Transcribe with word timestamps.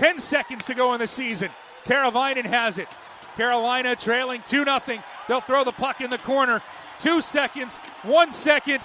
10 0.00 0.18
seconds 0.18 0.64
to 0.64 0.72
go 0.72 0.94
in 0.94 0.98
the 0.98 1.06
season. 1.06 1.50
Teravainen 1.84 2.46
has 2.46 2.78
it. 2.78 2.88
Carolina 3.36 3.94
trailing 3.94 4.42
2 4.48 4.64
0. 4.64 4.80
They'll 5.28 5.42
throw 5.42 5.62
the 5.62 5.72
puck 5.72 6.00
in 6.00 6.08
the 6.08 6.16
corner. 6.16 6.62
Two 6.98 7.20
seconds, 7.20 7.76
one 8.02 8.30
second, 8.30 8.80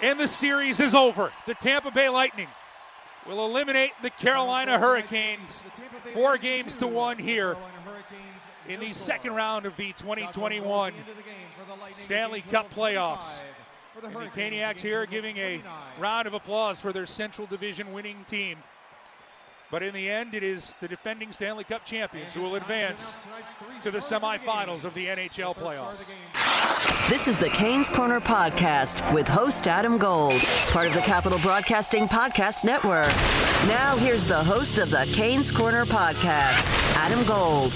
and 0.00 0.18
the 0.18 0.26
series 0.26 0.80
is 0.80 0.94
over. 0.94 1.30
The 1.46 1.52
Tampa 1.52 1.90
Bay 1.90 2.08
Lightning 2.08 2.48
will 3.28 3.44
eliminate 3.44 3.92
the 4.00 4.08
Carolina 4.08 4.78
Hurricanes. 4.78 5.62
Four 6.14 6.38
games 6.38 6.76
to 6.76 6.86
one 6.86 7.18
here 7.18 7.54
in 8.66 8.80
the 8.80 8.94
second 8.94 9.34
round 9.34 9.66
of 9.66 9.76
the 9.76 9.92
2021 9.98 10.94
Stanley 11.96 12.40
Cup 12.50 12.72
playoffs. 12.72 13.42
And 14.02 14.14
the 14.14 14.30
Caniacs 14.30 14.80
here 14.80 15.04
giving 15.04 15.36
a 15.36 15.60
round 15.98 16.26
of 16.26 16.32
applause 16.32 16.80
for 16.80 16.90
their 16.90 17.04
Central 17.04 17.46
Division 17.46 17.92
winning 17.92 18.24
team. 18.26 18.56
But 19.74 19.82
in 19.82 19.92
the 19.92 20.08
end, 20.08 20.34
it 20.34 20.44
is 20.44 20.76
the 20.80 20.86
defending 20.86 21.32
Stanley 21.32 21.64
Cup 21.64 21.84
champions 21.84 22.32
who 22.32 22.42
will 22.42 22.54
advance 22.54 23.16
to 23.82 23.90
the 23.90 23.98
semifinals 23.98 24.84
of 24.84 24.94
the 24.94 25.06
NHL 25.06 25.56
playoffs. 25.56 26.06
This 27.08 27.26
is 27.26 27.36
the 27.38 27.48
Canes 27.48 27.90
Corner 27.90 28.20
Podcast 28.20 29.12
with 29.12 29.26
host 29.26 29.66
Adam 29.66 29.98
Gold, 29.98 30.42
part 30.68 30.86
of 30.86 30.94
the 30.94 31.00
Capital 31.00 31.40
Broadcasting 31.40 32.06
Podcast 32.06 32.64
Network. 32.64 33.08
Now, 33.66 33.96
here's 33.96 34.24
the 34.24 34.44
host 34.44 34.78
of 34.78 34.90
the 34.90 35.10
Canes 35.12 35.50
Corner 35.50 35.84
Podcast, 35.84 36.64
Adam 36.94 37.24
Gold. 37.24 37.72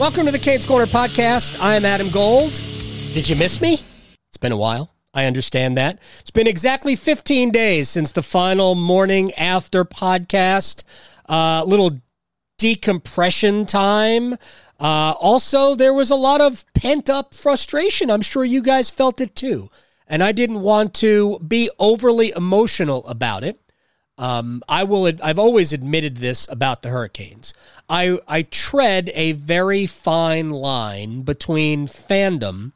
Welcome 0.00 0.26
to 0.26 0.32
the 0.32 0.40
Canes 0.40 0.66
Corner 0.66 0.86
podcast. 0.86 1.62
I 1.62 1.76
am 1.76 1.84
Adam 1.84 2.10
Gold. 2.10 2.60
Did 3.14 3.28
you 3.28 3.36
miss 3.36 3.60
me? 3.60 3.74
It's 3.74 4.36
been 4.40 4.50
a 4.50 4.56
while. 4.56 4.90
I 5.14 5.24
understand 5.24 5.76
that. 5.76 5.98
It's 6.20 6.30
been 6.30 6.46
exactly 6.46 6.94
15 6.94 7.50
days 7.50 7.88
since 7.88 8.12
the 8.12 8.22
final 8.22 8.74
morning 8.74 9.32
after 9.34 9.84
podcast. 9.84 10.84
A 11.28 11.32
uh, 11.32 11.64
little 11.66 12.00
decompression 12.58 13.66
time. 13.66 14.34
Uh, 14.80 15.14
also, 15.20 15.74
there 15.74 15.94
was 15.94 16.10
a 16.10 16.16
lot 16.16 16.40
of 16.40 16.64
pent 16.74 17.08
up 17.08 17.34
frustration. 17.34 18.10
I'm 18.10 18.20
sure 18.20 18.44
you 18.44 18.62
guys 18.62 18.90
felt 18.90 19.20
it 19.20 19.34
too. 19.34 19.70
And 20.06 20.22
I 20.22 20.32
didn't 20.32 20.60
want 20.60 20.94
to 20.94 21.38
be 21.40 21.70
overly 21.78 22.32
emotional 22.36 23.06
about 23.06 23.44
it. 23.44 23.60
Um, 24.16 24.62
I 24.68 24.84
will. 24.84 25.10
I've 25.22 25.38
always 25.38 25.72
admitted 25.72 26.16
this 26.16 26.48
about 26.50 26.82
the 26.82 26.88
Hurricanes. 26.88 27.54
I 27.88 28.18
I 28.26 28.42
tread 28.42 29.10
a 29.14 29.32
very 29.32 29.86
fine 29.86 30.50
line 30.50 31.22
between 31.22 31.86
fandom 31.86 32.72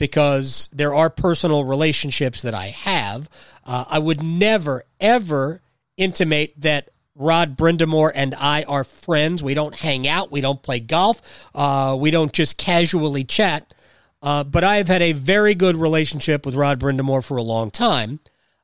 because 0.00 0.70
there 0.72 0.94
are 0.94 1.10
personal 1.10 1.62
relationships 1.64 2.40
that 2.40 2.54
I 2.54 2.68
have. 2.68 3.28
Uh, 3.66 3.84
I 3.88 3.98
would 3.98 4.22
never 4.22 4.84
ever 4.98 5.60
intimate 5.98 6.54
that 6.62 6.88
Rod 7.14 7.54
Brind'Amour 7.54 8.10
and 8.14 8.34
I 8.34 8.62
are 8.62 8.82
friends. 8.82 9.42
We 9.42 9.52
don't 9.52 9.74
hang 9.74 10.08
out. 10.08 10.32
We 10.32 10.40
don't 10.40 10.62
play 10.62 10.80
golf. 10.80 11.50
Uh, 11.54 11.98
we 12.00 12.10
don't 12.10 12.32
just 12.32 12.56
casually 12.56 13.24
chat. 13.24 13.74
Uh, 14.22 14.42
but 14.42 14.64
I 14.64 14.76
have 14.76 14.88
had 14.88 15.02
a 15.02 15.12
very 15.12 15.54
good 15.54 15.76
relationship 15.76 16.46
with 16.46 16.54
Rod 16.54 16.80
Brind'Amour 16.80 17.22
for 17.22 17.36
a 17.36 17.42
long 17.42 17.70
time. 17.70 18.20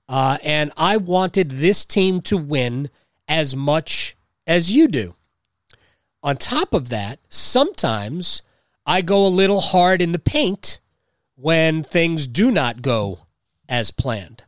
Uh, 0.09 0.39
and 0.43 0.73
I 0.75 0.97
wanted 0.97 1.51
this 1.51 1.85
team 1.85 2.23
to 2.23 2.39
win 2.39 2.89
as 3.29 3.55
much 3.55 4.17
as 4.47 4.73
you 4.73 4.89
do. 4.89 5.17
On 6.23 6.39
top 6.39 6.73
of 6.73 6.89
that, 6.89 7.19
sometimes 7.29 8.41
I 8.87 9.03
go 9.03 9.27
a 9.27 9.29
little 9.29 9.61
hard 9.61 10.01
in 10.01 10.13
the 10.13 10.19
paint 10.19 10.81
when 11.37 11.83
things 11.83 12.27
do 12.27 12.51
not 12.51 12.83
go 12.83 13.21
as 13.69 13.91
planned. 13.91 14.45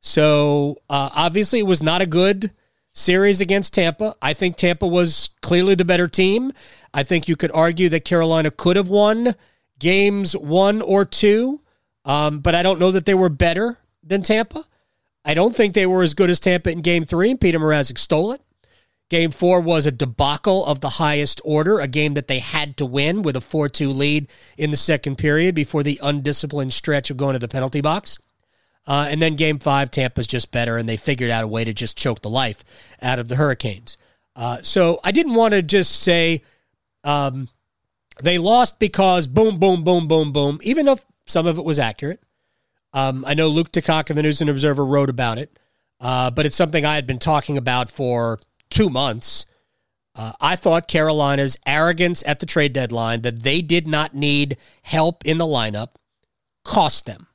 So 0.00 0.78
uh, 0.90 1.10
obviously, 1.14 1.58
it 1.60 1.66
was 1.66 1.82
not 1.82 2.02
a 2.02 2.06
good 2.06 2.52
series 2.92 3.40
against 3.40 3.74
Tampa. 3.74 4.16
I 4.20 4.34
think 4.34 4.56
Tampa 4.56 4.86
was 4.86 5.30
clearly 5.40 5.74
the 5.74 5.84
better 5.84 6.08
team. 6.08 6.52
I 6.92 7.02
think 7.02 7.28
you 7.28 7.36
could 7.36 7.52
argue 7.52 7.88
that 7.90 8.04
Carolina 8.04 8.50
could 8.50 8.76
have 8.76 8.88
won 8.88 9.34
games 9.78 10.36
one 10.36 10.82
or 10.82 11.04
two, 11.04 11.60
um, 12.04 12.40
but 12.40 12.54
I 12.54 12.62
don't 12.62 12.80
know 12.80 12.90
that 12.90 13.06
they 13.06 13.14
were 13.14 13.28
better 13.28 13.78
than 14.02 14.22
Tampa. 14.22 14.64
I 15.24 15.34
don't 15.34 15.54
think 15.54 15.74
they 15.74 15.86
were 15.86 16.02
as 16.02 16.14
good 16.14 16.30
as 16.30 16.40
Tampa 16.40 16.70
in 16.70 16.80
game 16.80 17.04
three, 17.04 17.30
and 17.30 17.40
Peter 17.40 17.58
Mrazek 17.58 17.98
stole 17.98 18.32
it. 18.32 18.40
Game 19.08 19.30
four 19.30 19.60
was 19.60 19.86
a 19.86 19.90
debacle 19.90 20.66
of 20.66 20.80
the 20.80 20.90
highest 20.90 21.40
order, 21.44 21.80
a 21.80 21.88
game 21.88 22.14
that 22.14 22.28
they 22.28 22.40
had 22.40 22.76
to 22.76 22.84
win 22.84 23.22
with 23.22 23.36
a 23.36 23.40
4 23.40 23.68
2 23.68 23.90
lead 23.90 24.28
in 24.58 24.70
the 24.70 24.76
second 24.76 25.16
period 25.16 25.54
before 25.54 25.82
the 25.82 25.98
undisciplined 26.02 26.74
stretch 26.74 27.10
of 27.10 27.16
going 27.16 27.32
to 27.32 27.38
the 27.38 27.48
penalty 27.48 27.80
box. 27.80 28.18
Uh, 28.86 29.06
and 29.10 29.20
then 29.20 29.36
game 29.36 29.58
five, 29.58 29.90
Tampa's 29.90 30.26
just 30.26 30.50
better, 30.50 30.78
and 30.78 30.88
they 30.88 30.96
figured 30.96 31.30
out 31.30 31.44
a 31.44 31.48
way 31.48 31.64
to 31.64 31.74
just 31.74 31.98
choke 31.98 32.22
the 32.22 32.30
life 32.30 32.64
out 33.02 33.18
of 33.18 33.28
the 33.28 33.36
Hurricanes. 33.36 33.98
Uh, 34.34 34.58
so 34.62 35.00
I 35.04 35.12
didn't 35.12 35.34
want 35.34 35.52
to 35.52 35.62
just 35.62 36.00
say 36.02 36.42
um, 37.04 37.48
they 38.22 38.38
lost 38.38 38.78
because 38.78 39.26
boom, 39.26 39.58
boom, 39.58 39.84
boom, 39.84 40.08
boom, 40.08 40.32
boom, 40.32 40.58
even 40.62 40.88
if 40.88 41.04
some 41.26 41.46
of 41.46 41.58
it 41.58 41.64
was 41.64 41.78
accurate. 41.78 42.22
Um, 42.94 43.24
I 43.26 43.34
know 43.34 43.48
Luke 43.48 43.72
DeCock 43.72 44.08
of 44.08 44.16
the 44.16 44.22
News 44.22 44.40
and 44.40 44.48
Observer 44.48 44.84
wrote 44.84 45.10
about 45.10 45.38
it, 45.38 45.58
uh, 46.00 46.30
but 46.30 46.46
it's 46.46 46.56
something 46.56 46.84
I 46.84 46.94
had 46.94 47.06
been 47.06 47.18
talking 47.18 47.58
about 47.58 47.90
for 47.90 48.40
two 48.70 48.90
months. 48.90 49.46
Uh, 50.14 50.32
I 50.40 50.56
thought 50.56 50.88
Carolina's 50.88 51.58
arrogance 51.64 52.24
at 52.26 52.40
the 52.40 52.46
trade 52.46 52.72
deadline 52.72 53.22
that 53.22 53.42
they 53.42 53.62
did 53.62 53.86
not 53.86 54.14
need 54.14 54.56
help 54.82 55.24
in 55.24 55.38
the 55.38 55.44
lineup 55.44 55.90
cost 56.64 57.06
them. 57.06 57.28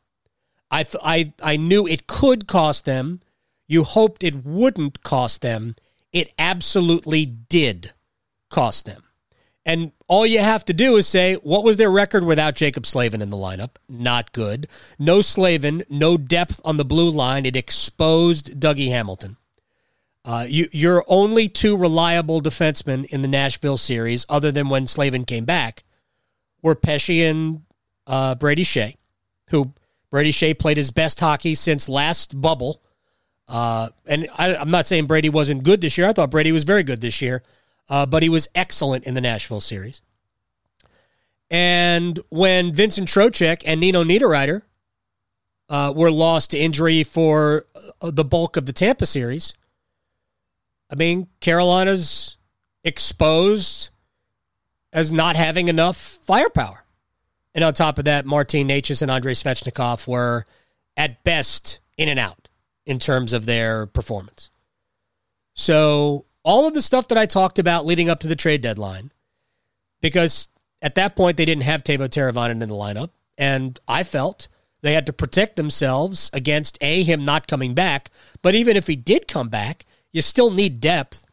I, 0.69 0.83
th- 0.83 1.01
I, 1.03 1.33
I 1.41 1.55
knew 1.55 1.87
it 1.87 2.07
could 2.07 2.47
cost 2.47 2.85
them. 2.85 3.21
You 3.67 3.83
hoped 3.83 4.23
it 4.23 4.45
wouldn't 4.45 5.03
cost 5.03 5.41
them. 5.41 5.75
It 6.11 6.33
absolutely 6.37 7.25
did 7.25 7.93
cost 8.49 8.85
them. 8.85 9.03
And 9.65 9.93
all 10.07 10.25
you 10.25 10.39
have 10.39 10.65
to 10.65 10.73
do 10.73 10.97
is 10.97 11.07
say, 11.07 11.35
what 11.35 11.63
was 11.63 11.77
their 11.77 11.89
record 11.89 12.25
without 12.25 12.55
Jaccob 12.55 12.85
Slavin 12.85 13.21
in 13.21 13.29
the 13.29 13.37
lineup? 13.37 13.77
Not 13.87 14.33
good. 14.33 14.67
No 14.99 15.21
Slavin, 15.21 15.83
no 15.89 16.17
depth 16.17 16.59
on 16.65 16.77
the 16.77 16.83
blue 16.83 17.09
line. 17.09 17.45
It 17.45 17.55
exposed 17.55 18.59
Dougie 18.59 18.89
Hamilton. 18.89 19.37
Uh, 20.25 20.45
you, 20.47 20.67
your 20.71 21.03
only 21.07 21.49
two 21.49 21.75
reliable 21.75 22.41
defensemen 22.41 23.05
in 23.05 23.21
the 23.21 23.27
Nashville 23.27 23.77
series, 23.77 24.25
other 24.29 24.51
than 24.51 24.69
when 24.69 24.87
Slavin 24.87 25.25
came 25.25 25.45
back, 25.45 25.83
were 26.61 26.75
Pesce 26.75 27.09
and 27.09 27.63
uh, 28.07 28.35
Brady 28.35 28.63
Skjei, 28.63 28.95
who 29.49 29.73
Brady 30.09 30.31
Skjei 30.31 30.57
played 30.57 30.77
his 30.77 30.91
best 30.91 31.19
hockey 31.19 31.55
since 31.55 31.89
last 31.89 32.39
bubble. 32.39 32.81
Uh, 33.49 33.89
and 34.05 34.29
I, 34.37 34.55
I'm 34.55 34.71
not 34.71 34.87
saying 34.87 35.07
Brady 35.07 35.29
wasn't 35.29 35.63
good 35.63 35.81
this 35.81 35.97
year. 35.97 36.07
I 36.07 36.13
thought 36.13 36.31
Brady 36.31 36.53
was 36.53 36.63
very 36.63 36.83
good 36.83 37.01
this 37.01 37.21
year 37.21 37.43
uh, 37.89 38.05
but 38.05 38.23
he 38.23 38.29
was 38.29 38.49
excellent 38.55 39.05
in 39.05 39.13
the 39.13 39.21
Nashville 39.21 39.61
series. 39.61 40.01
And 41.49 42.19
when 42.29 42.73
Vincent 42.73 43.07
Trocheck 43.07 43.61
and 43.65 43.79
Nino 43.79 44.03
Niederreiter 44.03 44.63
uh, 45.69 45.93
were 45.95 46.11
lost 46.11 46.51
to 46.51 46.57
injury 46.57 47.03
for 47.03 47.65
uh, 48.01 48.11
the 48.11 48.23
bulk 48.23 48.57
of 48.57 48.65
the 48.65 48.73
Tampa 48.73 49.05
series, 49.05 49.53
I 50.93 50.95
mean, 50.95 51.27
Carolina's 51.39 52.37
exposed 52.83 53.89
as 54.93 55.11
not 55.11 55.35
having 55.35 55.67
enough 55.67 55.97
firepower. 55.97 56.85
And 57.55 57.63
on 57.63 57.73
top 57.73 57.97
of 57.97 58.05
that, 58.05 58.27
Martin 58.27 58.67
Necas 58.67 59.01
and 59.01 59.09
Andrei 59.09 59.33
Svechnikov 59.33 60.07
were 60.07 60.45
at 60.95 61.23
best 61.23 61.79
in 61.97 62.09
and 62.09 62.19
out 62.19 62.47
in 62.85 62.99
terms 62.99 63.33
of 63.33 63.47
their 63.47 63.87
performance. 63.87 64.51
So 65.55 66.25
all 66.43 66.67
of 66.67 66.75
the 66.75 66.81
stuff 66.81 67.07
that 67.07 67.17
I 67.17 67.25
talked 67.25 67.57
about 67.57 67.87
leading 67.87 68.07
up 68.07 68.19
to 68.19 68.27
the 68.27 68.35
trade 68.35 68.61
deadline, 68.61 69.11
because 69.99 70.47
at 70.79 70.93
that 70.93 71.15
point 71.15 71.37
they 71.37 71.45
didn't 71.45 71.63
have 71.63 71.83
Teuvo 71.83 72.07
Teravainen 72.07 72.61
in 72.61 72.69
the 72.69 72.75
lineup, 72.75 73.09
and 73.35 73.79
I 73.87 74.03
felt 74.03 74.47
they 74.83 74.93
had 74.93 75.07
to 75.07 75.13
protect 75.13 75.55
themselves 75.55 76.29
against 76.33 76.77
a 76.81 77.01
him 77.01 77.25
not 77.25 77.47
coming 77.47 77.73
back. 77.73 78.11
But 78.43 78.53
even 78.53 78.77
if 78.77 78.85
he 78.85 78.95
did 78.95 79.27
come 79.27 79.49
back, 79.49 79.87
you 80.13 80.21
still 80.21 80.51
need 80.51 80.79
depth. 80.79 81.25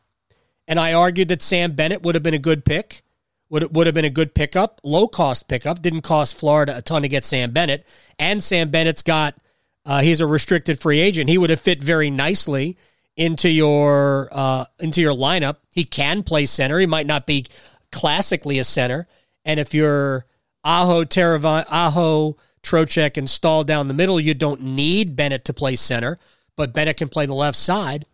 And 0.66 0.80
I 0.80 0.92
argued 0.92 1.28
that 1.28 1.42
Sam 1.42 1.72
Bennett 1.72 2.02
would 2.02 2.16
have 2.16 2.22
been 2.22 2.34
a 2.34 2.38
good 2.38 2.64
pick, 2.64 3.02
would 3.48 3.74
would 3.76 3.86
have 3.86 3.94
been 3.94 4.04
a 4.04 4.10
good 4.10 4.34
pickup, 4.34 4.80
low 4.82 5.06
cost 5.06 5.46
pickup. 5.46 5.82
Didn't 5.82 6.02
cost 6.02 6.36
Florida 6.36 6.76
a 6.78 6.82
ton 6.82 7.02
to 7.02 7.08
get 7.08 7.24
Sam 7.24 7.52
Bennett, 7.52 7.86
and 8.18 8.42
Sam 8.42 8.70
Bennett's 8.70 9.02
got 9.02 9.36
uh, 9.84 10.00
he's 10.00 10.20
a 10.20 10.26
restricted 10.26 10.80
free 10.80 11.00
agent. 11.00 11.30
He 11.30 11.38
would 11.38 11.50
have 11.50 11.60
fit 11.60 11.82
very 11.82 12.10
nicely 12.10 12.76
into 13.16 13.50
your 13.50 14.28
uh, 14.32 14.64
into 14.78 15.00
your 15.00 15.14
lineup. 15.14 15.56
He 15.72 15.84
can 15.84 16.22
play 16.22 16.46
center. 16.46 16.78
He 16.78 16.86
might 16.86 17.06
not 17.06 17.26
be 17.26 17.46
classically 17.92 18.58
a 18.58 18.64
center. 18.64 19.06
And 19.44 19.58
if 19.58 19.74
you're 19.74 20.26
Aho, 20.64 21.04
Teravan, 21.04 21.64
Aho, 21.68 22.36
Trocheck, 22.62 23.16
and 23.16 23.66
down 23.66 23.88
the 23.88 23.94
middle, 23.94 24.20
you 24.20 24.34
don't 24.34 24.62
need 24.62 25.16
Bennett 25.16 25.44
to 25.46 25.54
play 25.54 25.76
center, 25.76 26.18
but 26.56 26.72
Bennett 26.72 26.98
can 26.98 27.08
play 27.08 27.26
the 27.26 27.34
left 27.34 27.56
side. 27.56 28.06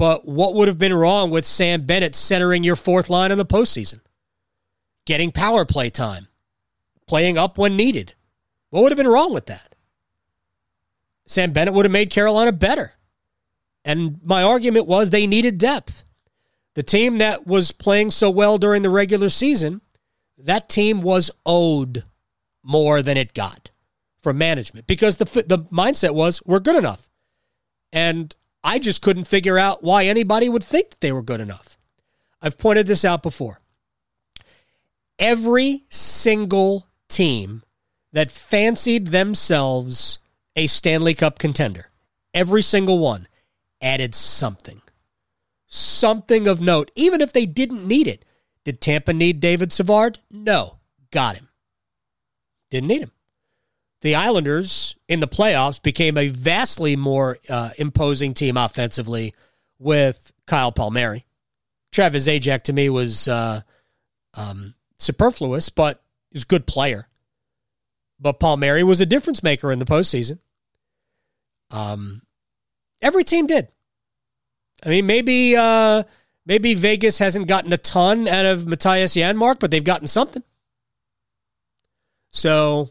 But 0.00 0.26
what 0.26 0.54
would 0.54 0.66
have 0.66 0.78
been 0.78 0.94
wrong 0.94 1.30
with 1.30 1.44
Sam 1.44 1.84
Bennett 1.84 2.14
centering 2.14 2.64
your 2.64 2.74
fourth 2.74 3.10
line 3.10 3.32
in 3.32 3.36
the 3.36 3.44
postseason? 3.44 4.00
Getting 5.04 5.30
power 5.30 5.66
play 5.66 5.90
time, 5.90 6.26
playing 7.06 7.36
up 7.36 7.58
when 7.58 7.76
needed. 7.76 8.14
What 8.70 8.82
would 8.82 8.92
have 8.92 8.96
been 8.96 9.06
wrong 9.06 9.34
with 9.34 9.44
that? 9.46 9.74
Sam 11.26 11.52
Bennett 11.52 11.74
would 11.74 11.84
have 11.84 11.92
made 11.92 12.08
Carolina 12.08 12.50
better. 12.50 12.94
And 13.84 14.18
my 14.24 14.42
argument 14.42 14.86
was 14.86 15.10
they 15.10 15.26
needed 15.26 15.58
depth. 15.58 16.04
The 16.76 16.82
team 16.82 17.18
that 17.18 17.46
was 17.46 17.70
playing 17.70 18.12
so 18.12 18.30
well 18.30 18.56
during 18.56 18.80
the 18.80 18.88
regular 18.88 19.28
season, 19.28 19.82
that 20.38 20.70
team 20.70 21.02
was 21.02 21.30
owed 21.44 22.04
more 22.62 23.02
than 23.02 23.18
it 23.18 23.34
got 23.34 23.70
from 24.22 24.38
management 24.38 24.86
because 24.86 25.18
the 25.18 25.26
the 25.46 25.58
mindset 25.70 26.14
was 26.14 26.42
we're 26.46 26.58
good 26.58 26.76
enough. 26.76 27.06
And 27.92 28.34
I 28.62 28.78
just 28.78 29.02
couldn't 29.02 29.24
figure 29.24 29.58
out 29.58 29.82
why 29.82 30.04
anybody 30.04 30.48
would 30.48 30.64
think 30.64 30.90
that 30.90 31.00
they 31.00 31.12
were 31.12 31.22
good 31.22 31.40
enough. 31.40 31.76
I've 32.42 32.58
pointed 32.58 32.86
this 32.86 33.04
out 33.04 33.22
before. 33.22 33.60
Every 35.18 35.84
single 35.90 36.86
team 37.08 37.62
that 38.12 38.30
fancied 38.30 39.08
themselves 39.08 40.18
a 40.56 40.66
Stanley 40.66 41.14
Cup 41.14 41.38
contender, 41.38 41.90
every 42.34 42.62
single 42.62 42.98
one 42.98 43.28
added 43.80 44.14
something. 44.14 44.82
Something 45.66 46.48
of 46.48 46.60
note, 46.60 46.90
even 46.96 47.20
if 47.20 47.32
they 47.32 47.46
didn't 47.46 47.86
need 47.86 48.08
it. 48.08 48.24
Did 48.64 48.80
Tampa 48.80 49.12
need 49.12 49.40
David 49.40 49.72
Savard? 49.72 50.18
No. 50.30 50.78
Got 51.10 51.36
him. 51.36 51.48
Didn't 52.70 52.88
need 52.88 53.02
him. 53.02 53.12
The 54.02 54.14
Islanders 54.14 54.96
in 55.08 55.20
the 55.20 55.28
playoffs 55.28 55.82
became 55.82 56.16
a 56.16 56.28
vastly 56.28 56.96
more 56.96 57.38
uh, 57.48 57.70
imposing 57.76 58.32
team 58.34 58.56
offensively 58.56 59.34
with 59.78 60.32
Kyle 60.46 60.72
Palmieri. 60.72 61.26
Travis 61.92 62.26
Zajac 62.26 62.62
to 62.62 62.72
me 62.72 62.88
was 62.88 63.28
uh, 63.28 63.60
um, 64.34 64.74
superfluous, 64.98 65.68
but 65.68 66.02
he's 66.30 66.44
a 66.44 66.46
good 66.46 66.66
player. 66.66 67.08
But 68.18 68.40
Palmieri 68.40 68.84
was 68.84 69.00
a 69.00 69.06
difference 69.06 69.42
maker 69.42 69.72
in 69.72 69.78
the 69.78 69.84
postseason. 69.84 70.38
Um, 71.70 72.22
every 73.02 73.24
team 73.24 73.46
did. 73.46 73.68
I 74.84 74.88
mean, 74.88 75.06
maybe 75.06 75.56
uh, 75.56 76.04
maybe 76.46 76.74
Vegas 76.74 77.18
hasn't 77.18 77.48
gotten 77.48 77.72
a 77.72 77.78
ton 77.78 78.28
out 78.28 78.46
of 78.46 78.62
Mattias 78.62 79.16
Janmark, 79.16 79.58
but 79.60 79.70
they've 79.70 79.84
gotten 79.84 80.06
something. 80.06 80.42
So 82.28 82.90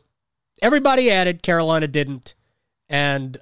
everybody 0.62 1.12
added, 1.12 1.44
Carolina 1.44 1.88
didn't, 1.88 2.36
and 2.88 3.38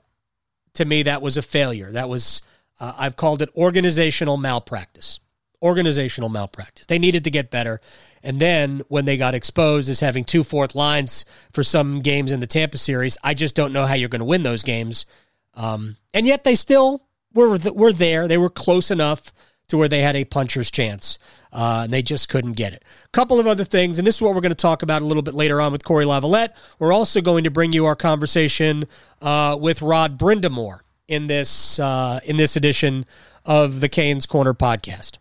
to 0.74 0.86
me 0.86 1.04
that 1.04 1.22
was 1.22 1.38
a 1.38 1.42
failure. 1.42 1.92
That 1.92 2.10
was 2.10 2.42
uh, 2.80 2.94
I've 2.98 3.16
called 3.16 3.42
it 3.42 3.50
organizational 3.56 4.38
malpractice. 4.38 5.19
Organizational 5.62 6.30
malpractice. 6.30 6.86
They 6.86 7.00
needed 7.00 7.24
to 7.24 7.31
get 7.31 7.50
better. 7.50 7.81
And 8.22 8.40
then 8.40 8.81
when 8.90 9.06
they 9.06 9.18
got 9.18 9.34
exposed 9.34 9.90
as 9.90 10.00
having 10.00 10.24
two 10.24 10.44
fourth 10.44 10.75
lines 10.75 11.25
for 11.52 11.64
some 11.64 12.02
games 12.02 12.31
in 12.31 12.40
the 12.40 12.48
Tampa 12.48 12.78
series, 12.78 13.18
I 13.24 13.34
just 13.34 13.56
don't 13.56 13.74
know 13.74 13.86
how 13.88 13.96
you're 13.96 14.10
going 14.10 14.20
to 14.20 14.25
win 14.25 14.44
those 14.44 14.62
games. 14.62 15.08
Um, 15.56 15.98
and 16.13 16.28
yet 16.28 16.44
they 16.44 16.54
still 16.54 17.08
were 17.34 17.58
were 17.74 17.94
there. 17.94 18.28
They 18.28 18.38
were 18.38 18.50
close 18.50 18.92
enough 18.92 19.34
to 19.69 19.78
where 19.78 19.88
they 19.88 20.02
had 20.02 20.16
a 20.16 20.25
puncher's 20.25 20.72
chance, 20.72 21.19
uh, 21.52 21.81
and 21.84 21.94
they 21.94 22.02
just 22.02 22.30
couldn't 22.30 22.54
get 22.54 22.74
it. 22.74 22.84
A 23.06 23.10
couple 23.10 23.40
of 23.40 23.48
other 23.48 23.64
things, 23.64 23.98
and 23.98 24.08
this 24.08 24.16
is 24.16 24.22
what 24.22 24.34
we're 24.34 24.42
going 24.42 24.52
to 24.52 24.56
talk 24.56 24.84
about 24.84 25.02
a 25.02 25.06
little 25.06 25.24
bit 25.24 25.34
later 25.34 25.60
on 25.60 25.72
with 25.72 25.84
Cory 25.84 26.06
Lavalette. 26.06 26.50
We're 26.80 26.94
also 26.94 27.22
going 27.22 27.44
to 27.44 27.52
bring 27.52 27.74
you 27.74 27.86
our 27.86 27.96
conversation 27.96 28.86
uh, 29.22 29.58
with 29.60 29.81
Rod 29.81 30.18
Brind'Amour 30.18 30.80
in 31.08 31.28
this 31.28 31.80
uh, 31.80 32.19
in 32.24 32.38
this 32.38 32.56
edition 32.56 33.06
of 33.46 33.80
the 33.80 33.90
Canes 33.90 34.25
Corner 34.25 34.54
podcast. 34.54 35.18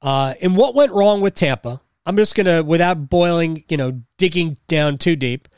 Uh, 0.00 0.34
and 0.40 0.56
what 0.56 0.74
went 0.74 0.92
wrong 0.92 1.20
with 1.20 1.34
Tampa? 1.34 1.80
I'm 2.06 2.16
just 2.16 2.34
going 2.34 2.46
to, 2.46 2.62
without 2.62 3.10
boiling, 3.10 3.64
you 3.68 3.76
know, 3.76 4.00
digging 4.16 4.56
down 4.68 4.96
too 4.98 5.16
deep. 5.16 5.48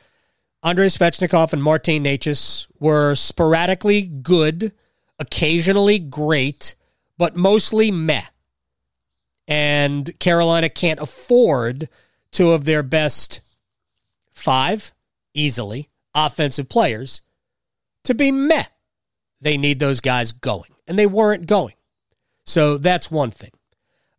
Andrei 0.63 0.87
Svechnikov 0.87 1.53
and 1.53 1.63
Martin 1.63 2.05
Necas 2.05 2.67
were 2.79 3.15
sporadically 3.15 4.03
good, 4.03 4.73
occasionally 5.19 5.99
great, 5.99 6.75
but 7.21 7.37
mostly 7.37 7.91
meh. 7.91 8.25
And 9.47 10.19
Carolina 10.21 10.71
can't 10.71 11.01
afford 11.01 11.91
two 12.33 12.53
of 12.53 12.65
their 12.65 12.83
best 12.83 13.43
five, 14.31 14.95
easily, 15.35 15.91
offensive 16.15 16.71
players 16.71 17.21
to 18.05 18.15
be 18.15 18.33
meh. 18.33 18.65
They 19.39 19.59
need 19.59 19.81
those 19.81 20.01
guys 20.01 20.33
going, 20.33 20.71
and 20.89 20.99
they 20.99 21.05
weren't 21.05 21.47
going. 21.47 21.75
So 22.47 22.79
that's 22.79 23.11
one 23.11 23.33
thing. 23.33 23.51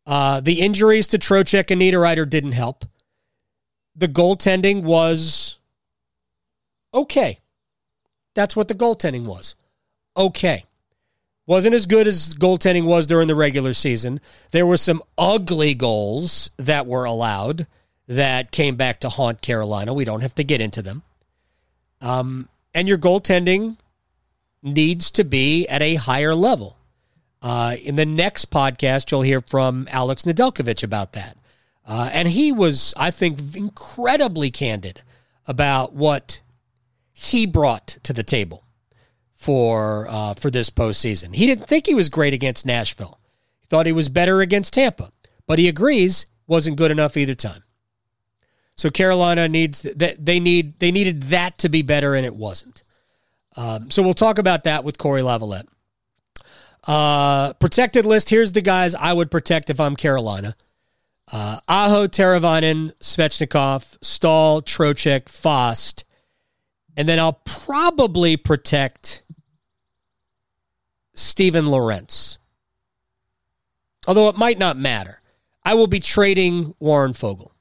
Uh, 0.06 0.40
the 0.40 0.62
injuries 0.62 1.08
to 1.08 1.18
Trocheck 1.18 1.72
and 1.72 1.82
Niederreiter 1.82 2.30
didn't 2.30 2.52
help. 2.52 2.86
The 3.96 4.10
goaltending 4.10 4.84
was 4.84 5.58
okay. 6.94 7.40
That's 8.36 8.56
what 8.56 8.68
the 8.68 8.76
goaltending 8.76 9.26
was. 9.26 9.56
Okay. 10.16 10.66
Wasn't 11.52 11.76
as 11.76 11.86
good 11.86 12.08
as 12.08 12.34
goaltending 12.34 12.86
was 12.86 13.06
during 13.06 13.28
the 13.28 13.36
regular 13.36 13.74
season. 13.74 14.22
There 14.52 14.66
were 14.66 14.78
some 14.78 15.04
ugly 15.18 15.74
goals 15.74 16.50
that 16.56 16.88
were 16.88 17.04
allowed 17.04 17.68
that 18.08 18.52
came 18.52 18.78
back 18.78 19.02
to 19.02 19.10
haunt 19.10 19.42
Carolina. 19.42 19.94
We 19.94 20.06
don't 20.06 20.22
have 20.22 20.34
to 20.36 20.46
get 20.46 20.62
into 20.62 20.82
them. 20.82 21.04
Um, 22.00 22.48
and 22.74 22.88
your 22.88 22.98
goaltending 22.98 23.76
needs 24.64 25.12
to 25.12 25.26
be 25.26 25.68
at 25.68 25.82
a 25.82 25.96
higher 25.96 26.34
level. 26.34 26.78
Uh, 27.42 27.76
in 27.84 27.98
the 27.98 28.06
next 28.06 28.50
podcast, 28.50 29.12
you'll 29.12 29.24
hear 29.24 29.42
from 29.42 29.90
Alex 29.92 30.24
Nedeljkovic 30.24 30.86
about 30.86 31.12
that. 31.12 31.36
Uh, 31.86 32.10
and 32.14 32.30
he 32.30 32.54
was, 32.54 32.94
I 32.96 33.12
think, 33.12 33.58
incredibly 33.58 34.52
candid 34.52 35.02
about 35.46 35.92
what 35.92 36.44
he 37.12 37.46
brought 37.46 37.98
to 38.04 38.14
the 38.14 38.24
table 38.24 38.64
for 39.42 40.06
uh, 40.08 40.36
for 40.36 40.52
this 40.52 40.70
postseason. 40.70 41.36
He 41.36 41.48
didn't 41.48 41.68
think 41.68 41.88
he 41.88 41.96
was 41.96 42.10
great 42.10 42.34
against 42.34 42.64
Nashville. 42.64 43.20
He 43.60 43.66
thought 43.68 43.88
he 43.88 43.92
was 43.92 44.08
better 44.08 44.40
against 44.42 44.74
Tampa, 44.74 45.12
but 45.48 45.58
he 45.58 45.68
agrees 45.68 46.28
wasn't 46.46 46.78
good 46.78 46.92
enough 46.92 47.18
either 47.18 47.34
time. 47.34 47.64
So 48.76 48.92
Carolina 48.92 49.50
needs 49.50 49.82
that 49.82 50.24
they 50.24 50.40
need 50.40 50.76
they 50.76 50.92
needed 50.92 51.24
that 51.24 51.58
to 51.60 51.70
be 51.70 51.82
better, 51.82 52.14
and 52.14 52.24
it 52.24 52.36
wasn't. 52.36 52.84
Um, 53.58 53.90
so 53.90 54.04
we'll 54.04 54.14
talk 54.14 54.38
about 54.38 54.64
that 54.66 54.84
with 54.84 55.00
Cory 55.00 55.22
Lavalette. 55.22 55.68
Uh, 56.86 57.54
protected 57.54 58.06
list. 58.06 58.30
Here's 58.30 58.52
the 58.52 58.62
guys 58.62 58.94
I 58.94 59.12
would 59.12 59.32
protect 59.32 59.72
if 59.72 59.80
I'm 59.80 59.96
Carolina. 59.96 60.54
Uh, 61.32 61.60
Aho, 61.68 62.08
Teravainen, 62.08 62.96
Svechnikov, 63.00 63.98
Staal, 64.02 64.62
Trocheck, 64.62 65.30
Fast, 65.30 66.04
and 66.98 67.08
then 67.08 67.20
I'll 67.20 67.42
probably 67.46 68.38
protect 68.38 69.22
Steven 71.14 71.66
Lorentz. 71.66 72.38
Although 74.08 74.30
it 74.30 74.38
might 74.38 74.58
not 74.58 74.78
matter. 74.78 75.20
I 75.64 75.76
will 75.76 75.88
be 75.88 76.00
trading 76.00 76.74
Warren 76.80 77.14
Foegele. 77.14 77.52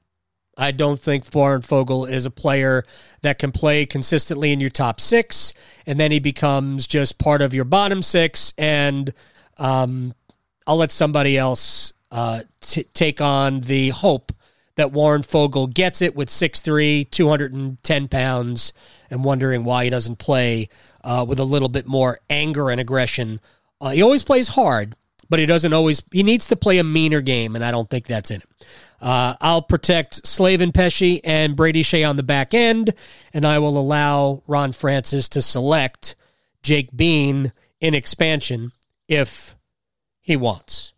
I 0.57 0.73
don't 0.73 1.00
think 1.00 1.25
Warren 1.35 1.62
Foegele 1.62 2.11
is 2.11 2.26
a 2.26 2.30
player 2.30 2.85
that 3.23 3.38
can 3.38 3.52
play 3.52 3.87
consistently 3.87 4.52
in 4.52 4.61
your 4.61 4.71
top 4.71 5.00
six, 5.00 5.54
and 5.87 5.99
then 5.99 6.11
he 6.11 6.19
becomes 6.19 6.87
just 6.87 7.19
part 7.19 7.40
of 7.40 7.54
your 7.54 7.64
bottom 7.64 8.02
six. 8.02 8.52
And 8.59 9.12
um, 9.59 10.14
I'll 10.66 10.76
let 10.76 10.90
somebody 10.90 11.38
else 11.38 11.92
uh, 12.11 12.40
t- 12.61 12.85
take 12.95 13.21
on 13.21 13.61
the 13.61 13.90
hope 13.90 14.33
that 14.76 14.92
Warren 14.92 15.23
Foegele 15.23 15.73
gets 15.73 16.00
it 16.02 16.14
with 16.14 16.28
6'3, 16.28 17.11
210 17.11 18.09
pounds, 18.09 18.73
and 19.11 19.25
wondering 19.25 19.64
why 19.64 19.85
he 19.85 19.90
doesn't 19.90 20.19
play 20.19 20.69
uh, 21.04 21.25
with 21.28 21.38
a 21.40 21.45
little 21.45 21.69
bit 21.69 21.87
more 21.87 22.21
anger 22.28 22.71
and 22.71 22.80
aggression. 22.80 23.40
Uh, 23.80 23.90
he 23.90 24.02
always 24.02 24.25
plays 24.25 24.49
hard, 24.49 24.95
but 25.28 25.38
he 25.38 25.47
doesn't 25.47 25.73
always. 25.73 26.02
He 26.12 26.23
needs 26.23 26.47
to 26.47 26.57
play 26.57 26.78
a 26.78 26.85
meaner 26.85 27.21
game, 27.21 27.54
and 27.54 27.64
I 27.64 27.71
don't 27.71 27.88
think 27.88 28.07
that's 28.07 28.30
in 28.30 28.40
him. 28.40 28.49
Uh, 29.00 29.35
I'll 29.40 29.62
protect 29.62 30.26
Slavin 30.26 30.73
Pesce 30.73 31.21
and 31.25 31.57
Brady 31.57 31.83
Skjei 31.83 32.09
on 32.09 32.16
the 32.16 32.23
back 32.23 32.52
end, 32.52 32.90
and 33.33 33.47
I 33.47 33.59
will 33.59 33.78
allow 33.78 34.42
Ron 34.47 34.73
Francis 34.73 35.28
to 35.30 35.42
select 35.42 36.16
Jake 36.62 36.95
Bean 36.95 37.52
in 37.80 37.95
expansion 37.95 38.73
if 39.09 39.57
he 40.21 40.37
wants. 40.37 40.92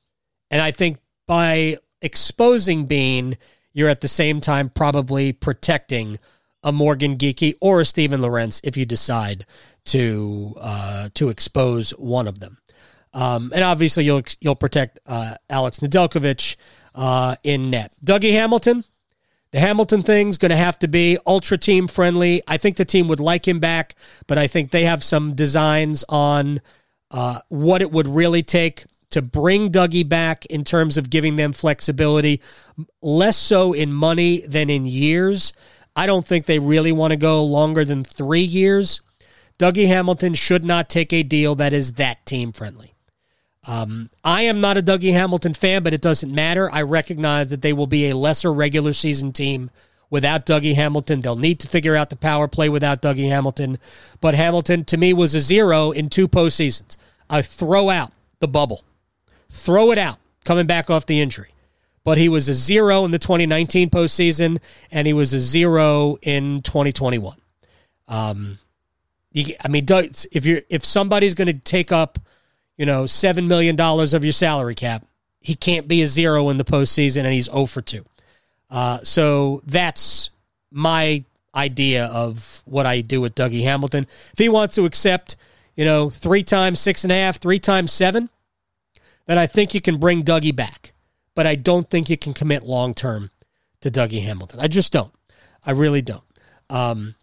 And 0.50 0.60
I 0.60 0.72
think 0.72 0.98
by 1.26 1.76
exposing 2.00 2.86
Bean, 2.86 3.38
you're 3.72 3.88
at 3.88 4.00
the 4.00 4.08
same 4.08 4.40
time 4.40 4.68
probably 4.68 5.32
protecting 5.32 6.18
a 6.62 6.72
Morgan 6.72 7.16
Geekie 7.16 7.54
or 7.60 7.80
a 7.80 7.84
Steven 7.84 8.20
Lorentz 8.20 8.60
if 8.64 8.76
you 8.76 8.84
decide 8.84 9.46
to 9.86 10.54
uh, 10.60 11.08
to 11.14 11.28
expose 11.28 11.90
one 11.92 12.28
of 12.28 12.40
them. 12.40 12.58
Um, 13.14 13.52
and 13.54 13.64
obviously, 13.64 14.04
you'll 14.04 14.22
you'll 14.40 14.54
protect 14.54 15.00
uh, 15.06 15.34
Alex 15.50 15.80
Nedeljkovic 15.80 16.56
uh, 16.94 17.36
in 17.44 17.70
net. 17.70 17.92
Dougie 18.04 18.32
Hamilton, 18.32 18.84
the 19.50 19.60
Hamilton 19.60 20.02
thing's 20.02 20.38
going 20.38 20.50
to 20.50 20.56
have 20.56 20.78
to 20.80 20.88
be 20.88 21.18
ultra 21.26 21.58
team 21.58 21.88
friendly. 21.88 22.42
I 22.48 22.56
think 22.56 22.76
the 22.76 22.84
team 22.84 23.08
would 23.08 23.20
like 23.20 23.46
him 23.46 23.60
back, 23.60 23.94
but 24.26 24.38
I 24.38 24.46
think 24.46 24.70
they 24.70 24.84
have 24.84 25.04
some 25.04 25.34
designs 25.34 26.04
on 26.08 26.60
uh, 27.10 27.40
what 27.48 27.82
it 27.82 27.92
would 27.92 28.08
really 28.08 28.42
take 28.42 28.84
to 29.10 29.20
bring 29.20 29.70
Dougie 29.70 30.08
back 30.08 30.46
in 30.46 30.64
terms 30.64 30.96
of 30.96 31.10
giving 31.10 31.36
them 31.36 31.52
flexibility, 31.52 32.40
less 33.02 33.36
so 33.36 33.74
in 33.74 33.92
money 33.92 34.40
than 34.46 34.70
in 34.70 34.86
years. 34.86 35.52
I 35.94 36.06
don't 36.06 36.24
think 36.24 36.46
they 36.46 36.58
really 36.58 36.92
want 36.92 37.10
to 37.10 37.18
go 37.18 37.44
longer 37.44 37.84
than 37.84 38.04
three 38.04 38.40
years. 38.40 39.02
Dougie 39.58 39.86
Hamilton 39.86 40.34
should 40.34 40.64
not 40.64 40.88
take 40.88 41.12
a 41.12 41.22
deal 41.22 41.54
that 41.56 41.72
is 41.72 41.94
that 41.94 42.24
team 42.26 42.52
friendly. 42.52 42.92
Um, 43.66 44.10
I 44.24 44.42
am 44.42 44.60
not 44.60 44.76
a 44.76 44.82
Dougie 44.82 45.12
Hamilton 45.12 45.54
fan, 45.54 45.82
but 45.82 45.94
it 45.94 46.00
doesn't 46.00 46.34
matter. 46.34 46.70
I 46.72 46.82
recognize 46.82 47.48
that 47.50 47.62
they 47.62 47.72
will 47.72 47.86
be 47.86 48.08
a 48.08 48.16
lesser 48.16 48.52
regular 48.52 48.92
season 48.92 49.32
team 49.32 49.70
without 50.10 50.46
Dougie 50.46 50.74
Hamilton. 50.74 51.20
They'll 51.20 51.36
need 51.36 51.60
to 51.60 51.68
figure 51.68 51.94
out 51.94 52.10
the 52.10 52.16
power 52.16 52.48
play 52.48 52.68
without 52.68 53.02
Dougie 53.02 53.28
Hamilton. 53.28 53.78
But 54.20 54.34
Hamilton, 54.34 54.84
to 54.86 54.96
me, 54.96 55.12
was 55.12 55.34
a 55.34 55.40
zero 55.40 55.92
in 55.92 56.10
two 56.10 56.26
postseasons. 56.26 56.96
I 57.30 57.42
throw 57.42 57.88
out 57.88 58.12
the 58.40 58.48
bubble, 58.48 58.82
throw 59.48 59.92
it 59.92 59.98
out, 59.98 60.18
coming 60.44 60.66
back 60.66 60.90
off 60.90 61.06
the 61.06 61.20
injury. 61.20 61.54
But 62.04 62.18
he 62.18 62.28
was 62.28 62.48
a 62.48 62.54
zero 62.54 63.04
in 63.04 63.12
the 63.12 63.18
2019 63.18 63.90
postseason, 63.90 64.58
and 64.90 65.06
he 65.06 65.12
was 65.12 65.32
a 65.32 65.38
zero 65.38 66.16
in 66.20 66.60
2021. 66.60 67.36
Um, 68.08 68.58
you, 69.32 69.54
I 69.64 69.68
mean, 69.68 69.86
if 69.88 70.46
you're 70.46 70.62
if 70.68 70.84
somebody's 70.84 71.34
going 71.34 71.46
to 71.46 71.54
take 71.54 71.92
up 71.92 72.18
you 72.76 72.86
know, 72.86 73.04
$7 73.04 73.46
million 73.46 73.78
of 73.78 74.24
your 74.24 74.32
salary 74.32 74.74
cap. 74.74 75.06
He 75.40 75.54
can't 75.54 75.88
be 75.88 76.02
a 76.02 76.06
zero 76.06 76.48
in 76.48 76.56
the 76.56 76.64
postseason, 76.64 77.24
and 77.24 77.32
he's 77.32 77.46
0 77.46 77.66
for 77.66 77.82
2. 77.82 78.04
Uh, 78.70 78.98
so 79.02 79.62
that's 79.66 80.30
my 80.70 81.24
idea 81.54 82.06
of 82.06 82.62
what 82.64 82.86
I 82.86 83.00
do 83.00 83.20
with 83.20 83.34
Dougie 83.34 83.62
Hamilton. 83.62 84.06
If 84.32 84.38
he 84.38 84.48
wants 84.48 84.76
to 84.76 84.84
accept, 84.84 85.36
you 85.76 85.84
know, 85.84 86.10
three 86.10 86.42
times 86.42 86.80
six 86.80 87.04
and 87.04 87.12
a 87.12 87.16
half, 87.16 87.36
three 87.36 87.58
times 87.58 87.92
seven, 87.92 88.30
then 89.26 89.36
I 89.38 89.46
think 89.46 89.74
you 89.74 89.80
can 89.80 89.98
bring 89.98 90.24
Dougie 90.24 90.56
back. 90.56 90.92
But 91.34 91.46
I 91.46 91.54
don't 91.54 91.88
think 91.88 92.08
you 92.08 92.16
can 92.16 92.34
commit 92.34 92.62
long 92.62 92.94
term 92.94 93.30
to 93.80 93.90
Dougie 93.90 94.22
Hamilton. 94.22 94.60
I 94.60 94.68
just 94.68 94.92
don't. 94.92 95.12
I 95.64 95.72
really 95.72 96.02
don't. 96.02 96.24
Um, 96.70 97.14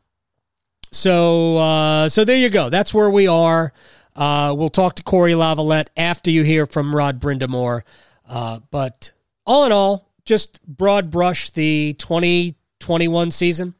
so 0.91 1.57
uh, 1.57 2.09
so 2.09 2.23
there 2.23 2.37
you 2.37 2.49
go. 2.49 2.69
That's 2.69 2.93
where 2.93 3.09
we 3.09 3.27
are. 3.27 3.73
Uh, 4.15 4.53
we'll 4.57 4.69
talk 4.69 4.95
to 4.95 5.03
Cory 5.03 5.33
Lavalette 5.33 5.87
after 5.95 6.29
you 6.29 6.43
hear 6.43 6.65
from 6.65 6.95
Rod 6.95 7.19
Brind'Amour. 7.19 7.83
Uh, 8.27 8.59
but 8.69 9.11
all 9.45 9.65
in 9.65 9.71
all, 9.71 10.09
just 10.25 10.61
broad 10.65 11.09
brush 11.09 11.49
the 11.51 11.93
2021 11.99 13.31
season. 13.31 13.75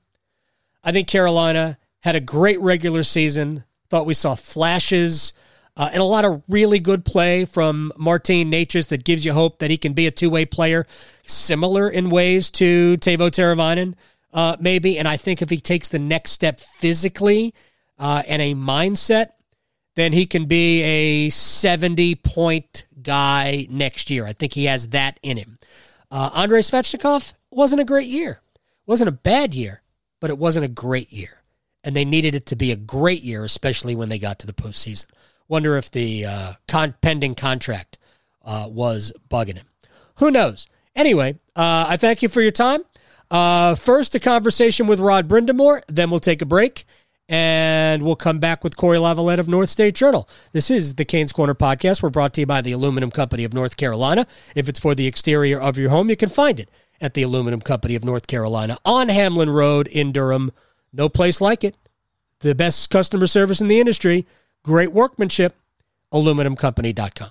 I 0.84 0.92
think 0.92 1.08
Carolina 1.08 1.78
had 2.01 2.16
a 2.16 2.22
great 2.22 2.60
regular 2.62 3.04
season. 3.04 3.66
Thought 3.89 4.06
we 4.06 4.13
saw 4.13 4.36
flashes 4.36 5.34
uh, 5.80 5.89
and 5.94 6.01
a 6.01 6.06
lot 6.06 6.25
of 6.25 6.44
really 6.50 6.78
good 6.78 7.06
play 7.06 7.46
from 7.46 7.94
Martin 7.96 8.51
Necas 8.51 8.89
that 8.89 9.06
gives 9.06 9.24
you 9.24 9.32
hope 9.32 9.60
that 9.60 9.70
he 9.70 9.78
can 9.78 9.94
be 9.94 10.08
a 10.08 10.12
two 10.12 10.30
way 10.30 10.46
player, 10.46 10.86
similar 11.24 11.89
in 11.89 12.10
ways 12.10 12.50
to 12.50 12.98
Teuvo 12.98 13.30
Teravainen, 13.30 13.96
uh, 14.34 14.58
maybe. 14.60 14.98
And 14.98 15.08
I 15.08 15.18
think 15.18 15.42
if 15.42 15.50
he 15.50 15.60
takes 15.60 15.90
the 15.90 16.00
next 16.00 16.32
step 16.32 16.60
physically 16.60 17.54
uh, 17.98 18.24
and 18.28 18.42
a 18.42 18.54
mindset, 18.56 19.32
then 19.96 20.14
he 20.14 20.26
can 20.26 20.46
be 20.46 20.82
a 20.82 21.30
70 21.30 22.16
point 22.16 22.86
guy 23.02 23.68
next 23.70 24.10
year. 24.10 24.26
I 24.26 24.34
think 24.34 24.54
he 24.54 24.66
has 24.66 24.90
that 24.90 25.20
in 25.22 25.38
him. 25.38 25.58
Uh, 26.12 26.30
Andrei 26.34 26.62
Svechnikov 26.62 27.34
wasn't 27.52 27.82
a 27.82 27.86
great 27.86 28.08
year. 28.08 28.42
wasn't 28.86 29.10
a 29.10 29.14
bad 29.14 29.54
year, 29.54 29.82
but 30.20 30.30
it 30.30 30.38
wasn't 30.38 30.66
a 30.66 30.70
great 30.70 31.12
year. 31.12 31.42
And 31.84 31.96
they 31.96 32.06
needed 32.06 32.36
it 32.36 32.46
to 32.48 32.56
be 32.56 32.72
a 32.72 32.76
great 32.76 33.24
year, 33.24 33.44
especially 33.44 33.96
when 33.96 34.10
they 34.10 34.20
got 34.20 34.40
to 34.40 34.48
the 34.48 34.54
postseason. 34.54 35.06
Wonder 35.48 35.78
if 35.78 35.92
the 35.92 36.26
uh, 36.26 36.54
con- 36.68 36.96
pending 37.02 37.36
contract 37.36 37.98
uh, 38.44 38.68
was 38.70 39.12
bugging 39.30 39.58
him. 39.58 39.68
Who 40.18 40.32
knows? 40.32 40.68
Anyway, 40.96 41.40
uh, 41.56 41.86
I 41.88 41.98
thank 41.98 42.22
you 42.22 42.30
for 42.30 42.42
your 42.42 42.52
time. 42.52 42.82
Uh, 43.32 43.76
first, 43.76 44.16
a 44.16 44.20
conversation 44.20 44.88
with 44.88 45.00
Rod 45.00 45.28
Brind'Amour. 45.28 45.82
Then 45.88 46.10
we'll 46.10 46.20
take 46.20 46.42
a 46.42 46.46
break 46.46 46.86
and 47.28 48.02
we'll 48.02 48.16
come 48.16 48.40
back 48.40 48.64
with 48.64 48.76
Cory 48.76 48.98
Lavalette 48.98 49.38
of 49.38 49.48
North 49.48 49.70
State 49.70 49.94
Journal. 49.94 50.28
This 50.52 50.72
is 50.72 50.96
the 50.96 51.06
Canes 51.06 51.32
Corner 51.32 51.54
podcast. 51.54 52.02
We're 52.02 52.10
brought 52.10 52.34
to 52.34 52.42
you 52.42 52.48
by 52.48 52.62
the 52.62 52.72
Aluminum 52.72 53.12
Company 53.12 53.44
of 53.44 53.54
North 53.54 53.78
Carolina. 53.78 54.26
If 54.56 54.68
it's 54.68 54.80
for 54.80 54.96
the 54.96 55.06
exterior 55.06 55.60
of 55.60 55.78
your 55.78 55.92
home, 55.92 56.10
you 56.10 56.16
can 56.16 56.30
find 56.30 56.60
it 56.60 56.70
at 57.00 57.14
the 57.14 57.22
Aluminum 57.22 57.62
Company 57.62 57.96
of 57.96 58.04
North 58.04 58.26
Carolina 58.26 58.80
on 58.84 59.10
Hamlin 59.10 59.52
Road 59.52 59.88
in 59.88 60.12
Durham. 60.12 60.52
No 60.92 61.08
place 61.08 61.40
like 61.40 61.64
it. 61.64 61.76
The 62.40 62.56
best 62.56 62.90
customer 62.90 63.28
service 63.28 63.62
in 63.62 63.68
the 63.68 63.80
industry, 63.80 64.26
great 64.64 64.92
workmanship, 64.92 65.56
aluminumcompany.com. 66.12 67.30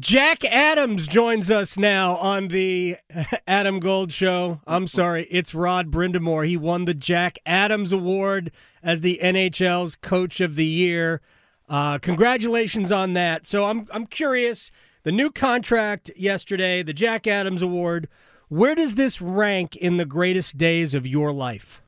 Jack 0.00 0.44
Adams 0.44 1.08
joins 1.08 1.50
us 1.50 1.76
now 1.76 2.16
on 2.18 2.48
the 2.48 2.96
Adam 3.48 3.80
Gold 3.80 4.12
Show. 4.12 4.60
I'm 4.64 4.86
sorry, 4.86 5.26
it's 5.28 5.56
Rod 5.56 5.90
Brind'Amour. 5.90 6.46
He 6.46 6.56
won 6.56 6.84
the 6.84 6.94
Jack 6.94 7.40
Adams 7.44 7.90
Award 7.90 8.52
as 8.80 9.00
the 9.00 9.18
NHL's 9.20 9.96
Coach 9.96 10.40
of 10.40 10.54
the 10.54 10.66
Year. 10.66 11.20
Uh, 11.68 11.98
congratulations 11.98 12.92
on 12.92 13.14
that. 13.14 13.44
So 13.44 13.66
I'm 13.66 13.88
I'm 13.90 14.06
curious. 14.06 14.70
The 15.02 15.10
new 15.10 15.30
contract 15.30 16.12
yesterday, 16.16 16.84
the 16.84 16.92
Jack 16.92 17.26
Adams 17.26 17.62
Award. 17.62 18.08
Where 18.48 18.76
does 18.76 18.94
this 18.94 19.20
rank 19.20 19.74
in 19.74 19.96
the 19.96 20.06
greatest 20.06 20.56
days 20.56 20.94
of 20.94 21.06
your 21.06 21.32
life? 21.32 21.82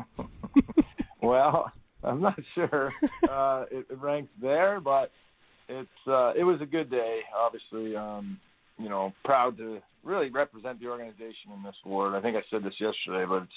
well, 1.20 1.72
I'm 2.04 2.20
not 2.20 2.38
sure 2.54 2.92
uh, 3.28 3.64
it 3.70 3.86
ranks 3.90 4.32
there, 4.40 4.80
but 4.80 5.10
it's 5.70 6.08
uh, 6.08 6.32
it 6.36 6.44
was 6.44 6.60
a 6.60 6.66
good 6.66 6.90
day. 6.90 7.20
Obviously, 7.36 7.96
um, 7.96 8.38
you 8.78 8.88
know, 8.88 9.12
proud 9.24 9.56
to 9.58 9.80
really 10.04 10.30
represent 10.30 10.80
the 10.80 10.88
organization 10.88 11.52
in 11.54 11.62
this 11.62 11.76
award. 11.84 12.14
I 12.14 12.20
think 12.20 12.36
I 12.36 12.42
said 12.50 12.64
this 12.64 12.74
yesterday, 12.80 13.24
but 13.28 13.44
it's 13.44 13.52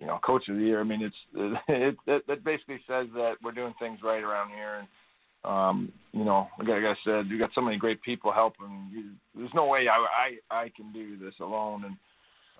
you 0.00 0.06
know, 0.06 0.18
coach 0.24 0.48
of 0.48 0.56
the 0.56 0.62
year. 0.62 0.80
I 0.80 0.84
mean, 0.84 1.02
it's 1.02 1.16
it, 1.68 1.96
it, 2.06 2.22
it 2.28 2.44
basically 2.44 2.80
says 2.86 3.06
that 3.14 3.34
we're 3.42 3.52
doing 3.52 3.74
things 3.78 4.00
right 4.02 4.22
around 4.22 4.50
here, 4.50 4.80
and 4.80 4.88
um, 5.44 5.92
you 6.12 6.24
know, 6.24 6.48
like 6.58 6.68
I 6.68 6.94
said, 7.04 7.26
you 7.28 7.38
got 7.38 7.50
so 7.54 7.60
many 7.60 7.76
great 7.76 8.02
people 8.02 8.32
helping. 8.32 8.88
You, 8.92 9.10
there's 9.34 9.54
no 9.54 9.66
way 9.66 9.86
I, 9.88 10.38
I 10.50 10.62
I 10.64 10.72
can 10.74 10.92
do 10.92 11.18
this 11.18 11.34
alone, 11.40 11.84
and 11.84 11.96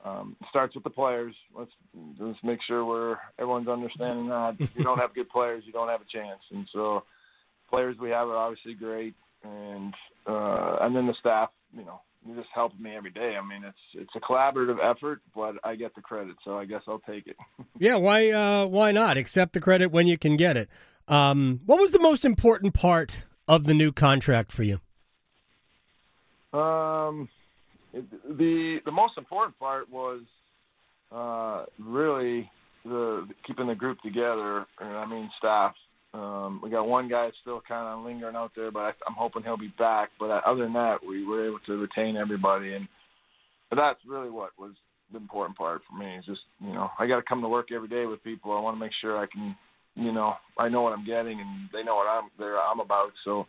um, 0.04 0.36
it 0.40 0.46
starts 0.50 0.74
with 0.74 0.84
the 0.84 0.90
players. 0.90 1.34
Let's 1.56 1.70
let's 2.18 2.38
make 2.42 2.60
sure 2.66 2.84
we're 2.84 3.16
everyone's 3.38 3.68
understanding 3.68 4.28
that 4.28 4.56
if 4.58 4.70
you 4.74 4.84
don't 4.84 4.98
have 5.04 5.14
good 5.14 5.28
players, 5.28 5.64
you 5.66 5.72
don't 5.72 5.88
have 5.88 6.00
a 6.00 6.12
chance, 6.12 6.40
and 6.52 6.68
so 6.72 7.04
players 7.68 7.96
we 7.98 8.10
have 8.10 8.28
are 8.28 8.36
obviously 8.36 8.74
great, 8.74 9.14
and 9.42 9.94
uh, 10.26 10.78
and 10.80 10.94
then 10.94 11.06
the 11.06 11.14
staff, 11.20 11.50
you 11.76 11.84
know, 11.84 12.00
you 12.26 12.34
just 12.34 12.48
help 12.54 12.78
me 12.78 12.94
every 12.94 13.10
day. 13.10 13.36
I 13.36 13.46
mean, 13.46 13.64
it's 13.64 13.78
it's 13.94 14.14
a 14.14 14.20
collaborative 14.20 14.78
effort, 14.82 15.20
but 15.34 15.56
I 15.64 15.76
get 15.76 15.94
the 15.94 16.00
credit, 16.00 16.36
so 16.44 16.58
I 16.58 16.64
guess 16.64 16.82
I'll 16.88 17.00
take 17.00 17.26
it. 17.26 17.36
yeah, 17.78 17.96
why 17.96 18.30
uh, 18.30 18.66
why 18.66 18.92
not 18.92 19.16
accept 19.16 19.52
the 19.52 19.60
credit 19.60 19.90
when 19.90 20.06
you 20.06 20.18
can 20.18 20.36
get 20.36 20.56
it? 20.56 20.68
Um, 21.08 21.60
what 21.66 21.78
was 21.78 21.92
the 21.92 22.00
most 22.00 22.24
important 22.24 22.74
part 22.74 23.22
of 23.46 23.64
the 23.64 23.74
new 23.74 23.92
contract 23.92 24.50
for 24.50 24.64
you? 24.64 24.80
Um, 26.52 27.28
the 27.92 28.80
the 28.84 28.92
most 28.92 29.18
important 29.18 29.58
part 29.58 29.90
was 29.90 30.22
uh, 31.12 31.64
really 31.78 32.50
the 32.84 33.28
keeping 33.46 33.66
the 33.66 33.74
group 33.74 34.00
together. 34.00 34.66
And 34.80 34.96
I 34.96 35.06
mean, 35.06 35.30
staff 35.38 35.74
um, 36.14 36.60
we 36.62 36.70
got 36.70 36.88
one 36.88 37.08
guy 37.08 37.30
still 37.42 37.62
kind 37.66 37.86
of 37.86 38.04
lingering 38.04 38.36
out 38.36 38.52
there, 38.56 38.70
but 38.70 38.80
I, 38.80 38.92
I'm 39.06 39.14
hoping 39.16 39.42
he'll 39.42 39.56
be 39.56 39.72
back. 39.78 40.10
But 40.18 40.30
other 40.44 40.62
than 40.62 40.72
that, 40.74 40.98
we 41.06 41.24
were 41.24 41.46
able 41.46 41.58
to 41.66 41.76
retain 41.76 42.16
everybody, 42.16 42.74
and 42.74 42.88
but 43.70 43.76
that's 43.76 44.00
really 44.06 44.30
what 44.30 44.50
was 44.58 44.72
the 45.12 45.18
important 45.18 45.56
part 45.58 45.82
for 45.88 45.96
me. 45.98 46.16
Is 46.16 46.24
just 46.24 46.40
you 46.60 46.72
know 46.72 46.90
I 46.98 47.06
got 47.06 47.16
to 47.16 47.22
come 47.22 47.42
to 47.42 47.48
work 47.48 47.68
every 47.72 47.88
day 47.88 48.06
with 48.06 48.24
people. 48.24 48.56
I 48.56 48.60
want 48.60 48.76
to 48.76 48.80
make 48.80 48.92
sure 49.00 49.18
I 49.18 49.26
can, 49.26 49.56
you 49.94 50.12
know, 50.12 50.34
I 50.58 50.68
know 50.68 50.82
what 50.82 50.92
I'm 50.92 51.04
getting, 51.04 51.40
and 51.40 51.68
they 51.72 51.82
know 51.82 51.96
what 51.96 52.08
I'm 52.08 52.30
there 52.38 52.58
I'm 52.58 52.80
about. 52.80 53.12
So 53.24 53.46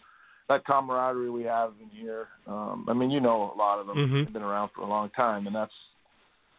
that 0.49 0.65
camaraderie 0.65 1.29
we 1.29 1.43
have 1.43 1.73
in 1.81 1.89
here. 1.89 2.27
Um, 2.47 2.85
I 2.89 2.93
mean, 2.93 3.11
you 3.11 3.19
know, 3.19 3.53
a 3.53 3.57
lot 3.57 3.79
of 3.79 3.87
them 3.87 3.97
mm-hmm. 3.97 4.23
have 4.23 4.33
been 4.33 4.41
around 4.41 4.71
for 4.75 4.81
a 4.81 4.87
long 4.87 5.09
time, 5.11 5.47
and 5.47 5.55
that's 5.55 5.71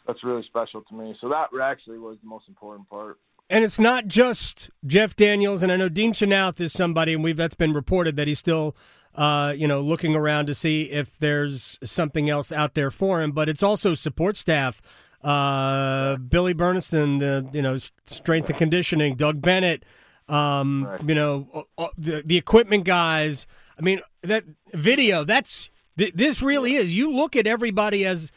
that's 0.06 0.24
really 0.24 0.44
special 0.44 0.82
to 0.82 0.94
me. 0.94 1.14
So 1.20 1.28
that 1.28 1.48
actually 1.62 1.98
was 1.98 2.16
the 2.22 2.28
most 2.28 2.48
important 2.48 2.88
part. 2.88 3.18
And 3.50 3.64
it's 3.64 3.78
not 3.78 4.06
just 4.06 4.70
Jeff 4.84 5.16
Daniels, 5.16 5.62
and 5.62 5.72
I 5.72 5.76
know 5.76 5.88
Dean 5.88 6.12
Chenoweth 6.12 6.60
is 6.60 6.72
somebody, 6.72 7.14
and 7.14 7.24
we've 7.24 7.36
that's 7.36 7.54
been 7.54 7.72
reported 7.72 8.16
that 8.16 8.28
he's 8.28 8.38
still, 8.38 8.76
uh, 9.14 9.54
you 9.56 9.66
know, 9.66 9.80
looking 9.80 10.14
around 10.14 10.46
to 10.46 10.54
see 10.54 10.82
if 10.90 11.18
there's 11.18 11.78
something 11.82 12.28
else 12.28 12.52
out 12.52 12.74
there 12.74 12.90
for 12.90 13.22
him. 13.22 13.32
But 13.32 13.48
it's 13.48 13.62
also 13.62 13.94
support 13.94 14.36
staff, 14.36 14.82
uh, 15.24 16.16
Billy 16.16 16.52
Berniston, 16.52 17.20
the 17.20 17.48
you 17.52 17.62
know 17.62 17.78
strength 18.06 18.50
and 18.50 18.58
conditioning, 18.58 19.14
Doug 19.14 19.40
Bennett, 19.40 19.84
um, 20.28 20.84
right. 20.84 21.08
you 21.08 21.14
know, 21.14 21.66
the, 21.96 22.22
the 22.24 22.36
equipment 22.36 22.84
guys. 22.84 23.46
I 23.78 23.82
mean, 23.82 24.00
that 24.22 24.44
video. 24.74 25.24
That's 25.24 25.70
this 25.96 26.42
really 26.42 26.74
is. 26.74 26.96
You 26.96 27.10
look 27.10 27.34
at 27.34 27.46
everybody 27.46 28.04
as 28.04 28.30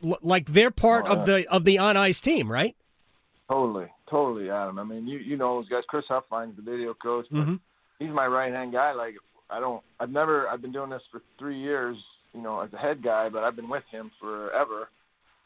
like 0.00 0.46
they're 0.46 0.70
part 0.70 1.06
oh, 1.06 1.12
of 1.12 1.26
the 1.26 1.46
of 1.48 1.64
the 1.64 1.78
on 1.78 1.96
ice 1.96 2.20
team, 2.20 2.50
right? 2.50 2.74
Totally, 3.48 3.88
totally, 4.10 4.50
Adam. 4.50 4.78
I 4.78 4.84
mean, 4.84 5.06
you 5.06 5.18
you 5.18 5.36
know 5.36 5.60
those 5.60 5.68
guys. 5.68 5.82
Chris 5.88 6.04
Huffine's 6.08 6.56
the 6.56 6.62
video 6.62 6.94
coach, 6.94 7.26
but 7.30 7.38
mm-hmm. 7.38 7.54
he's 7.98 8.10
my 8.10 8.26
right 8.26 8.52
hand 8.52 8.72
guy. 8.72 8.92
Like 8.92 9.14
I 9.50 9.60
don't, 9.60 9.82
I've 10.00 10.10
never, 10.10 10.48
I've 10.48 10.62
been 10.62 10.72
doing 10.72 10.90
this 10.90 11.02
for 11.10 11.20
three 11.38 11.60
years, 11.60 11.96
you 12.32 12.42
know, 12.42 12.60
as 12.60 12.72
a 12.72 12.78
head 12.78 13.02
guy, 13.02 13.28
but 13.28 13.44
I've 13.44 13.56
been 13.56 13.68
with 13.68 13.84
him 13.90 14.10
forever, 14.20 14.88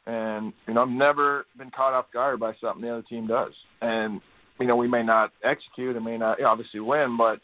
and 0.07 0.53
you 0.67 0.75
know, 0.75 0.83
I've 0.83 0.89
never 0.89 1.47
been 1.57 1.71
caught 1.71 1.95
off 1.95 2.13
guard 2.13 2.41
by 2.41 2.53
something 2.61 2.83
the 2.83 2.91
other 2.91 3.05
team 3.09 3.27
does. 3.27 3.53
And 3.81 4.21
you 4.61 4.67
know, 4.67 4.77
we 4.77 4.89
may 4.89 5.03
not 5.03 5.33
execute 5.45 5.97
and 5.97 6.05
may 6.05 6.19
not 6.19 6.43
obviously 6.43 6.81
win, 6.81 7.17
but 7.17 7.41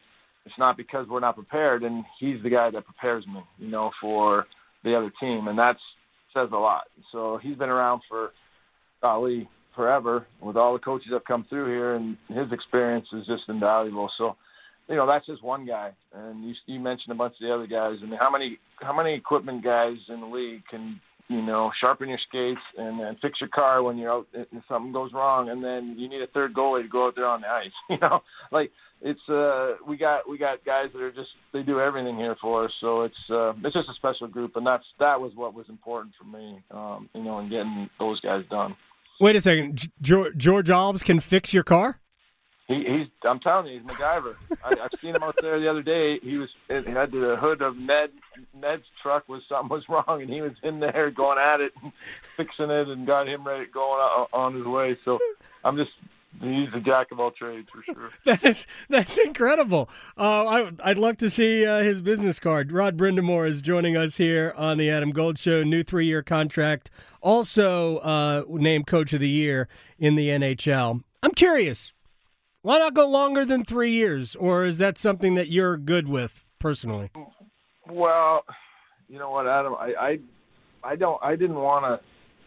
it's 0.47 0.59
not 0.59 0.76
because 0.76 1.06
we're 1.09 1.21
not 1.21 1.37
prepared. 1.37 1.83
And 1.83 2.04
he's 2.18 2.42
the 2.42 2.50
guy 2.50 2.71
that 2.71 2.85
prepares 2.85 3.26
me, 3.26 3.40
you 3.59 3.68
know, 3.68 3.90
for 4.00 4.47
the 4.83 4.97
other 4.97 5.12
team, 5.21 5.49
and 5.49 5.59
that 5.59 5.76
says 6.35 6.49
a 6.52 6.56
lot. 6.56 6.85
So 7.12 7.38
he's 7.42 7.56
been 7.56 7.68
around 7.68 8.02
for, 8.09 8.30
golly, 9.00 9.49
forever 9.75 10.26
with 10.40 10.57
all 10.57 10.73
the 10.73 10.78
coaches 10.78 11.09
that 11.11 11.16
have 11.16 11.25
come 11.25 11.47
through 11.49 11.66
here, 11.66 11.95
and 11.95 12.16
his 12.28 12.52
experience 12.52 13.07
is 13.12 13.26
just 13.26 13.43
invaluable. 13.49 14.11
So, 14.19 14.37
you 14.88 14.97
know, 14.97 15.07
that's 15.07 15.26
just 15.26 15.43
one 15.43 15.66
guy. 15.66 15.93
And 16.14 16.45
you, 16.45 16.54
you 16.66 16.81
mentioned 16.81 17.12
a 17.12 17.16
bunch 17.16 17.35
of 17.35 17.47
the 17.47 17.54
other 17.54 17.66
guys. 17.66 17.99
I 18.02 18.07
mean, 18.07 18.19
how 18.19 18.31
many 18.31 18.59
how 18.81 18.95
many 18.95 19.14
equipment 19.14 19.64
guys 19.64 19.97
in 20.09 20.21
the 20.21 20.26
league 20.26 20.62
can 20.71 21.00
you 21.28 21.40
know, 21.40 21.71
sharpen 21.81 22.09
your 22.09 22.19
skates 22.28 22.61
and 22.76 23.00
then 23.00 23.16
fix 23.23 23.40
your 23.40 23.49
car 23.49 23.83
when 23.83 23.97
you're 23.97 24.12
out 24.12 24.26
and 24.35 24.62
something 24.69 24.93
goes 24.93 25.12
wrong 25.12 25.49
and 25.49 25.64
then 25.64 25.95
you 25.99 26.09
need 26.09 26.21
a 26.21 26.26
third 26.28 26.52
goalie 26.52 26.83
to 26.83 26.88
go 26.88 27.07
out 27.07 27.16
there 27.16 27.26
on 27.26 27.40
the 27.40 27.49
ice. 27.49 27.71
You 27.90 27.99
know, 28.00 28.21
like 28.50 28.71
it's 29.00 29.21
uh 29.28 29.76
we 29.87 29.97
got 29.97 30.28
we 30.28 30.37
got 30.37 30.64
guys 30.64 30.88
that 30.93 31.00
are 31.00 31.12
just 31.12 31.31
they 31.52 31.62
do 31.62 31.81
everything 31.81 32.16
here 32.16 32.37
for 32.40 32.64
us. 32.64 32.73
So 32.81 33.02
it's 33.02 33.14
uh 33.31 33.52
it's 33.62 33.75
just 33.75 33.88
a 33.88 33.95
special 33.95 34.28
group 34.28 34.57
and 34.57 34.66
that's 34.66 34.85
that 34.99 35.21
was 35.21 35.33
what 35.35 35.54
was 35.54 35.66
important 35.69 36.14
for 36.19 36.25
me, 36.25 36.62
um, 36.71 37.09
you 37.14 37.23
know, 37.23 37.38
in 37.38 37.49
getting 37.49 37.88
those 37.99 38.21
guys 38.21 38.43
done. 38.50 38.76
Wait 39.21 39.37
a 39.37 39.40
second. 39.40 39.88
George, 40.00 40.37
George 40.37 40.68
Alves 40.68 41.04
can 41.04 41.21
fix 41.21 41.54
your 41.54 41.62
car? 41.62 42.00
He, 42.66 42.76
he's. 42.76 43.09
I'm 43.25 43.40
telling 43.40 43.66
you, 43.66 43.80
he's 43.80 43.90
MacGyver. 43.90 44.37
I, 44.64 44.85
I've 44.85 44.99
seen 44.99 45.14
him 45.14 45.23
out 45.23 45.37
there 45.40 45.61
the 45.61 45.68
other 45.68 45.83
day. 45.83 46.18
He 46.21 46.38
was. 46.38 46.49
He 46.68 46.75
had 46.75 47.12
the 47.12 47.37
hood 47.38 47.61
of 47.61 47.76
Ned. 47.76 48.11
Ned's 48.54 48.85
truck 49.02 49.28
was 49.28 49.42
something 49.49 49.68
was 49.68 49.85
wrong, 49.88 50.23
and 50.23 50.30
he 50.30 50.40
was 50.40 50.52
in 50.62 50.80
there 50.80 51.11
going 51.11 51.38
at 51.38 51.61
it, 51.61 51.73
and 51.83 51.92
fixing 52.23 52.71
it, 52.71 52.88
and 52.88 53.06
got 53.06 53.28
him 53.28 53.47
ready 53.47 53.66
going 53.66 54.00
on, 54.00 54.26
on 54.33 54.54
his 54.54 54.64
way. 54.64 54.97
So 55.04 55.18
I'm 55.62 55.76
just. 55.76 55.90
He's 56.41 56.69
a 56.75 56.81
jack 56.81 57.11
of 57.12 57.21
all 57.21 57.31
trades 57.31 57.69
for 57.73 57.83
sure. 57.83 58.11
that 58.25 58.43
is 58.45 58.67
that's 58.88 59.19
incredible. 59.19 59.88
Uh, 60.17 60.47
I, 60.47 60.71
I'd 60.91 60.99
love 60.99 61.17
to 61.19 61.31
see 61.31 61.64
uh, 61.64 61.81
his 61.81 62.00
business 62.00 62.41
card. 62.41 62.73
Rod 62.73 62.97
Brind'Amour 62.97 63.49
is 63.49 63.62
joining 63.62 63.97
us 63.97 64.17
here 64.17 64.53
on 64.57 64.76
the 64.79 64.91
Adam 64.91 65.11
Gold 65.11 65.38
Show. 65.38 65.62
New 65.62 65.83
three-year 65.83 66.23
contract, 66.23 66.91
also 67.21 67.99
uh, 67.99 68.45
named 68.49 68.87
Coach 68.87 69.12
of 69.12 69.21
the 69.21 69.29
Year 69.29 69.69
in 69.99 70.17
the 70.17 70.29
NHL. 70.29 71.03
I'm 71.23 71.33
curious 71.33 71.93
why 72.64 72.79
not 72.79 72.95
go 72.95 73.07
longer 73.07 73.45
than 73.45 73.62
three 73.62 73.93
years, 73.93 74.35
or 74.37 74.64
is 74.64 74.79
that 74.79 74.97
something 74.97 75.35
that 75.35 75.50
you're 75.50 75.76
good 75.76 76.09
with 76.09 76.43
personally? 76.59 77.11
Well, 77.87 78.43
you 79.07 79.19
know 79.19 79.31
what, 79.31 79.47
Adam, 79.47 79.75
I 79.75 79.95
I, 80.00 80.19
I 80.83 80.97
don't 80.97 81.23
I 81.23 81.37
didn't 81.37 81.61
want 81.61 81.85
to 81.85 82.00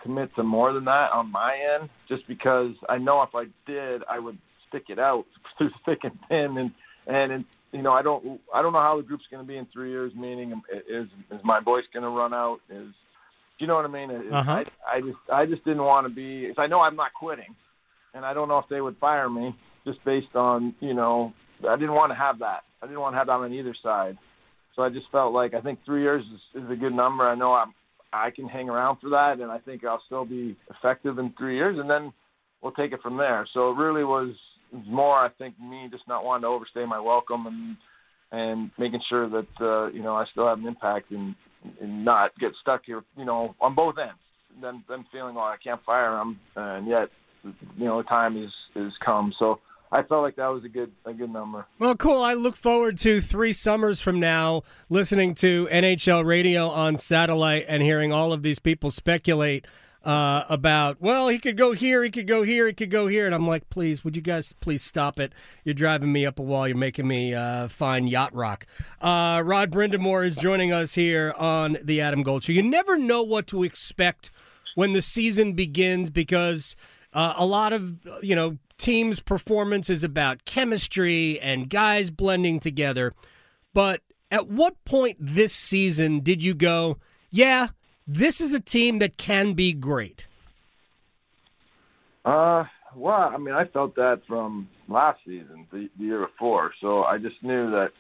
commit 0.08 0.34
to 0.36 0.44
more 0.44 0.74
than 0.74 0.86
that 0.86 1.12
on 1.12 1.32
my 1.32 1.58
end, 1.76 1.90
just 2.08 2.26
because 2.28 2.72
I 2.88 2.98
know 2.98 3.22
if 3.22 3.30
I 3.36 3.46
did, 3.70 4.02
I 4.10 4.20
would 4.20 4.38
stick 4.70 4.86
it 4.90 5.00
out 5.00 5.26
through 5.58 5.72
thick 5.86 6.00
and 6.04 6.18
thin, 6.30 6.58
and 6.58 6.72
and, 7.06 7.32
and 7.32 7.46
you 7.72 7.82
know 7.82 7.92
I 7.92 8.02
don't 8.02 8.40
I 8.54 8.62
don't 8.62 8.74
know 8.74 8.82
how 8.82 8.98
the 8.98 9.04
group's 9.04 9.26
going 9.30 9.44
to 9.44 9.48
be 9.48 9.58
in 9.58 9.68
three 9.72 9.92
years. 9.92 10.14
Meaning, 10.16 10.62
is 10.90 11.08
is 11.32 11.42
my 11.44 11.60
voice 11.60 11.84
going 11.94 12.04
to 12.04 12.10
run 12.10 12.34
out? 12.34 12.60
Is 12.70 12.88
do 12.88 13.66
you 13.66 13.68
know 13.68 13.76
what 13.76 13.86
I 13.86 13.90
mean? 13.90 14.12
Uh-huh. 14.12 14.52
I, 14.52 14.96
I 14.96 15.02
just 15.02 15.18
I 15.32 15.46
just 15.46 15.64
didn't 15.66 15.84
want 15.84 16.08
to 16.08 16.14
be. 16.14 16.52
I 16.58 16.68
know 16.68 16.80
I'm 16.80 16.96
not 16.96 17.14
quitting, 17.14 17.56
and 18.14 18.26
I 18.26 18.34
don't 18.34 18.48
know 18.48 18.60
if 18.60 18.66
they 18.70 18.82
would 18.82 18.98
fire 18.98 19.30
me 19.30 19.56
just 19.86 20.04
based 20.06 20.36
on 20.36 20.74
you 20.80 20.94
know 20.94 21.34
I 21.68 21.76
didn't 21.76 21.96
want 21.96 22.12
to 22.12 22.18
have 22.18 22.40
that. 22.40 22.62
I 22.82 22.86
didn't 22.86 23.02
want 23.02 23.14
to 23.14 23.18
have 23.18 23.28
that 23.28 23.34
on 23.34 23.54
either 23.54 23.76
side. 23.84 24.18
So 24.76 24.84
I 24.84 24.90
just 24.90 25.08
felt 25.12 25.34
like 25.34 25.56
I 25.56 25.62
think 25.62 25.80
three 25.86 26.04
years 26.04 26.24
is, 26.24 26.64
is 26.64 26.72
a 26.72 26.76
good 26.76 26.94
number. 26.94 27.28
I 27.28 27.34
know 27.34 27.54
I'm 27.54 27.74
I 28.14 28.32
can 28.32 28.48
hang 28.48 28.70
around 28.70 29.00
for 29.00 29.10
that, 29.10 29.40
and 29.40 29.52
I 29.52 29.60
think 29.60 29.84
I'll 29.84 30.02
still 30.06 30.26
be 30.26 30.56
effective 30.70 31.20
in 31.20 31.34
three 31.38 31.56
years, 31.56 31.78
and 31.80 31.90
then 31.90 32.14
we'll 32.62 32.72
take 32.72 32.94
it 32.94 33.02
from 33.02 33.18
there. 33.18 33.48
So 33.54 33.72
it 33.72 33.78
really 33.78 34.04
was 34.04 34.34
more, 34.86 35.18
I 35.18 35.30
think, 35.38 35.60
me 35.60 35.88
just 35.92 36.08
not 36.08 36.24
wanting 36.24 36.44
to 36.44 36.48
overstay 36.48 36.86
my 36.86 37.00
welcome 37.00 37.48
and 37.48 37.78
and 38.30 38.72
making 38.78 39.00
sure 39.08 39.30
that 39.30 39.48
uh, 39.62 39.88
you 39.88 40.04
know 40.04 40.16
I 40.16 40.26
still 40.32 40.48
have 40.48 40.60
an 40.60 40.68
impact 40.68 41.12
and 41.12 41.34
and 41.82 42.04
not 42.04 42.38
get 42.40 42.52
stuck 42.62 42.82
here, 42.86 43.04
you 43.18 43.26
know, 43.26 43.56
on 43.62 43.76
both 43.76 43.96
ends. 43.98 44.20
Then 44.62 44.84
then 44.90 45.06
feeling 45.12 45.36
oh, 45.38 45.42
I 45.42 45.56
can't 45.64 45.84
fire 45.86 46.12
them, 46.12 46.40
and 46.56 46.88
yet 46.88 47.10
you 47.44 47.86
know 47.86 48.02
the 48.02 48.08
time 48.08 48.42
is 48.42 48.52
is 48.76 48.94
come. 49.04 49.34
So 49.40 49.60
I 49.92 50.04
felt 50.04 50.22
like 50.22 50.36
that 50.36 50.48
was 50.48 50.64
a 50.66 50.70
good 50.70 50.92
a 51.06 51.14
good 51.14 51.32
number. 51.32 51.66
Well, 51.80 51.96
cool. 51.96 52.22
I 52.22 52.34
look 52.34 52.56
forward 52.56 52.98
to 53.00 53.22
three 53.22 53.54
summers 53.54 54.02
from 54.02 54.20
now 54.20 54.64
listening 54.90 55.34
to 55.36 55.68
NHL 55.72 56.26
radio 56.26 56.70
on 56.70 56.98
satellite 56.98 57.66
and 57.68 57.82
hearing 57.82 58.12
all 58.12 58.34
of 58.34 58.44
these 58.44 58.60
people 58.60 58.92
speculate 58.92 59.66
uh, 60.08 60.46
about, 60.48 61.02
well, 61.02 61.28
he 61.28 61.38
could 61.38 61.58
go 61.58 61.74
here, 61.74 62.02
he 62.02 62.10
could 62.10 62.28
go 62.28 62.44
here, 62.44 62.66
he 62.68 62.74
could 62.74 62.90
go 62.90 63.08
here. 63.08 63.26
And 63.26 63.36
I'm 63.36 63.46
like, 63.46 63.70
please, 63.70 64.06
would 64.06 64.16
you 64.16 64.22
guys 64.22 64.54
please 64.62 64.82
stop 64.82 65.20
it? 65.20 65.34
You're 65.66 65.74
driving 65.74 66.14
me 66.14 66.26
up 66.26 66.40
a 66.40 66.42
wall. 66.44 66.66
You're 66.66 66.78
making 66.78 67.08
me 67.08 67.34
uh, 67.34 67.68
find 67.68 68.08
yacht 68.08 68.34
rock. 68.34 68.66
Uh, 69.02 69.42
Rod 69.44 69.70
Brind'Amour 69.70 70.26
is 70.26 70.38
joining 70.38 70.72
us 70.72 70.96
here 70.96 71.34
on 71.38 71.78
the 71.84 72.00
Adam 72.00 72.24
Gold 72.24 72.46
Show. 72.46 72.54
You 72.54 72.64
never 72.64 72.98
know 72.98 73.22
what 73.22 73.48
to 73.48 73.64
expect 73.64 74.32
when 74.76 74.94
the 74.94 75.02
season 75.02 75.54
begins 75.54 76.10
because 76.10 76.78
uh, 77.12 77.34
a 77.36 77.46
lot 77.46 77.74
of, 77.74 78.00
you 78.22 78.36
know, 78.36 78.58
team's 78.78 79.20
performance 79.20 79.90
is 79.90 80.04
about 80.04 80.46
chemistry 80.46 81.40
and 81.40 81.70
guys 81.70 82.10
blending 82.10 82.60
together. 82.60 83.14
But 83.74 84.02
at 84.32 84.48
what 84.48 84.84
point 84.86 85.18
this 85.20 85.54
season 85.54 86.20
did 86.20 86.44
you 86.44 86.54
go, 86.54 86.98
yeah, 87.30 87.70
this 88.06 88.40
is 88.42 88.54
a 88.54 88.60
team 88.60 89.00
that 89.00 89.18
can 89.18 89.54
be 89.54 89.74
great? 89.74 90.28
Uh, 92.26 92.66
well, 92.96 93.32
I 93.34 93.38
mean, 93.38 93.54
I 93.54 93.66
felt 93.66 93.96
that 93.96 94.22
from 94.28 94.68
last 94.88 95.20
season, 95.26 95.68
the, 95.72 95.90
the 95.98 96.06
year 96.06 96.26
before. 96.26 96.72
So 96.82 97.04
I 97.04 97.18
just 97.18 97.42
knew 97.42 97.72
that 97.72 97.92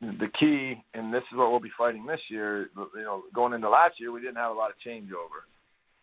the 0.00 0.28
key, 0.38 0.82
and 0.94 1.12
this 1.12 1.22
is 1.30 1.36
what 1.36 1.50
we'll 1.50 1.60
be 1.60 1.72
fighting 1.76 2.06
this 2.06 2.20
year. 2.30 2.70
You 2.76 3.02
know, 3.02 3.24
going 3.34 3.52
into 3.52 3.68
last 3.68 3.98
year, 3.98 4.12
we 4.12 4.20
didn't 4.20 4.36
have 4.36 4.52
a 4.52 4.54
lot 4.54 4.70
of 4.70 4.76
changeover, 4.86 5.42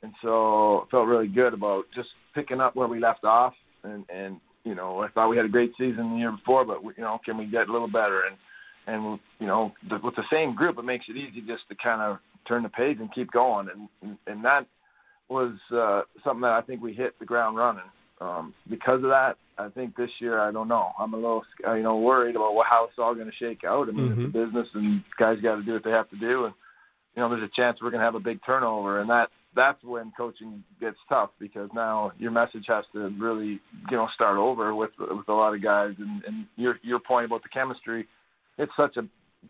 and 0.04 0.13
so 0.21 0.80
I 0.82 0.86
felt 0.91 1.08
really 1.08 1.28
good 1.28 1.54
about 1.54 1.86
just 1.95 2.10
picking 2.34 2.60
up 2.60 2.75
where 2.75 2.88
we 2.88 2.99
left 2.99 3.23
off 3.23 3.54
and 3.85 4.05
and 4.09 4.39
you 4.63 4.75
know 4.75 4.99
I 5.01 5.09
thought 5.09 5.29
we 5.29 5.37
had 5.37 5.45
a 5.45 5.49
great 5.49 5.71
season 5.77 6.13
the 6.13 6.19
year 6.19 6.31
before, 6.31 6.65
but 6.65 6.83
we, 6.83 6.93
you 6.97 7.03
know 7.03 7.19
can 7.23 7.37
we 7.37 7.45
get 7.45 7.69
a 7.69 7.71
little 7.71 7.87
better? 7.87 8.23
And 8.23 8.37
and 8.87 9.19
you 9.39 9.47
know 9.47 9.73
the, 9.89 9.99
with 10.03 10.15
the 10.15 10.23
same 10.31 10.55
group, 10.55 10.77
it 10.77 10.85
makes 10.85 11.05
it 11.07 11.17
easy 11.17 11.41
just 11.41 11.67
to 11.69 11.75
kind 11.75 12.01
of 12.01 12.17
turn 12.47 12.63
the 12.63 12.69
page 12.69 12.97
and 12.99 13.13
keep 13.13 13.31
going. 13.31 13.67
And 14.01 14.17
and 14.27 14.45
that 14.45 14.65
was 15.29 15.53
uh, 15.73 16.01
something 16.23 16.41
that 16.41 16.51
I 16.51 16.61
think 16.61 16.81
we 16.81 16.93
hit 16.93 17.17
the 17.19 17.25
ground 17.25 17.57
running. 17.57 17.89
Um, 18.21 18.53
because 18.69 19.03
of 19.03 19.09
that, 19.09 19.35
I 19.57 19.69
think 19.69 19.95
this 19.95 20.09
year 20.19 20.39
I 20.39 20.51
don't 20.51 20.67
know. 20.67 20.91
I'm 20.99 21.13
a 21.13 21.17
little 21.17 21.43
you 21.65 21.83
know 21.83 21.97
worried 21.97 22.35
about 22.35 22.55
how 22.69 22.85
it's 22.85 22.99
all 22.99 23.15
going 23.15 23.27
to 23.27 23.35
shake 23.37 23.63
out. 23.63 23.89
I 23.89 23.91
mean, 23.91 24.09
mm-hmm. 24.09 24.25
it's 24.25 24.35
a 24.35 24.45
business, 24.45 24.67
and 24.73 25.03
guys 25.19 25.39
got 25.41 25.55
to 25.55 25.63
do 25.63 25.73
what 25.73 25.83
they 25.83 25.91
have 25.91 26.09
to 26.11 26.17
do, 26.17 26.45
and 26.45 26.53
you 27.15 27.21
know 27.21 27.29
there's 27.29 27.43
a 27.43 27.55
chance 27.55 27.79
we're 27.81 27.91
going 27.91 27.99
to 27.99 28.05
have 28.05 28.15
a 28.15 28.19
big 28.19 28.39
turnover, 28.45 29.01
and 29.01 29.09
that 29.09 29.29
that's 29.55 29.83
when 29.83 30.11
coaching 30.17 30.63
gets 30.79 30.97
tough 31.07 31.29
because 31.39 31.69
now 31.73 32.11
your 32.17 32.31
message 32.31 32.65
has 32.67 32.83
to 32.93 33.09
really 33.17 33.59
you 33.89 33.97
know 33.97 34.07
start 34.13 34.37
over 34.37 34.75
with 34.75 34.91
with 34.99 35.27
a 35.27 35.33
lot 35.33 35.55
of 35.55 35.63
guys. 35.63 35.93
And 35.97 36.23
and 36.25 36.45
your 36.55 36.77
your 36.83 36.99
point 36.99 37.25
about 37.25 37.43
the 37.43 37.49
chemistry 37.49 38.07
it's 38.57 38.71
such 38.77 38.97
a 38.97 39.03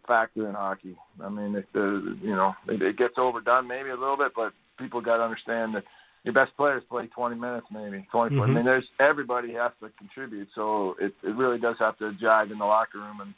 factor 0.08 0.48
in 0.48 0.56
hockey. 0.56 0.96
I 1.24 1.30
mean 1.30 1.56
it 1.56 1.66
the 1.74 2.18
you 2.22 2.36
know 2.36 2.54
it, 2.68 2.82
it 2.82 2.98
gets 2.98 3.16
overdone 3.18 3.68
maybe 3.68 3.90
a 3.90 3.98
little 3.98 4.18
bit 4.18 4.32
but 4.36 4.54
people 4.78 5.02
got 5.02 5.18
to 5.18 5.24
understand 5.24 5.76
that 5.76 5.84
your 6.24 6.34
best 6.34 6.56
players 6.58 6.84
play 6.90 7.08
20 7.08 7.36
minutes 7.36 7.68
maybe 7.72 8.06
20 8.12 8.36
mm-hmm. 8.36 8.42
I 8.42 8.48
mean 8.48 8.66
there's 8.66 8.86
everybody 9.00 9.54
has 9.54 9.72
to 9.82 9.90
contribute. 9.98 10.50
So 10.56 10.96
it 11.00 11.14
it 11.24 11.36
really 11.36 11.60
does 11.60 11.78
have 11.80 11.98
to 11.98 12.12
jive 12.24 12.52
in 12.52 12.60
the 12.60 12.66
locker 12.66 13.00
room. 13.00 13.22
And 13.22 13.34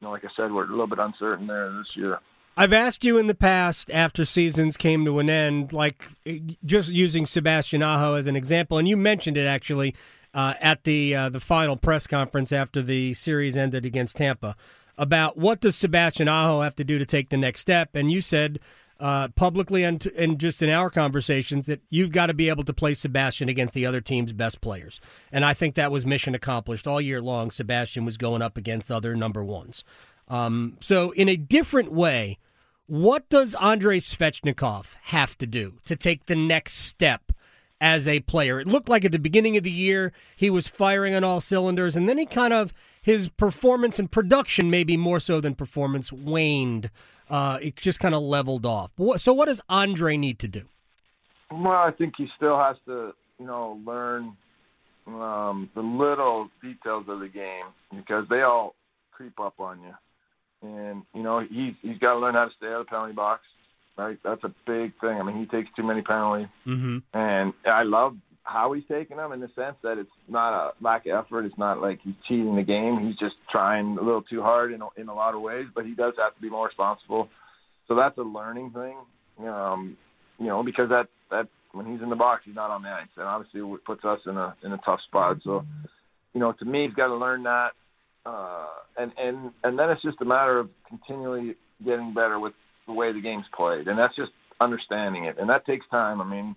you 0.00 0.06
know 0.06 0.10
like 0.10 0.24
I 0.24 0.28
said 0.36 0.52
we're 0.52 0.66
a 0.66 0.70
little 0.70 0.86
bit 0.86 0.98
uncertain 0.98 1.46
there 1.46 1.70
this 1.72 1.90
year 1.94 2.18
I've 2.58 2.72
asked 2.72 3.04
you 3.04 3.18
in 3.18 3.28
the 3.28 3.36
past 3.36 3.88
after 3.88 4.24
seasons 4.24 4.76
came 4.76 5.04
to 5.04 5.20
an 5.20 5.30
end, 5.30 5.72
like 5.72 6.08
just 6.64 6.90
using 6.90 7.24
Sebastian 7.24 7.84
Aho 7.84 8.14
as 8.14 8.26
an 8.26 8.34
example, 8.34 8.78
and 8.78 8.88
you 8.88 8.96
mentioned 8.96 9.38
it 9.38 9.46
actually 9.46 9.94
uh, 10.34 10.54
at 10.60 10.82
the 10.82 11.14
uh, 11.14 11.28
the 11.28 11.38
final 11.38 11.76
press 11.76 12.08
conference 12.08 12.50
after 12.50 12.82
the 12.82 13.14
series 13.14 13.56
ended 13.56 13.86
against 13.86 14.16
Tampa 14.16 14.56
about 14.96 15.38
what 15.38 15.60
does 15.60 15.76
Sebastian 15.76 16.26
Aho 16.26 16.62
have 16.62 16.74
to 16.74 16.82
do 16.82 16.98
to 16.98 17.06
take 17.06 17.28
the 17.28 17.36
next 17.36 17.60
step, 17.60 17.90
and 17.94 18.10
you 18.10 18.20
said 18.20 18.58
uh, 18.98 19.28
publicly 19.36 19.84
and, 19.84 20.04
and 20.18 20.40
just 20.40 20.60
in 20.60 20.68
our 20.68 20.90
conversations 20.90 21.66
that 21.66 21.80
you've 21.90 22.10
got 22.10 22.26
to 22.26 22.34
be 22.34 22.48
able 22.48 22.64
to 22.64 22.74
play 22.74 22.92
Sebastian 22.92 23.48
against 23.48 23.72
the 23.72 23.86
other 23.86 24.00
team's 24.00 24.32
best 24.32 24.60
players, 24.60 25.00
and 25.30 25.44
I 25.44 25.54
think 25.54 25.76
that 25.76 25.92
was 25.92 26.04
mission 26.04 26.34
accomplished 26.34 26.88
all 26.88 27.00
year 27.00 27.22
long. 27.22 27.52
Sebastian 27.52 28.04
was 28.04 28.16
going 28.16 28.42
up 28.42 28.56
against 28.56 28.90
other 28.90 29.14
number 29.14 29.44
ones. 29.44 29.84
Um, 30.26 30.76
so 30.80 31.12
in 31.12 31.28
a 31.28 31.36
different 31.36 31.92
way 31.92 32.38
what 32.88 33.28
does 33.28 33.54
Andrei 33.56 33.98
Svechnikov 33.98 34.96
have 35.04 35.36
to 35.38 35.46
do 35.46 35.74
to 35.84 35.94
take 35.94 36.24
the 36.24 36.34
next 36.34 36.72
step 36.72 37.32
as 37.80 38.08
a 38.08 38.20
player? 38.20 38.58
It 38.58 38.66
looked 38.66 38.88
like 38.88 39.04
at 39.04 39.12
the 39.12 39.18
beginning 39.18 39.58
of 39.58 39.62
the 39.62 39.70
year 39.70 40.12
he 40.34 40.48
was 40.48 40.66
firing 40.68 41.14
on 41.14 41.22
all 41.22 41.40
cylinders, 41.42 41.96
and 41.96 42.08
then 42.08 42.16
he 42.16 42.24
kind 42.24 42.54
of 42.54 42.72
his 43.02 43.28
performance 43.28 43.98
and 43.98 44.10
production, 44.10 44.70
maybe 44.70 44.96
more 44.96 45.20
so 45.20 45.38
than 45.38 45.54
performance, 45.54 46.10
waned. 46.10 46.90
Uh, 47.28 47.58
it 47.60 47.76
just 47.76 48.00
kind 48.00 48.14
of 48.14 48.22
leveled 48.22 48.64
off. 48.64 48.90
So, 49.18 49.34
what 49.34 49.46
does 49.46 49.60
Andre 49.68 50.16
need 50.16 50.38
to 50.38 50.48
do? 50.48 50.64
Well, 51.50 51.72
I 51.72 51.90
think 51.90 52.14
he 52.16 52.26
still 52.36 52.58
has 52.58 52.76
to, 52.86 53.12
you 53.38 53.46
know, 53.46 53.78
learn 53.84 54.34
um, 55.06 55.68
the 55.74 55.82
little 55.82 56.48
details 56.62 57.04
of 57.08 57.20
the 57.20 57.28
game 57.28 57.66
because 57.94 58.24
they 58.30 58.40
all 58.40 58.74
creep 59.12 59.38
up 59.38 59.60
on 59.60 59.80
you. 59.82 59.94
And 60.62 61.02
you 61.14 61.22
know 61.22 61.40
he's 61.40 61.74
he's 61.82 61.98
got 61.98 62.14
to 62.14 62.18
learn 62.18 62.34
how 62.34 62.46
to 62.46 62.50
stay 62.56 62.66
out 62.66 62.80
of 62.80 62.86
the 62.86 62.90
penalty 62.90 63.14
box. 63.14 63.42
Right, 63.96 64.18
that's 64.22 64.44
a 64.44 64.54
big 64.64 64.92
thing. 65.00 65.18
I 65.20 65.24
mean, 65.24 65.38
he 65.40 65.46
takes 65.46 65.68
too 65.74 65.82
many 65.82 66.02
penalties, 66.02 66.46
mm-hmm. 66.64 66.98
and 67.14 67.52
I 67.66 67.82
love 67.82 68.14
how 68.44 68.72
he's 68.72 68.84
taking 68.88 69.16
them 69.16 69.32
in 69.32 69.40
the 69.40 69.50
sense 69.54 69.76
that 69.82 69.98
it's 69.98 70.10
not 70.28 70.54
a 70.54 70.72
lack 70.80 71.04
of 71.06 71.24
effort. 71.24 71.44
It's 71.44 71.58
not 71.58 71.82
like 71.82 71.98
he's 72.02 72.14
cheating 72.26 72.56
the 72.56 72.62
game. 72.62 73.06
He's 73.06 73.16
just 73.16 73.34
trying 73.50 73.98
a 73.98 74.02
little 74.02 74.22
too 74.22 74.40
hard 74.40 74.72
in 74.72 74.80
a, 74.80 74.86
in 74.96 75.08
a 75.08 75.14
lot 75.14 75.34
of 75.34 75.42
ways, 75.42 75.66
but 75.74 75.84
he 75.84 75.94
does 75.94 76.14
have 76.16 76.34
to 76.34 76.40
be 76.40 76.48
more 76.48 76.66
responsible. 76.66 77.28
So 77.88 77.94
that's 77.94 78.16
a 78.18 78.22
learning 78.22 78.70
thing, 78.70 79.48
um, 79.48 79.96
you 80.38 80.46
know, 80.46 80.62
because 80.62 80.88
that 80.90 81.08
that 81.30 81.48
when 81.72 81.84
he's 81.86 82.00
in 82.02 82.08
the 82.08 82.16
box, 82.16 82.42
he's 82.44 82.54
not 82.54 82.70
on 82.70 82.82
the 82.82 82.88
ice, 82.88 83.08
and 83.16 83.26
obviously 83.26 83.60
it 83.60 83.84
puts 83.84 84.04
us 84.04 84.20
in 84.26 84.36
a 84.36 84.54
in 84.64 84.72
a 84.72 84.78
tough 84.78 85.00
spot. 85.08 85.38
So, 85.44 85.64
you 86.34 86.40
know, 86.40 86.52
to 86.52 86.64
me, 86.64 86.86
he's 86.86 86.94
got 86.94 87.08
to 87.08 87.16
learn 87.16 87.42
that, 87.42 87.72
uh, 88.28 88.66
and 88.96 89.12
and 89.18 89.50
and 89.64 89.78
then 89.78 89.90
it's 89.90 90.02
just 90.02 90.20
a 90.20 90.24
matter 90.24 90.58
of 90.58 90.68
continually 90.88 91.56
getting 91.84 92.12
better 92.14 92.38
with 92.38 92.52
the 92.86 92.92
way 92.92 93.12
the 93.12 93.20
game's 93.20 93.46
played, 93.56 93.88
and 93.88 93.98
that's 93.98 94.16
just 94.16 94.32
understanding 94.60 95.24
it, 95.24 95.36
and 95.38 95.48
that 95.48 95.64
takes 95.66 95.86
time. 95.90 96.20
I 96.20 96.24
mean, 96.24 96.56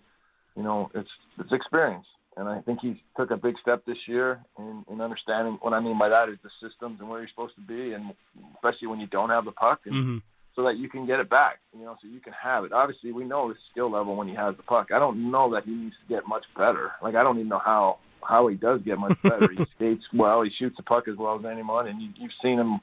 you 0.55 0.63
know, 0.63 0.89
it's 0.93 1.09
it's 1.39 1.51
experience, 1.51 2.05
and 2.37 2.47
I 2.49 2.61
think 2.61 2.79
he 2.81 3.01
took 3.17 3.31
a 3.31 3.37
big 3.37 3.55
step 3.61 3.85
this 3.85 3.97
year 4.07 4.39
in, 4.57 4.83
in 4.91 5.01
understanding. 5.01 5.57
What 5.61 5.73
I 5.73 5.79
mean 5.79 5.97
by 5.99 6.09
that 6.09 6.29
is 6.29 6.37
the 6.43 6.49
systems 6.67 6.99
and 6.99 7.09
where 7.09 7.19
you're 7.19 7.29
supposed 7.29 7.55
to 7.55 7.61
be, 7.61 7.93
and 7.93 8.13
especially 8.55 8.87
when 8.87 8.99
you 8.99 9.07
don't 9.07 9.29
have 9.29 9.45
the 9.45 9.51
puck. 9.51 9.81
And, 9.85 9.95
Mm-hmm. 9.95 10.17
so 10.53 10.63
that 10.63 10.77
you 10.77 10.89
can 10.89 11.07
get 11.07 11.21
it 11.21 11.29
back, 11.29 11.59
you 11.73 11.85
know, 11.85 11.95
so 12.01 12.09
you 12.09 12.19
can 12.19 12.33
have 12.33 12.65
it. 12.65 12.73
Obviously, 12.73 13.13
we 13.13 13.23
know 13.23 13.47
his 13.47 13.57
skill 13.71 13.89
level 13.89 14.17
when 14.17 14.27
he 14.27 14.35
has 14.35 14.53
the 14.57 14.63
puck. 14.63 14.87
I 14.93 14.99
don't 14.99 15.31
know 15.31 15.49
that 15.53 15.63
he 15.63 15.71
needs 15.71 15.95
to 16.01 16.13
get 16.13 16.27
much 16.27 16.43
better. 16.57 16.91
Like 17.01 17.15
I 17.15 17.23
don't 17.23 17.37
even 17.37 17.47
know 17.47 17.61
how 17.63 17.99
how 18.27 18.47
he 18.47 18.55
does 18.55 18.81
get 18.83 18.97
much 18.97 19.21
better. 19.23 19.49
he 19.51 19.65
skates 19.75 20.03
well, 20.13 20.41
he 20.41 20.49
shoots 20.57 20.77
the 20.77 20.83
puck 20.83 21.07
as 21.07 21.17
well 21.17 21.39
as 21.39 21.45
anyone, 21.45 21.87
and 21.87 22.01
you, 22.01 22.09
you've 22.15 22.31
seen 22.41 22.59
him, 22.59 22.79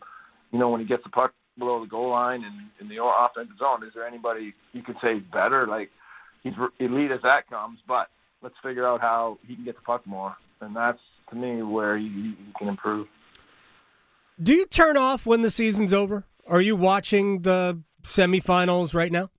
you 0.52 0.58
know, 0.58 0.68
when 0.68 0.80
he 0.80 0.86
gets 0.86 1.02
the 1.04 1.10
puck 1.10 1.32
below 1.58 1.80
the 1.80 1.88
goal 1.88 2.10
line 2.10 2.44
and 2.44 2.70
in 2.80 2.88
the 2.88 3.02
offensive 3.02 3.56
zone. 3.58 3.84
Is 3.84 3.92
there 3.94 4.06
anybody 4.06 4.54
you 4.72 4.82
could 4.82 4.96
say 5.02 5.18
better? 5.18 5.66
Like 5.66 5.90
he's 6.42 6.54
elite 6.78 7.10
as 7.10 7.20
that 7.22 7.48
comes, 7.48 7.80
but 7.86 8.08
let's 8.42 8.54
figure 8.62 8.86
out 8.86 9.00
how 9.00 9.38
he 9.46 9.54
can 9.54 9.64
get 9.64 9.76
the 9.76 9.82
puck 9.82 10.06
more, 10.06 10.36
and 10.60 10.74
that's 10.74 11.00
to 11.30 11.36
me 11.36 11.62
where 11.62 11.98
he, 11.98 12.34
he 12.38 12.52
can 12.58 12.68
improve. 12.68 13.06
Do 14.40 14.54
you 14.54 14.66
turn 14.66 14.96
off 14.96 15.26
when 15.26 15.42
the 15.42 15.50
season's 15.50 15.92
over? 15.92 16.24
Are 16.46 16.60
you 16.60 16.76
watching 16.76 17.42
the 17.42 17.80
semifinals 18.04 18.94
right 18.94 19.10
now? 19.10 19.30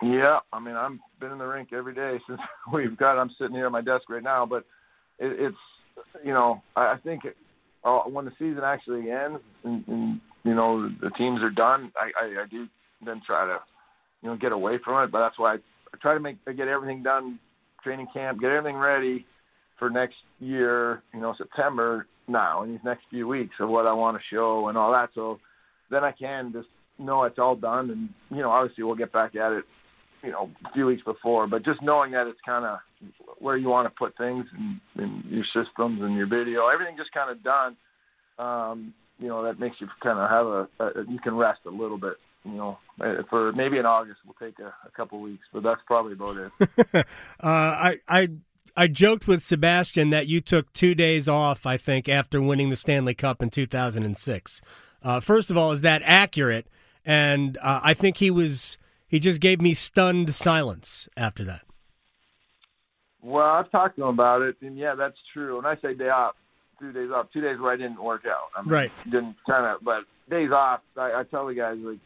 Yeah, 0.00 0.38
I 0.52 0.60
mean, 0.60 0.76
I've 0.76 0.92
been 1.18 1.32
in 1.32 1.38
the 1.38 1.46
rink 1.46 1.72
every 1.72 1.94
day 1.94 2.20
since 2.28 2.40
we've 2.72 2.96
got. 2.96 3.18
I'm 3.18 3.30
sitting 3.38 3.54
here 3.54 3.66
at 3.66 3.72
my 3.72 3.80
desk 3.80 4.08
right 4.08 4.22
now, 4.22 4.46
but 4.46 4.64
it, 5.18 5.40
it's, 5.40 5.56
you 6.24 6.32
know, 6.32 6.62
I, 6.76 6.92
I 6.92 6.96
think 7.02 7.22
uh, 7.84 8.00
when 8.00 8.24
the 8.24 8.32
season 8.38 8.60
actually 8.64 9.10
ends 9.10 9.40
and, 9.64 9.86
and 9.88 10.20
you 10.44 10.54
know 10.54 10.88
the 11.00 11.10
teams 11.10 11.42
are 11.42 11.50
done, 11.50 11.92
I, 11.96 12.10
I, 12.20 12.42
I 12.42 12.46
do 12.50 12.66
then 13.04 13.20
try 13.26 13.46
to, 13.46 13.58
you 14.22 14.28
know, 14.28 14.36
get 14.36 14.52
away 14.52 14.78
from 14.84 15.04
it. 15.04 15.12
But 15.12 15.20
that's 15.20 15.38
why 15.38 15.54
I, 15.54 15.56
I 15.56 15.96
try 16.00 16.14
to 16.14 16.20
make 16.20 16.36
I 16.46 16.52
get 16.52 16.68
everything 16.68 17.02
done, 17.02 17.38
training 17.82 18.08
camp, 18.12 18.40
get 18.40 18.50
everything 18.50 18.76
ready 18.76 19.26
for 19.78 19.90
next 19.90 20.16
year. 20.40 21.02
You 21.14 21.20
know, 21.20 21.34
September 21.36 22.06
now 22.26 22.62
in 22.62 22.72
these 22.72 22.84
next 22.84 23.04
few 23.10 23.26
weeks 23.26 23.54
of 23.60 23.68
what 23.68 23.86
I 23.86 23.92
want 23.92 24.16
to 24.16 24.34
show 24.34 24.68
and 24.68 24.76
all 24.76 24.92
that. 24.92 25.10
So 25.14 25.38
then 25.90 26.04
I 26.04 26.12
can 26.12 26.52
just 26.52 26.68
know 26.98 27.24
it's 27.24 27.38
all 27.38 27.56
done, 27.56 27.90
and 27.90 28.08
you 28.30 28.42
know, 28.42 28.50
obviously 28.50 28.84
we'll 28.84 28.96
get 28.96 29.12
back 29.12 29.34
at 29.36 29.52
it, 29.52 29.64
you 30.22 30.30
know, 30.30 30.50
a 30.64 30.72
few 30.72 30.86
weeks 30.86 31.02
before. 31.04 31.46
But 31.46 31.64
just 31.64 31.82
knowing 31.82 32.12
that 32.12 32.26
it's 32.26 32.40
kind 32.44 32.64
of 32.64 32.78
where 33.38 33.56
you 33.56 33.68
want 33.68 33.86
to 33.86 33.94
put 33.98 34.16
things 34.16 34.46
in, 34.56 34.80
in 35.02 35.24
your 35.28 35.44
systems 35.44 36.00
and 36.02 36.16
your 36.16 36.26
video, 36.26 36.68
everything 36.68 36.96
just 36.96 37.12
kind 37.12 37.30
of 37.30 37.42
done. 37.42 37.76
Um, 38.38 38.94
you 39.18 39.28
know, 39.28 39.42
that 39.44 39.58
makes 39.58 39.76
you 39.80 39.88
kind 40.02 40.18
of 40.18 40.30
have 40.30 40.46
a, 40.46 41.00
a 41.00 41.10
you 41.10 41.18
can 41.18 41.34
rest 41.34 41.60
a 41.66 41.70
little 41.70 41.98
bit. 41.98 42.14
You 42.44 42.52
know, 42.52 42.78
for 43.28 43.52
maybe 43.52 43.78
in 43.78 43.84
August 43.84 44.20
we'll 44.24 44.48
take 44.48 44.58
a, 44.60 44.72
a 44.86 44.90
couple 44.96 45.20
weeks, 45.20 45.44
but 45.52 45.62
that's 45.62 45.80
probably 45.86 46.12
about 46.12 46.36
it. 46.36 46.52
uh, 46.94 47.02
I 47.42 47.96
I 48.08 48.28
I 48.76 48.86
joked 48.86 49.26
with 49.26 49.42
Sebastian 49.42 50.10
that 50.10 50.28
you 50.28 50.40
took 50.40 50.72
two 50.72 50.94
days 50.94 51.28
off. 51.28 51.66
I 51.66 51.76
think 51.76 52.08
after 52.08 52.40
winning 52.40 52.68
the 52.68 52.76
Stanley 52.76 53.14
Cup 53.14 53.42
in 53.42 53.50
2006. 53.50 54.60
Uh, 55.02 55.20
first 55.20 55.50
of 55.50 55.56
all, 55.56 55.72
is 55.72 55.80
that 55.82 56.02
accurate? 56.04 56.66
And 57.04 57.56
uh, 57.58 57.80
I 57.82 57.94
think 57.94 58.18
he 58.18 58.30
was 58.30 58.78
he 59.08 59.18
just 59.18 59.40
gave 59.40 59.60
me 59.60 59.74
stunned 59.74 60.30
silence 60.30 61.08
after 61.16 61.44
that. 61.44 61.62
Well, 63.22 63.46
I've 63.46 63.70
talked 63.70 63.96
to 63.96 64.02
him 64.02 64.08
about 64.08 64.42
it, 64.42 64.56
and 64.62 64.78
yeah, 64.78 64.94
that's 64.94 65.16
true. 65.32 65.56
When 65.56 65.66
I 65.66 65.76
say 65.82 65.94
day 65.94 66.08
off, 66.08 66.34
two 66.78 66.92
days 66.92 67.10
off, 67.12 67.26
two 67.32 67.40
days 67.40 67.58
where 67.58 67.72
I 67.72 67.76
didn't 67.76 68.02
work 68.02 68.22
out. 68.26 68.50
I 68.56 68.62
mean, 68.62 68.70
Right. 68.70 68.92
Didn't 69.04 69.36
kind 69.46 69.66
of, 69.66 69.82
but 69.82 70.02
days 70.30 70.50
off. 70.52 70.80
I, 70.96 71.20
I 71.20 71.22
tell 71.30 71.46
the 71.46 71.54
guys 71.54 71.76
like, 71.80 71.98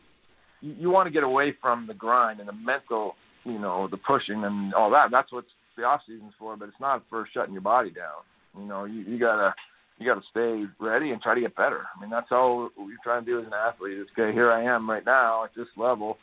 you, 0.61 0.75
you 0.79 0.91
want 0.91 1.07
to 1.07 1.13
get 1.13 1.25
away 1.25 1.55
from 1.61 1.87
the 1.87 1.95
grind 1.95 2.41
and 2.41 2.49
the 2.49 2.55
mental, 2.55 3.17
you 3.45 3.59
know, 3.59 3.89
the 3.91 3.99
pushing 3.99 4.45
and 4.45 4.73
all 4.73 4.91
that. 4.91 5.11
That's 5.11 5.31
what 5.33 5.45
the 5.77 5.83
off 5.83 6.01
season's 6.07 6.33
for. 6.39 6.57
But 6.57 6.69
it's 6.69 6.81
not 6.81 7.03
for 7.11 7.29
shutting 7.35 7.53
your 7.53 7.63
body 7.63 7.91
down. 7.91 8.23
You 8.59 8.67
know, 8.67 8.85
you, 8.85 9.01
you 9.01 9.19
gotta 9.19 9.55
you 9.99 10.07
gotta 10.07 10.23
stay 10.31 10.65
ready 10.81 11.11
and 11.11 11.21
try 11.21 11.35
to 11.35 11.41
get 11.41 11.57
better. 11.57 11.83
I 11.97 12.01
mean, 12.01 12.11
that's 12.11 12.31
all 12.31 12.71
we 12.79 12.95
try 13.03 13.21
to 13.21 13.25
do 13.25 13.41
as 13.41 13.47
an 13.47 13.53
athlete. 13.53 13.99
Is 13.99 14.07
okay, 14.19 14.33
here 14.33 14.51
I 14.51 14.65
am 14.65 14.89
right 14.89 15.05
now 15.05 15.45
at 15.45 15.51
this 15.57 15.69
level. 15.77 16.19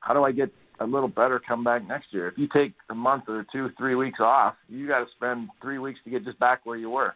How 0.00 0.14
do 0.14 0.24
I 0.24 0.32
get 0.32 0.50
a 0.80 0.86
little 0.86 1.08
better 1.08 1.40
come 1.40 1.64
back 1.64 1.86
next 1.86 2.06
year? 2.12 2.28
If 2.28 2.38
you 2.38 2.48
take 2.52 2.74
a 2.90 2.94
month 2.94 3.24
or 3.28 3.46
two, 3.50 3.70
three 3.78 3.94
weeks 3.94 4.20
off, 4.20 4.54
you 4.68 4.86
got 4.86 5.00
to 5.00 5.06
spend 5.16 5.48
three 5.62 5.78
weeks 5.78 6.00
to 6.04 6.10
get 6.10 6.24
just 6.24 6.38
back 6.38 6.64
where 6.64 6.76
you 6.76 6.90
were, 6.90 7.14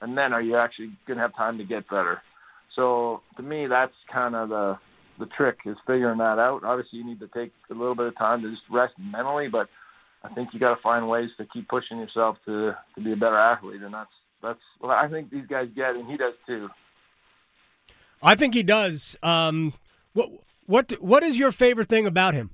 and 0.00 0.16
then 0.16 0.32
are 0.32 0.42
you 0.42 0.56
actually 0.56 0.92
gonna 1.06 1.20
have 1.20 1.34
time 1.36 1.58
to 1.58 1.64
get 1.64 1.88
better? 1.88 2.22
So 2.76 3.22
to 3.36 3.42
me, 3.42 3.66
that's 3.66 3.92
kind 4.12 4.34
of 4.34 4.48
the 4.48 4.78
the 5.18 5.26
trick 5.26 5.58
is 5.66 5.76
figuring 5.86 6.18
that 6.18 6.38
out. 6.38 6.64
Obviously, 6.64 6.98
you 6.98 7.04
need 7.04 7.20
to 7.20 7.28
take 7.28 7.52
a 7.70 7.74
little 7.74 7.94
bit 7.94 8.06
of 8.06 8.16
time 8.16 8.42
to 8.42 8.50
just 8.50 8.62
rest 8.70 8.94
mentally, 8.98 9.48
but 9.48 9.68
I 10.24 10.32
think 10.34 10.50
you 10.52 10.60
got 10.60 10.74
to 10.74 10.82
find 10.82 11.08
ways 11.08 11.30
to 11.38 11.46
keep 11.52 11.68
pushing 11.68 11.98
yourself 11.98 12.36
to 12.46 12.76
to 12.94 13.00
be 13.02 13.12
a 13.12 13.16
better 13.16 13.38
athlete, 13.38 13.82
and 13.82 13.94
that's 13.94 14.10
that's 14.42 14.60
what 14.78 14.90
I 14.90 15.08
think 15.08 15.30
these 15.30 15.46
guys 15.48 15.68
get, 15.74 15.94
and 15.94 16.10
he 16.10 16.16
does 16.16 16.34
too. 16.46 16.68
I 18.22 18.34
think 18.34 18.54
he 18.54 18.62
does. 18.62 19.16
Um, 19.22 19.74
what 20.12 20.30
what 20.70 20.92
what 21.00 21.22
is 21.22 21.38
your 21.38 21.50
favorite 21.50 21.88
thing 21.88 22.06
about 22.06 22.34
him? 22.34 22.50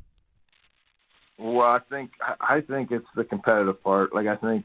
Well, 1.38 1.66
I 1.66 1.81
think 1.90 2.12
I 2.40 2.62
think 2.62 2.90
it's 2.90 3.07
the 3.14 3.24
competitive 3.24 3.83
part. 3.83 4.14
Like 4.14 4.26
I 4.26 4.37
think 4.37 4.64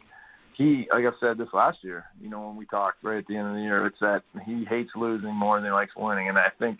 he, 0.58 0.88
like 0.92 1.06
I 1.06 1.12
said 1.20 1.38
this 1.38 1.50
last 1.54 1.80
year, 1.82 2.06
you 2.22 2.30
know, 2.30 2.48
when 2.48 2.56
we 2.56 2.66
talked 2.66 3.04
right 3.04 3.18
at 3.18 3.28
the 3.28 3.36
end 3.36 3.48
of 3.48 3.54
the 3.56 3.62
year, 3.62 3.86
it's 3.86 4.00
that 4.00 4.24
he 4.46 4.66
hates 4.66 4.92
losing 4.96 5.34
more 5.34 5.58
than 5.58 5.66
he 5.66 5.72
likes 5.72 5.92
winning, 5.98 6.30
and 6.30 6.38
I 6.38 6.48
think 6.60 6.80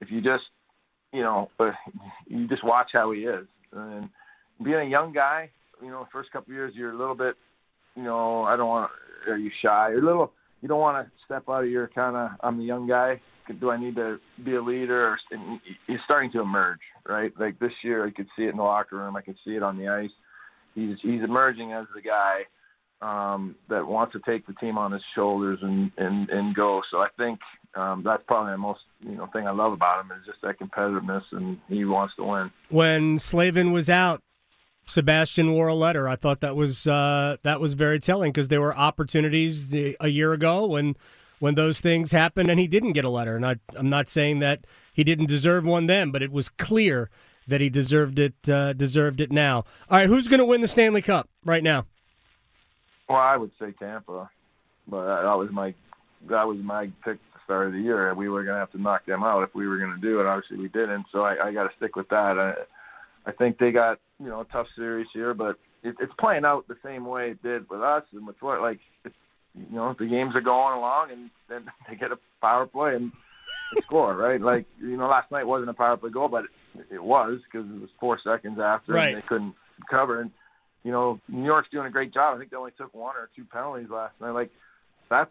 if 0.00 0.10
you 0.10 0.20
just, 0.20 0.44
you 1.12 1.22
know, 1.22 1.50
you 2.26 2.48
just 2.48 2.64
watch 2.64 2.90
how 2.92 3.12
he 3.12 3.20
is, 3.20 3.46
and 3.72 4.08
being 4.62 4.76
a 4.76 4.84
young 4.84 5.12
guy, 5.12 5.50
you 5.80 5.88
know, 5.88 6.08
first 6.12 6.32
couple 6.32 6.52
of 6.52 6.56
years 6.56 6.72
you're 6.74 6.92
a 6.92 6.98
little 6.98 7.14
bit, 7.14 7.36
you 7.94 8.02
know, 8.02 8.42
I 8.42 8.56
don't 8.56 8.68
want, 8.68 8.90
are 9.28 9.36
you 9.36 9.50
shy? 9.62 9.90
You're 9.90 10.02
a 10.02 10.06
little, 10.06 10.32
you 10.62 10.68
don't 10.68 10.80
want 10.80 11.06
to 11.06 11.12
step 11.24 11.44
out 11.48 11.64
of 11.64 11.70
your 11.70 11.88
kind 11.88 12.16
of, 12.16 12.30
I'm 12.40 12.58
the 12.58 12.64
young 12.64 12.88
guy. 12.88 13.20
Do 13.60 13.70
I 13.70 13.78
need 13.78 13.96
to 13.96 14.18
be 14.44 14.54
a 14.54 14.62
leader? 14.62 15.16
And 15.30 15.60
he's 15.86 15.98
starting 16.04 16.30
to 16.32 16.40
emerge, 16.40 16.80
right? 17.06 17.32
Like 17.38 17.58
this 17.58 17.72
year, 17.82 18.06
I 18.06 18.10
could 18.10 18.28
see 18.36 18.44
it 18.44 18.50
in 18.50 18.56
the 18.56 18.62
locker 18.62 18.96
room. 18.96 19.16
I 19.16 19.22
could 19.22 19.36
see 19.44 19.56
it 19.56 19.62
on 19.62 19.78
the 19.78 19.88
ice. 19.88 20.10
He's 20.74 20.96
he's 21.02 21.22
emerging 21.22 21.72
as 21.72 21.86
the 21.94 22.02
guy 22.02 22.42
um, 23.00 23.54
that 23.68 23.86
wants 23.86 24.12
to 24.12 24.20
take 24.20 24.46
the 24.46 24.54
team 24.54 24.76
on 24.76 24.92
his 24.92 25.02
shoulders 25.14 25.58
and 25.62 25.90
and 25.96 26.28
and 26.30 26.54
go. 26.54 26.82
So 26.90 26.98
I 26.98 27.08
think 27.16 27.38
um, 27.74 28.02
that's 28.04 28.22
probably 28.26 28.52
the 28.52 28.58
most 28.58 28.80
you 29.00 29.16
know 29.16 29.26
thing 29.32 29.46
I 29.46 29.52
love 29.52 29.72
about 29.72 30.04
him 30.04 30.12
is 30.12 30.26
just 30.26 30.38
that 30.42 30.58
competitiveness, 30.58 31.22
and 31.32 31.58
he 31.68 31.84
wants 31.84 32.14
to 32.16 32.24
win. 32.24 32.50
When 32.70 33.18
Slavin 33.18 33.72
was 33.72 33.88
out, 33.88 34.22
Sebastian 34.86 35.52
wore 35.52 35.68
a 35.68 35.74
letter. 35.74 36.08
I 36.08 36.16
thought 36.16 36.40
that 36.40 36.56
was 36.56 36.86
uh, 36.86 37.36
that 37.42 37.60
was 37.60 37.74
very 37.74 38.00
telling 38.00 38.32
because 38.32 38.48
there 38.48 38.60
were 38.60 38.76
opportunities 38.76 39.74
a 40.00 40.08
year 40.08 40.32
ago 40.32 40.66
when 40.66 40.96
when 41.38 41.54
those 41.54 41.80
things 41.80 42.12
happened 42.12 42.50
and 42.50 42.58
he 42.58 42.66
didn't 42.66 42.92
get 42.92 43.04
a 43.04 43.10
letter. 43.10 43.36
And 43.36 43.46
I, 43.46 43.56
I'm 43.76 43.88
not 43.88 44.08
saying 44.08 44.38
that 44.40 44.60
he 44.92 45.04
didn't 45.04 45.26
deserve 45.26 45.64
one 45.64 45.86
then, 45.86 46.10
but 46.10 46.22
it 46.22 46.32
was 46.32 46.48
clear 46.48 47.10
that 47.46 47.60
he 47.60 47.70
deserved 47.70 48.18
it 48.18 48.48
uh, 48.48 48.74
deserved 48.74 49.20
it 49.20 49.32
now. 49.32 49.64
All 49.90 49.98
right, 49.98 50.06
who's 50.06 50.28
going 50.28 50.38
to 50.38 50.44
win 50.44 50.60
the 50.60 50.68
Stanley 50.68 51.02
Cup 51.02 51.28
right 51.44 51.62
now? 51.62 51.86
Well, 53.08 53.18
I 53.18 53.36
would 53.36 53.50
say 53.58 53.72
Tampa, 53.72 54.30
but 54.86 55.22
that 55.22 55.38
was 55.38 55.48
my 55.50 55.74
that 56.28 56.46
was 56.46 56.58
my 56.58 56.86
pick 57.04 57.14
at 57.14 57.32
the 57.32 57.40
start 57.44 57.66
of 57.68 57.72
the 57.72 57.80
year. 57.80 58.12
We 58.14 58.28
were 58.28 58.44
going 58.44 58.54
to 58.54 58.60
have 58.60 58.72
to 58.72 58.80
knock 58.80 59.06
them 59.06 59.24
out 59.24 59.42
if 59.42 59.54
we 59.54 59.66
were 59.66 59.78
going 59.78 59.94
to 59.94 60.00
do 60.00 60.20
it. 60.20 60.26
Obviously, 60.26 60.58
we 60.58 60.68
didn't, 60.68 61.06
so 61.10 61.22
I, 61.22 61.48
I 61.48 61.52
got 61.52 61.64
to 61.64 61.76
stick 61.76 61.96
with 61.96 62.08
that. 62.10 62.38
I, 62.38 62.54
I 63.28 63.32
think 63.32 63.58
they 63.58 63.72
got 63.72 63.98
you 64.20 64.28
know 64.28 64.40
a 64.40 64.44
tough 64.46 64.66
series 64.76 65.08
here, 65.14 65.32
but 65.32 65.58
it, 65.82 65.96
it's 66.00 66.12
playing 66.18 66.44
out 66.44 66.68
the 66.68 66.76
same 66.84 67.06
way 67.06 67.30
it 67.30 67.42
did 67.42 67.68
with 67.70 67.80
us 67.80 68.04
and 68.12 68.26
with 68.26 68.36
what 68.40 68.60
like 68.60 68.80
it's, 69.04 69.14
you 69.70 69.76
know 69.76 69.94
the 69.98 70.06
games 70.06 70.34
are 70.34 70.40
going 70.40 70.76
along 70.76 71.10
and 71.10 71.30
then 71.48 71.66
they 71.88 71.96
get 71.96 72.12
a 72.12 72.18
power 72.40 72.66
play 72.66 72.94
and 72.94 73.12
they 73.74 73.80
score 73.82 74.16
right. 74.16 74.40
Like 74.40 74.66
you 74.80 74.96
know 74.96 75.08
last 75.08 75.30
night 75.30 75.46
wasn't 75.46 75.70
a 75.70 75.74
power 75.74 75.96
play 75.96 76.10
goal, 76.10 76.28
but 76.28 76.44
it, 76.44 76.86
it 76.96 77.02
was 77.02 77.40
because 77.50 77.68
it 77.68 77.80
was 77.80 77.90
four 78.00 78.18
seconds 78.22 78.58
after 78.62 78.92
Right. 78.92 79.14
and 79.14 79.22
they 79.22 79.26
couldn't 79.26 79.54
cover. 79.90 80.20
And 80.20 80.30
you 80.84 80.92
know, 80.92 81.20
New 81.28 81.44
York's 81.44 81.68
doing 81.70 81.86
a 81.86 81.90
great 81.90 82.14
job. 82.14 82.34
I 82.34 82.38
think 82.38 82.50
they 82.50 82.56
only 82.56 82.72
took 82.78 82.94
one 82.94 83.16
or 83.16 83.28
two 83.34 83.44
penalties 83.44 83.90
last 83.90 84.14
night. 84.20 84.30
Like 84.30 84.50
that's 85.10 85.30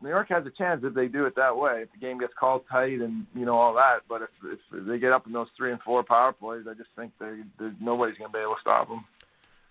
New 0.00 0.08
York 0.08 0.28
has 0.30 0.46
a 0.46 0.50
chance 0.50 0.80
if 0.84 0.94
they 0.94 1.06
do 1.06 1.26
it 1.26 1.36
that 1.36 1.54
way. 1.56 1.82
If 1.82 1.92
the 1.92 1.98
game 1.98 2.18
gets 2.18 2.32
called 2.38 2.62
tight 2.70 3.00
and 3.00 3.26
you 3.34 3.44
know 3.44 3.56
all 3.56 3.74
that, 3.74 3.98
but 4.08 4.22
if, 4.22 4.30
if 4.72 4.86
they 4.86 4.98
get 4.98 5.12
up 5.12 5.26
in 5.26 5.32
those 5.34 5.48
three 5.56 5.70
and 5.70 5.80
four 5.82 6.02
power 6.02 6.32
plays, 6.32 6.64
I 6.68 6.72
just 6.74 6.88
think 6.96 7.12
they, 7.20 7.40
nobody's 7.78 8.16
going 8.16 8.30
to 8.30 8.36
be 8.36 8.42
able 8.42 8.54
to 8.54 8.60
stop 8.62 8.88
them. 8.88 9.04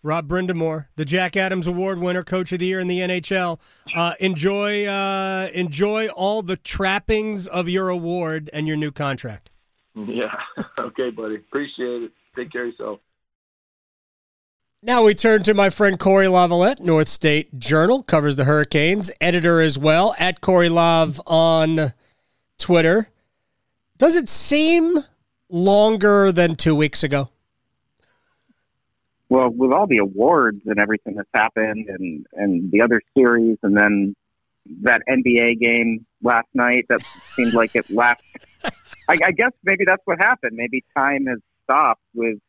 Rob 0.05 0.27
Brind'Amour, 0.27 0.85
the 0.97 1.03
Jack 1.03 1.35
Adams 1.35 1.65
Award 1.65 1.99
winner, 1.99 2.21
Coach 2.21 2.51
of 2.51 2.59
the 2.59 2.67
Year 2.67 2.79
in 2.79 2.87
the 2.87 2.99
NHL. 2.99 3.59
Uh, 3.95 4.13
enjoy, 4.19 4.85
uh, 4.85 5.49
enjoy 5.51 6.09
all 6.09 6.43
the 6.43 6.57
trappings 6.57 7.47
of 7.47 7.67
your 7.67 7.89
award 7.89 8.47
and 8.53 8.67
your 8.67 8.77
new 8.77 8.91
contract. 8.91 9.49
Yeah. 9.97 10.35
okay, 10.77 11.09
buddy. 11.09 11.35
Appreciate 11.35 12.03
it. 12.03 12.11
Take 12.35 12.51
care 12.51 12.65
of 12.65 12.71
yourself. 12.71 12.99
Now 14.83 15.05
we 15.05 15.15
turn 15.15 15.41
to 15.43 15.53
my 15.53 15.69
friend 15.69 15.97
Cory 15.97 16.25
Lavalette, 16.25 16.81
North 16.81 17.07
State 17.07 17.57
Journal, 17.57 18.03
covers 18.03 18.35
the 18.35 18.43
Hurricanes, 18.43 19.09
editor 19.21 19.61
as 19.61 19.77
well, 19.77 20.13
at 20.19 20.41
Cory 20.41 20.67
Lav 20.67 21.21
on 21.25 21.93
Twitter. 22.59 23.07
Does 23.97 24.17
it 24.17 24.27
seem 24.27 24.97
longer 25.49 26.33
than 26.33 26.57
two 26.57 26.75
weeks 26.75 27.01
ago? 27.01 27.29
Well, 29.29 29.49
with 29.49 29.71
all 29.71 29.87
the 29.87 29.97
awards 29.97 30.61
and 30.65 30.79
everything 30.79 31.15
that's 31.15 31.29
happened 31.33 31.87
and, 31.89 32.25
and 32.33 32.71
the 32.71 32.81
other 32.81 33.01
series 33.17 33.57
and 33.63 33.75
then 33.75 34.15
that 34.81 35.01
NBA 35.09 35.59
game 35.59 36.05
last 36.21 36.47
night 36.53 36.85
that 36.89 37.01
seemed 37.35 37.53
like 37.53 37.75
it 37.75 37.89
left. 37.89 38.23
I, 39.07 39.17
I 39.25 39.31
guess 39.31 39.51
maybe 39.63 39.85
that's 39.85 40.01
what 40.05 40.19
happened. 40.19 40.53
Maybe 40.55 40.83
time 40.95 41.27
has 41.27 41.39
stopped 41.63 42.01
with 42.13 42.39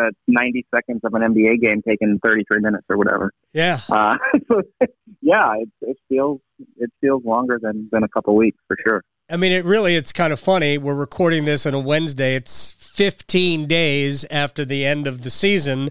uh, 0.00 0.10
90 0.28 0.66
seconds 0.74 1.00
of 1.04 1.14
an 1.14 1.22
NBA 1.22 1.60
game 1.60 1.82
taking 1.86 2.18
33 2.22 2.60
minutes 2.60 2.84
or 2.88 2.96
whatever. 2.96 3.32
Yeah. 3.52 3.80
Uh, 3.88 4.16
so, 4.48 4.62
yeah, 5.20 5.54
it, 5.58 5.68
it 5.82 5.96
feels 6.08 6.40
it 6.76 6.90
feels 7.00 7.24
longer 7.24 7.58
than 7.60 7.88
than 7.90 8.02
a 8.02 8.08
couple 8.08 8.34
weeks 8.36 8.58
for 8.68 8.76
sure. 8.84 9.02
I 9.30 9.36
mean, 9.36 9.52
it 9.52 9.64
really 9.64 9.94
it's 9.94 10.12
kind 10.12 10.32
of 10.32 10.40
funny. 10.40 10.76
We're 10.76 10.94
recording 10.94 11.44
this 11.44 11.64
on 11.64 11.72
a 11.72 11.78
Wednesday. 11.78 12.34
It's 12.34 12.72
15 12.72 13.68
days 13.68 14.24
after 14.28 14.64
the 14.64 14.84
end 14.84 15.06
of 15.06 15.22
the 15.22 15.30
season. 15.30 15.90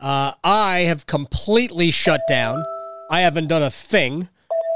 Uh, 0.00 0.32
I 0.42 0.80
have 0.80 1.06
completely 1.06 1.92
shut 1.92 2.22
down. 2.28 2.64
I 3.08 3.20
haven't 3.20 3.46
done 3.46 3.62
a 3.62 3.70
thing. 3.70 4.28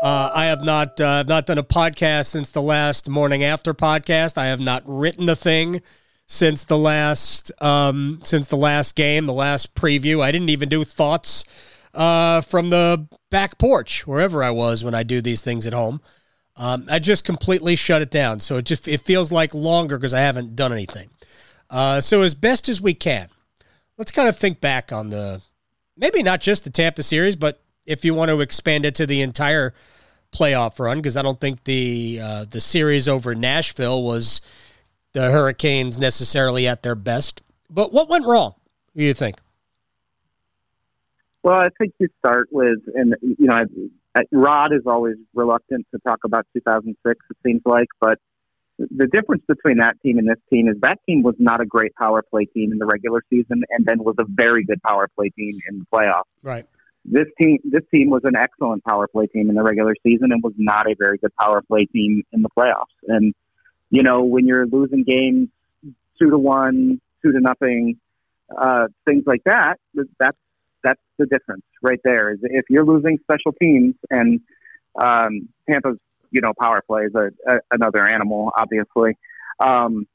Uh, 0.03 0.31
I 0.33 0.47
have 0.47 0.63
not 0.63 1.01
uh, 1.01 1.25
not 1.25 1.47
done 1.47 1.59
a 1.59 1.65
podcast 1.65 2.27
since 2.27 2.51
the 2.51 2.63
last 2.63 3.09
morning 3.09 3.43
after 3.43 3.75
podcast. 3.75 4.39
I 4.39 4.47
have 4.47 4.61
not 4.61 4.85
written 4.87 5.29
a 5.29 5.35
thing 5.35 5.83
since 6.29 6.63
the 6.63 6.79
last 6.79 7.51
um, 7.61 8.21
since 8.23 8.47
the 8.47 8.57
last 8.57 8.95
game, 8.95 9.27
the 9.27 9.33
last 9.33 9.75
preview. 9.75 10.23
I 10.23 10.31
didn't 10.31 10.51
even 10.51 10.69
do 10.69 10.85
thoughts 10.85 11.45
uh, 11.93 12.41
from 12.43 12.71
the 12.71 13.09
back 13.33 13.59
porch 13.59 14.07
wherever 14.07 14.45
I 14.45 14.51
was 14.51 14.85
when 14.85 14.95
I 14.95 15.03
do 15.03 15.21
these 15.21 15.43
things 15.43 15.67
at 15.67 15.73
home. 15.73 16.01
Um, 16.57 16.87
I 16.91 16.99
just 16.99 17.25
completely 17.25 17.77
shut 17.77 18.01
it 18.01 18.11
down, 18.11 18.41
so 18.41 18.57
it 18.57 18.65
just 18.65 18.89
it 18.89 19.03
feels 19.03 19.31
like 19.31 19.55
longer 19.55 19.99
because 19.99 20.15
I 20.15 20.21
haven't 20.21 20.57
done 20.57 20.73
anything. 20.73 21.11
Uh, 21.69 22.01
so 22.01 22.23
as 22.23 22.35
best 22.35 22.69
as 22.69 22.81
we 22.81 22.95
can, 22.95 23.29
let's 23.99 24.11
kind 24.11 24.29
of 24.29 24.37
think 24.37 24.61
back 24.61 24.93
on 24.93 25.11
the 25.11 25.43
maybe 25.97 26.23
not 26.23 26.41
just 26.41 26.65
the 26.65 26.71
Tampa 26.71 27.03
series, 27.03 27.37
but 27.37 27.61
if 27.85 28.05
you 28.05 28.15
want 28.15 28.31
to 28.31 28.41
expand 28.41 28.87
it 28.87 28.95
to 28.97 29.07
the 29.07 29.21
entire 29.21 29.75
playoff 30.33 30.79
run, 30.79 30.99
because 30.99 31.17
I 31.17 31.23
don't 31.23 31.41
think 31.41 31.65
the 31.65 32.21
uh, 32.23 32.45
the 32.45 32.61
series 32.61 33.07
over 33.07 33.35
Nashville 33.35 34.03
was 34.03 34.41
the 35.13 35.31
Hurricanes 35.31 35.99
necessarily 35.99 36.67
at 36.67 36.83
their 36.83 36.95
best. 36.95 37.43
But 37.69 37.93
what 37.93 38.09
went 38.09 38.27
wrong? 38.27 38.55
Do 38.95 39.03
you 39.03 39.15
think? 39.15 39.37
Well, 41.43 41.55
I 41.55 41.69
think 41.79 41.95
you 41.99 42.09
start 42.19 42.49
with, 42.51 42.81
and 42.95 43.15
you 43.23 43.47
know, 43.47 43.65
Rod 44.33 44.73
is 44.73 44.83
always 44.87 45.17
reluctant 45.35 45.87
to 45.95 46.01
talk 46.07 46.21
about 46.25 46.47
2006. 46.55 46.97
It 47.31 47.37
seems 47.45 47.63
like, 47.65 47.89
but 48.01 48.19
the 48.79 49.07
difference 49.07 49.43
between 49.49 49.79
that 49.79 50.01
team 50.03 50.19
and 50.19 50.29
this 50.29 50.39
team 50.51 50.69
is 50.69 50.77
that 50.83 50.99
team 51.07 51.23
was 51.23 51.35
not 51.39 51.61
a 51.61 51.67
great 51.67 51.95
power 51.95 52.23
play 52.23 52.45
team 52.45 52.73
in 52.73 52.79
the 52.79 52.87
regular 52.87 53.23
season, 53.31 53.63
and 53.71 53.87
then 53.87 54.03
was 54.03 54.17
a 54.19 54.25
very 54.29 54.65
good 54.65 54.83
power 54.83 55.09
play 55.17 55.31
team 55.31 55.59
in 55.69 55.79
the 55.79 55.87
playoffs. 55.93 56.25
Right. 56.43 56.67
This 57.05 57.27
team, 57.41 57.59
this 57.65 57.83
team 57.95 58.11
was 58.11 58.23
an 58.25 58.37
excellent 58.37 58.85
power 58.85 59.07
play 59.07 59.29
team 59.29 59.49
in 59.49 59.55
the 59.55 59.63
regular 59.63 59.95
season, 60.03 60.33
and 60.33 60.43
was 60.43 60.55
not 60.59 60.91
a 60.91 60.95
very 60.99 61.19
good 61.19 61.35
power 61.41 61.63
play 61.63 61.87
team 61.87 62.23
in 62.33 62.43
the 62.43 62.51
playoffs. 62.57 62.97
And 63.07 63.35
you 63.91 64.03
know, 64.03 64.25
when 64.25 64.47
you're 64.47 64.67
losing 64.67 65.05
games 65.05 65.49
two 66.21 66.31
to 66.31 66.39
one, 66.39 67.01
two 67.23 67.33
to 67.33 67.41
nothing, 67.41 67.99
uh, 68.57 68.89
things 69.07 69.25
like 69.27 69.43
that, 69.45 69.77
that's 70.19 70.37
that's 70.87 71.01
the 71.19 71.27
difference 71.27 71.65
right 71.83 72.01
there. 72.05 72.33
Is 72.33 72.39
if 72.43 72.65
you're 72.71 72.85
losing 72.85 73.19
special 73.23 73.53
teams 73.61 73.95
and 74.11 74.41
um, 74.99 75.49
Tampa's 75.71 75.99
you 76.31 76.41
know 76.41 76.53
power 76.61 76.83
play 76.87 77.03
is 77.03 77.15
a, 77.15 77.31
a, 77.51 77.59
another 77.73 78.07
animal, 78.07 78.53
obviously. 78.57 79.17
Um, 79.61 80.07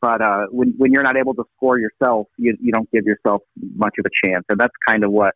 but 0.00 0.22
uh, 0.22 0.46
when 0.50 0.74
when 0.78 0.92
you're 0.92 1.02
not 1.02 1.16
able 1.16 1.34
to 1.34 1.44
score 1.56 1.78
yourself, 1.78 2.28
you 2.38 2.56
you 2.60 2.72
don't 2.72 2.90
give 2.90 3.04
yourself 3.04 3.42
much 3.74 3.94
of 3.98 4.06
a 4.06 4.26
chance, 4.26 4.44
and 4.48 4.58
that's 4.58 4.74
kind 4.86 5.04
of 5.04 5.10
what 5.10 5.34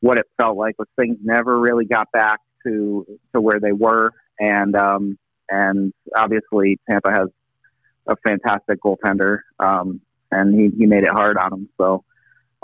what 0.00 0.18
it 0.18 0.26
felt 0.40 0.56
like. 0.56 0.78
Was 0.78 0.88
things 0.96 1.16
never 1.22 1.58
really 1.58 1.84
got 1.84 2.10
back 2.12 2.40
to 2.66 3.06
to 3.34 3.40
where 3.40 3.60
they 3.60 3.72
were, 3.72 4.12
and 4.38 4.76
um, 4.76 5.18
and 5.50 5.92
obviously 6.16 6.78
Tampa 6.88 7.10
has 7.10 7.28
a 8.06 8.16
fantastic 8.26 8.80
goaltender, 8.82 9.38
um, 9.58 10.00
and 10.30 10.54
he, 10.54 10.76
he 10.76 10.86
made 10.86 11.04
it 11.04 11.10
hard 11.10 11.36
on 11.38 11.50
them. 11.50 11.68
So, 11.78 12.04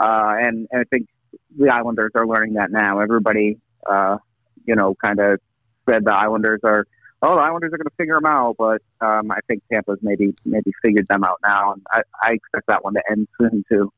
uh, 0.01 0.35
and, 0.39 0.67
and 0.71 0.81
I 0.81 0.85
think 0.85 1.09
the 1.57 1.69
Islanders 1.69 2.13
are 2.15 2.27
learning 2.27 2.55
that 2.55 2.71
now. 2.71 3.01
Everybody, 3.01 3.59
uh, 3.89 4.19
you 4.65 4.75
know, 4.75 4.95
kind 4.95 5.21
of 5.21 5.41
said 5.89 6.05
the 6.05 6.15
Islanders 6.15 6.61
are, 6.65 6.87
oh, 7.23 7.37
the 7.37 7.43
Islanders 7.43 7.73
are 7.73 7.79
going 7.79 7.87
to 7.87 7.97
figure 7.97 8.15
them 8.15 8.27
out, 8.27 8.57
but 8.59 8.83
um, 9.01 9.31
I 9.31 9.39
think 9.47 9.63
Tampa's 9.73 9.99
maybe 10.03 10.35
maybe 10.45 10.73
figured 10.83 11.07
them 11.09 11.23
out 11.25 11.39
now, 11.45 11.75
and 11.75 11.83
I, 11.91 12.03
I 12.23 12.33
expect 12.33 12.67
that 12.69 12.83
one 12.83 12.95
to 12.95 13.03
end 13.11 13.29
soon 13.39 13.65
too. 13.69 13.93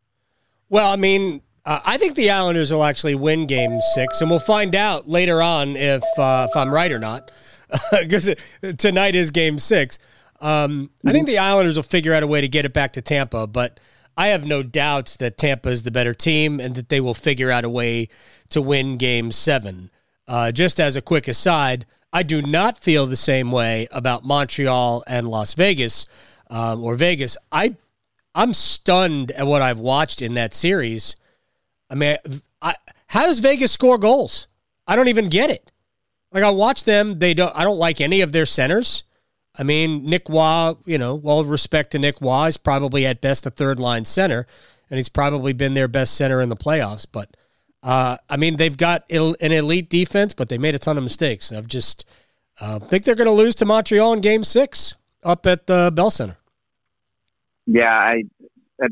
Well, 0.68 0.90
I 0.90 0.96
mean, 0.96 1.42
uh, 1.64 1.80
I 1.84 1.98
think 1.98 2.16
the 2.16 2.30
Islanders 2.30 2.72
will 2.72 2.84
actually 2.84 3.14
win 3.14 3.46
Game 3.46 3.80
Six, 3.94 4.20
and 4.20 4.28
we'll 4.28 4.40
find 4.40 4.74
out 4.74 5.08
later 5.08 5.40
on 5.40 5.76
if 5.76 6.02
uh, 6.18 6.48
if 6.50 6.56
I'm 6.56 6.72
right 6.72 6.90
or 6.90 6.98
not 6.98 7.30
because 8.00 8.34
tonight 8.78 9.14
is 9.14 9.30
game 9.30 9.58
six. 9.58 9.98
Um, 10.40 10.90
I 11.06 11.12
think 11.12 11.26
the 11.26 11.38
Islanders 11.38 11.76
will 11.76 11.84
figure 11.84 12.14
out 12.14 12.22
a 12.22 12.26
way 12.26 12.40
to 12.40 12.48
get 12.48 12.64
it 12.64 12.72
back 12.72 12.94
to 12.94 13.02
Tampa, 13.02 13.46
but 13.46 13.78
I 14.16 14.28
have 14.28 14.46
no 14.46 14.62
doubts 14.62 15.16
that 15.16 15.36
Tampa 15.36 15.70
is 15.70 15.82
the 15.82 15.90
better 15.90 16.14
team 16.14 16.60
and 16.60 16.74
that 16.74 16.88
they 16.88 17.00
will 17.00 17.14
figure 17.14 17.50
out 17.50 17.64
a 17.64 17.70
way 17.70 18.08
to 18.50 18.60
win 18.60 18.96
game 18.96 19.32
seven. 19.32 19.90
Uh, 20.28 20.52
just 20.52 20.78
as 20.78 20.96
a 20.96 21.02
quick 21.02 21.28
aside, 21.28 21.86
I 22.12 22.22
do 22.22 22.42
not 22.42 22.78
feel 22.78 23.06
the 23.06 23.16
same 23.16 23.50
way 23.50 23.88
about 23.90 24.24
Montreal 24.24 25.02
and 25.06 25.28
Las 25.28 25.54
Vegas 25.54 26.06
um, 26.50 26.84
or 26.84 26.94
Vegas. 26.94 27.36
I 27.50 27.76
I'm 28.34 28.54
stunned 28.54 29.30
at 29.32 29.46
what 29.46 29.62
I've 29.62 29.78
watched 29.78 30.22
in 30.22 30.34
that 30.34 30.54
series. 30.54 31.16
I 31.90 31.94
mean, 31.94 32.16
I, 32.62 32.74
how 33.08 33.26
does 33.26 33.40
Vegas 33.40 33.72
score 33.72 33.98
goals? 33.98 34.46
I 34.86 34.96
don't 34.96 35.08
even 35.08 35.28
get 35.28 35.50
it. 35.50 35.70
Like 36.32 36.44
I 36.44 36.50
watch 36.50 36.84
them, 36.84 37.18
they 37.18 37.34
don't. 37.34 37.54
I 37.54 37.64
don't 37.64 37.78
like 37.78 38.00
any 38.00 38.22
of 38.22 38.32
their 38.32 38.46
centers. 38.46 39.04
I 39.58 39.62
mean, 39.64 40.04
Nick 40.04 40.28
Waugh, 40.28 40.76
you 40.86 40.98
know, 40.98 41.20
all 41.24 41.44
respect 41.44 41.92
to 41.92 41.98
Nick 41.98 42.20
Waugh, 42.20 42.46
is 42.46 42.56
probably 42.56 43.04
at 43.04 43.20
best 43.20 43.44
a 43.46 43.50
third 43.50 43.78
line 43.78 44.04
center, 44.04 44.46
and 44.90 44.98
he's 44.98 45.08
probably 45.08 45.52
been 45.52 45.74
their 45.74 45.88
best 45.88 46.14
center 46.14 46.40
in 46.40 46.48
the 46.48 46.56
playoffs. 46.56 47.06
But 47.10 47.36
uh, 47.82 48.16
I 48.30 48.36
mean, 48.36 48.56
they've 48.56 48.76
got 48.76 49.04
an 49.10 49.34
elite 49.40 49.90
defense, 49.90 50.32
but 50.32 50.48
they 50.48 50.58
made 50.58 50.74
a 50.74 50.78
ton 50.78 50.96
of 50.96 51.02
mistakes. 51.02 51.52
I've 51.52 51.66
just 51.66 52.06
uh, 52.60 52.78
think 52.78 53.04
they're 53.04 53.14
going 53.14 53.26
to 53.26 53.32
lose 53.32 53.54
to 53.56 53.66
Montreal 53.66 54.14
in 54.14 54.20
Game 54.20 54.44
Six 54.44 54.94
up 55.22 55.46
at 55.46 55.66
the 55.66 55.92
Bell 55.94 56.10
Center. 56.10 56.36
Yeah, 57.66 57.92
I 57.92 58.22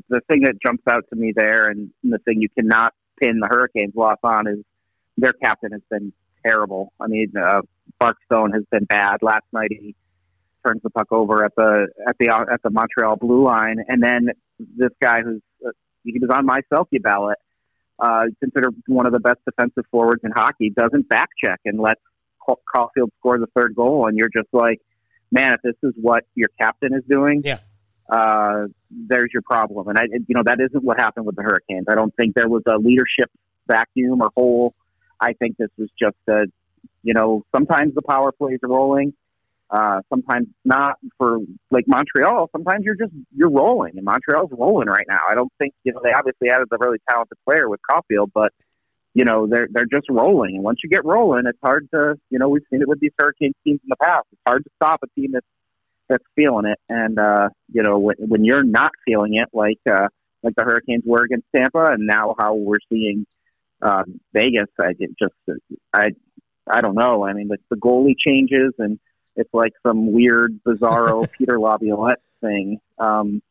the 0.09 0.21
thing 0.29 0.43
that 0.43 0.55
jumps 0.65 0.85
out 0.89 1.05
to 1.11 1.17
me 1.17 1.33
there, 1.35 1.69
and 1.69 1.91
the 2.05 2.19
thing 2.19 2.41
you 2.41 2.49
cannot 2.51 2.93
pin 3.21 3.41
the 3.41 3.49
Hurricanes 3.49 3.95
loss 3.95 4.19
on 4.23 4.47
is 4.47 4.59
their 5.17 5.33
captain 5.33 5.73
has 5.73 5.83
been 5.91 6.13
terrible. 6.47 6.93
I 7.01 7.07
mean, 7.07 7.33
uh, 7.37 7.63
Mark 8.01 8.17
Stone 8.27 8.53
has 8.53 8.63
been 8.71 8.85
bad. 8.85 9.19
Last 9.23 9.45
night 9.53 9.71
he 9.71 9.95
turns 10.67 10.83
the 10.83 10.91
puck 10.91 11.09
over 11.11 11.45
at 11.45 11.53
the 11.57 11.89
at 12.09 12.17
the 12.19 12.29
at 12.31 12.63
the 12.63 12.71
Montreal 12.71 13.17
blue 13.17 13.45
line, 13.45 13.77
and 13.89 14.03
then 14.03 14.31
this 14.59 14.91
guy 15.01 15.23
who's 15.23 15.41
uh, 15.67 15.71
he 16.05 16.19
was 16.19 16.31
on 16.33 16.47
my 16.47 16.61
Selke 16.73 17.03
ballot, 17.03 17.39
uh, 17.99 18.25
considered 18.41 18.75
one 18.87 19.07
of 19.07 19.13
the 19.13 19.21
best 19.21 19.39
defensive 19.45 19.85
forwards 19.91 20.23
in 20.25 20.31
hockey, 20.31 20.71
doesn't 20.71 21.09
back 21.09 21.29
check 21.43 21.61
and 21.65 21.81
lets 21.81 22.01
Caufield 22.49 23.11
score 23.19 23.39
the 23.39 23.47
third 23.55 23.75
goal, 23.77 24.07
and 24.07 24.17
you're 24.17 24.31
just 24.35 24.49
like, 24.53 24.81
man, 25.31 25.53
if 25.53 25.63
this 25.63 25.77
is 25.83 25.95
what 26.01 26.25
your 26.35 26.49
captain 26.61 26.95
is 26.95 27.03
doing, 27.09 27.43
yeah. 27.45 27.59
Uh, 28.09 28.67
there's 28.91 29.31
your 29.33 29.43
problem. 29.43 29.87
And 29.87 29.97
I, 29.97 30.03
you 30.27 30.35
know, 30.35 30.43
that 30.45 30.59
isn't 30.59 30.83
what 30.83 30.99
happened 30.99 31.27
with 31.27 31.37
the 31.37 31.43
Hurricanes. 31.43 31.87
I 31.89 31.95
don't 31.95 32.13
think 32.17 32.35
there 32.35 32.49
was 32.49 32.65
a 32.67 32.77
leadership 32.77 33.31
vacuum 33.69 34.21
or 34.21 34.31
hole 34.37 34.75
I 35.21 35.35
think 35.35 35.57
this 35.59 35.69
was 35.77 35.89
just 36.01 36.17
a, 36.29 36.45
you 37.03 37.15
know, 37.15 37.45
sometimes 37.55 37.95
the 37.95 38.03
power 38.03 38.33
plays 38.33 38.59
are 38.63 38.69
rolling, 38.69 39.13
Uh, 39.71 40.01
sometimes 40.09 40.49
not 40.65 40.97
for 41.17 41.39
like 41.71 41.85
Montreal. 41.87 42.49
Sometimes 42.51 42.85
you're 42.85 42.97
just 42.97 43.13
you're 43.33 43.51
rolling, 43.51 43.93
and 43.97 44.05
Montreal's 44.05 44.51
rolling 44.51 44.89
right 44.89 45.07
now. 45.09 45.21
I 45.31 45.37
don't 45.37 45.53
think 45.59 45.75
you 45.85 45.93
know 45.93 46.01
they 46.03 46.13
obviously 46.13 46.51
added 46.51 46.67
a 46.73 46.77
really 46.81 46.99
talented 47.09 47.39
player 47.49 47.69
with 47.69 47.79
Caufield, 47.89 48.33
but 48.35 48.53
you 49.15 49.25
know 49.25 49.47
they're 49.47 49.69
they're 49.71 49.87
just 49.87 50.09
rolling. 50.11 50.57
And 50.57 50.65
once 50.65 50.81
you 50.83 50.91
get 50.91 51.05
rolling, 51.05 51.45
it's 51.47 51.59
hard 51.63 51.89
to 51.95 52.19
you 52.31 52.41
know 52.41 52.49
we've 52.49 52.65
seen 52.69 52.83
it 52.83 52.89
with 52.89 52.99
these 52.99 53.13
Hurricane 53.17 53.53
teams 53.63 53.79
in 53.85 53.89
the 53.89 53.97
past. 54.03 54.27
It's 54.33 54.43
hard 54.45 54.65
to 54.65 54.71
stop 54.75 55.01
a 55.05 55.21
team 55.21 55.33
that's 55.35 55.47
that's 56.09 56.25
feeling 56.35 56.67
it. 56.67 56.79
And 56.89 57.17
uh, 57.21 57.51
you 57.73 57.85
know 57.85 58.01
when, 58.01 58.17
when 58.19 58.45
you're 58.45 58.65
not 58.65 58.91
feeling 59.05 59.35
it, 59.35 59.51
like 59.53 59.79
uh, 59.89 60.09
like 60.43 60.57
the 60.57 60.65
Hurricanes 60.65 61.05
were 61.07 61.23
against 61.23 61.47
Tampa, 61.55 61.93
and 61.93 62.09
now 62.09 62.35
how 62.37 62.55
we're 62.55 62.79
seeing 62.89 63.25
uh, 63.81 64.03
Vegas, 64.33 64.69
I 64.81 64.95
just 64.95 65.61
I 65.95 66.09
I 66.69 66.81
don't 66.81 66.97
know. 66.97 67.25
I 67.25 67.35
mean 67.35 67.47
the, 67.47 67.59
the 67.71 67.77
goalie 67.77 68.17
changes 68.19 68.75
and 68.79 68.99
it's 69.37 69.53
like 69.53 69.73
some 69.87 70.13
weird, 70.13 70.61
bizarro 70.67 71.31
Peter 71.39 71.59
Laviolette 71.59 72.21
thing 72.41 72.81
um, 72.99 73.43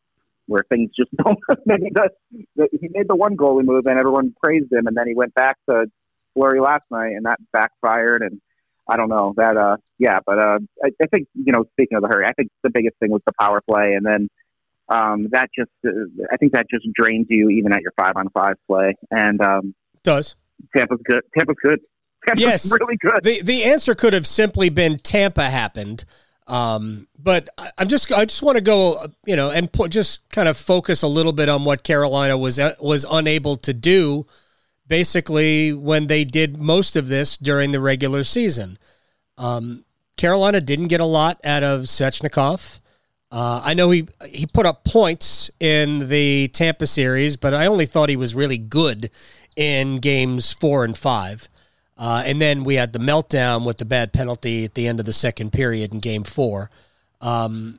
where 0.46 0.64
things 0.68 0.90
just 0.96 1.10
don't. 1.16 1.38
the, 1.66 2.10
the, 2.56 2.68
he 2.72 2.88
made 2.90 3.08
the 3.08 3.16
one 3.16 3.36
goalie 3.36 3.64
move 3.64 3.86
and 3.86 3.98
everyone 3.98 4.34
praised 4.42 4.72
him, 4.72 4.86
and 4.86 4.96
then 4.96 5.06
he 5.06 5.14
went 5.14 5.34
back 5.34 5.56
to 5.68 5.86
Fleury 6.34 6.60
last 6.60 6.84
night 6.90 7.12
and 7.12 7.26
that 7.26 7.38
backfired. 7.52 8.22
And 8.22 8.40
I 8.88 8.96
don't 8.96 9.08
know 9.08 9.34
that. 9.36 9.56
uh 9.56 9.76
Yeah, 9.98 10.20
but 10.24 10.38
uh 10.38 10.58
I, 10.82 10.90
I 11.02 11.06
think 11.06 11.28
you 11.34 11.52
know, 11.52 11.64
speaking 11.72 11.96
of 11.96 12.02
the 12.02 12.08
hurry, 12.08 12.26
I 12.26 12.32
think 12.32 12.50
the 12.62 12.70
biggest 12.70 12.96
thing 12.98 13.10
was 13.10 13.22
the 13.26 13.32
power 13.38 13.60
play, 13.60 13.94
and 13.94 14.04
then 14.04 14.28
um, 14.90 15.28
that 15.30 15.48
just 15.56 15.70
uh, 15.86 15.90
I 16.32 16.36
think 16.36 16.52
that 16.52 16.66
just 16.68 16.86
drains 16.92 17.26
you 17.30 17.48
even 17.50 17.72
at 17.72 17.80
your 17.80 17.92
five 17.96 18.14
on 18.16 18.28
five 18.30 18.54
play. 18.66 18.96
And 19.10 19.40
um, 19.40 19.74
does 20.02 20.36
Tampa's 20.76 21.00
good. 21.04 21.22
Tampa's 21.36 21.56
good. 21.62 21.80
Tampa's 22.26 22.42
yes, 22.42 22.72
really 22.72 22.96
good. 22.96 23.22
The 23.22 23.42
the 23.42 23.64
answer 23.64 23.94
could 23.94 24.12
have 24.12 24.26
simply 24.26 24.68
been 24.70 24.98
Tampa 24.98 25.44
happened. 25.44 26.04
Um, 26.46 27.06
but 27.16 27.48
I, 27.56 27.70
I'm 27.78 27.88
just 27.88 28.12
I 28.12 28.24
just 28.24 28.42
want 28.42 28.56
to 28.58 28.62
go 28.62 29.06
you 29.24 29.36
know 29.36 29.50
and 29.50 29.72
put, 29.72 29.90
just 29.90 30.28
kind 30.30 30.48
of 30.48 30.56
focus 30.56 31.02
a 31.02 31.08
little 31.08 31.32
bit 31.32 31.48
on 31.48 31.64
what 31.64 31.84
Carolina 31.84 32.36
was 32.36 32.58
uh, 32.58 32.74
was 32.80 33.06
unable 33.08 33.56
to 33.58 33.72
do 33.72 34.26
basically 34.86 35.72
when 35.72 36.08
they 36.08 36.24
did 36.24 36.58
most 36.60 36.96
of 36.96 37.06
this 37.06 37.36
during 37.36 37.70
the 37.70 37.78
regular 37.80 38.24
season. 38.24 38.76
Um, 39.38 39.84
Carolina 40.16 40.60
didn't 40.60 40.88
get 40.88 41.00
a 41.00 41.06
lot 41.06 41.40
out 41.44 41.62
of 41.62 41.82
Svechnikov. 41.82 42.80
Uh, 43.30 43.62
I 43.64 43.74
know 43.74 43.90
he 43.90 44.08
he 44.28 44.46
put 44.46 44.66
up 44.66 44.84
points 44.84 45.50
in 45.60 46.08
the 46.08 46.48
Tampa 46.48 46.86
series, 46.86 47.36
but 47.36 47.54
I 47.54 47.66
only 47.66 47.86
thought 47.86 48.08
he 48.08 48.16
was 48.16 48.34
really 48.34 48.58
good 48.58 49.10
in 49.56 49.98
games 49.98 50.52
four 50.52 50.84
and 50.84 50.98
five. 50.98 51.48
Uh, 52.00 52.22
and 52.24 52.40
then 52.40 52.64
we 52.64 52.76
had 52.76 52.94
the 52.94 52.98
meltdown 52.98 53.66
with 53.66 53.76
the 53.76 53.84
bad 53.84 54.10
penalty 54.10 54.64
at 54.64 54.74
the 54.74 54.88
end 54.88 54.98
of 54.98 55.04
the 55.04 55.12
second 55.12 55.52
period 55.52 55.92
in 55.92 56.00
game 56.00 56.24
four. 56.24 56.70
Um, 57.20 57.78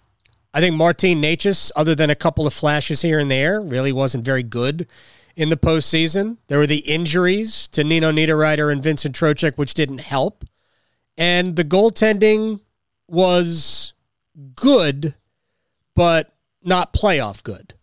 I 0.53 0.59
think 0.59 0.75
Martin 0.75 1.19
Necas, 1.19 1.71
other 1.75 1.95
than 1.95 2.11
a 2.11 2.15
couple 2.15 2.45
of 2.45 2.53
flashes 2.53 3.01
here 3.01 3.17
and 3.17 3.31
there, 3.31 3.59
really 3.59 3.91
wasn't 3.91 4.23
very 4.23 4.43
good 4.43 4.87
in 5.35 5.49
the 5.49 5.57
postseason. 5.57 6.37
There 6.47 6.59
were 6.59 6.67
the 6.67 6.79
injuries 6.79 7.67
to 7.69 7.83
Nino 7.83 8.11
Niederreiter 8.11 8.71
and 8.71 8.83
Vincent 8.83 9.15
Trocheck, 9.15 9.57
which 9.57 9.73
didn't 9.73 10.01
help. 10.01 10.43
And 11.17 11.55
the 11.55 11.65
goaltending 11.65 12.59
was 13.07 13.93
good, 14.55 15.15
but 15.95 16.31
not 16.61 16.93
playoff 16.93 17.41
good. 17.41 17.73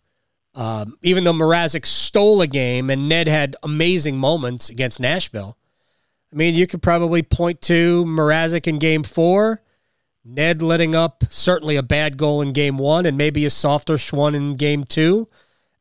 Um, 0.55 0.97
even 1.01 1.25
though 1.25 1.33
Mrazek 1.33 1.85
stole 1.85 2.41
a 2.41 2.47
game 2.47 2.89
and 2.89 3.09
Ned 3.09 3.27
had 3.27 3.57
amazing 3.61 4.17
moments 4.17 4.69
against 4.69 5.01
Nashville, 5.01 5.57
I 6.31 6.35
mean, 6.35 6.55
you 6.55 6.67
could 6.67 6.81
probably 6.81 7.23
point 7.23 7.61
to 7.63 8.05
Mrazek 8.05 8.67
in 8.67 8.77
game 8.77 9.03
four, 9.03 9.61
Ned 10.23 10.61
letting 10.61 10.93
up 10.93 11.23
certainly 11.29 11.75
a 11.75 11.83
bad 11.83 12.17
goal 12.17 12.41
in 12.41 12.53
game 12.53 12.77
one 12.77 13.05
and 13.05 13.17
maybe 13.17 13.45
a 13.45 13.49
softer 13.49 13.97
one 14.11 14.35
in 14.35 14.53
game 14.53 14.83
two 14.83 15.27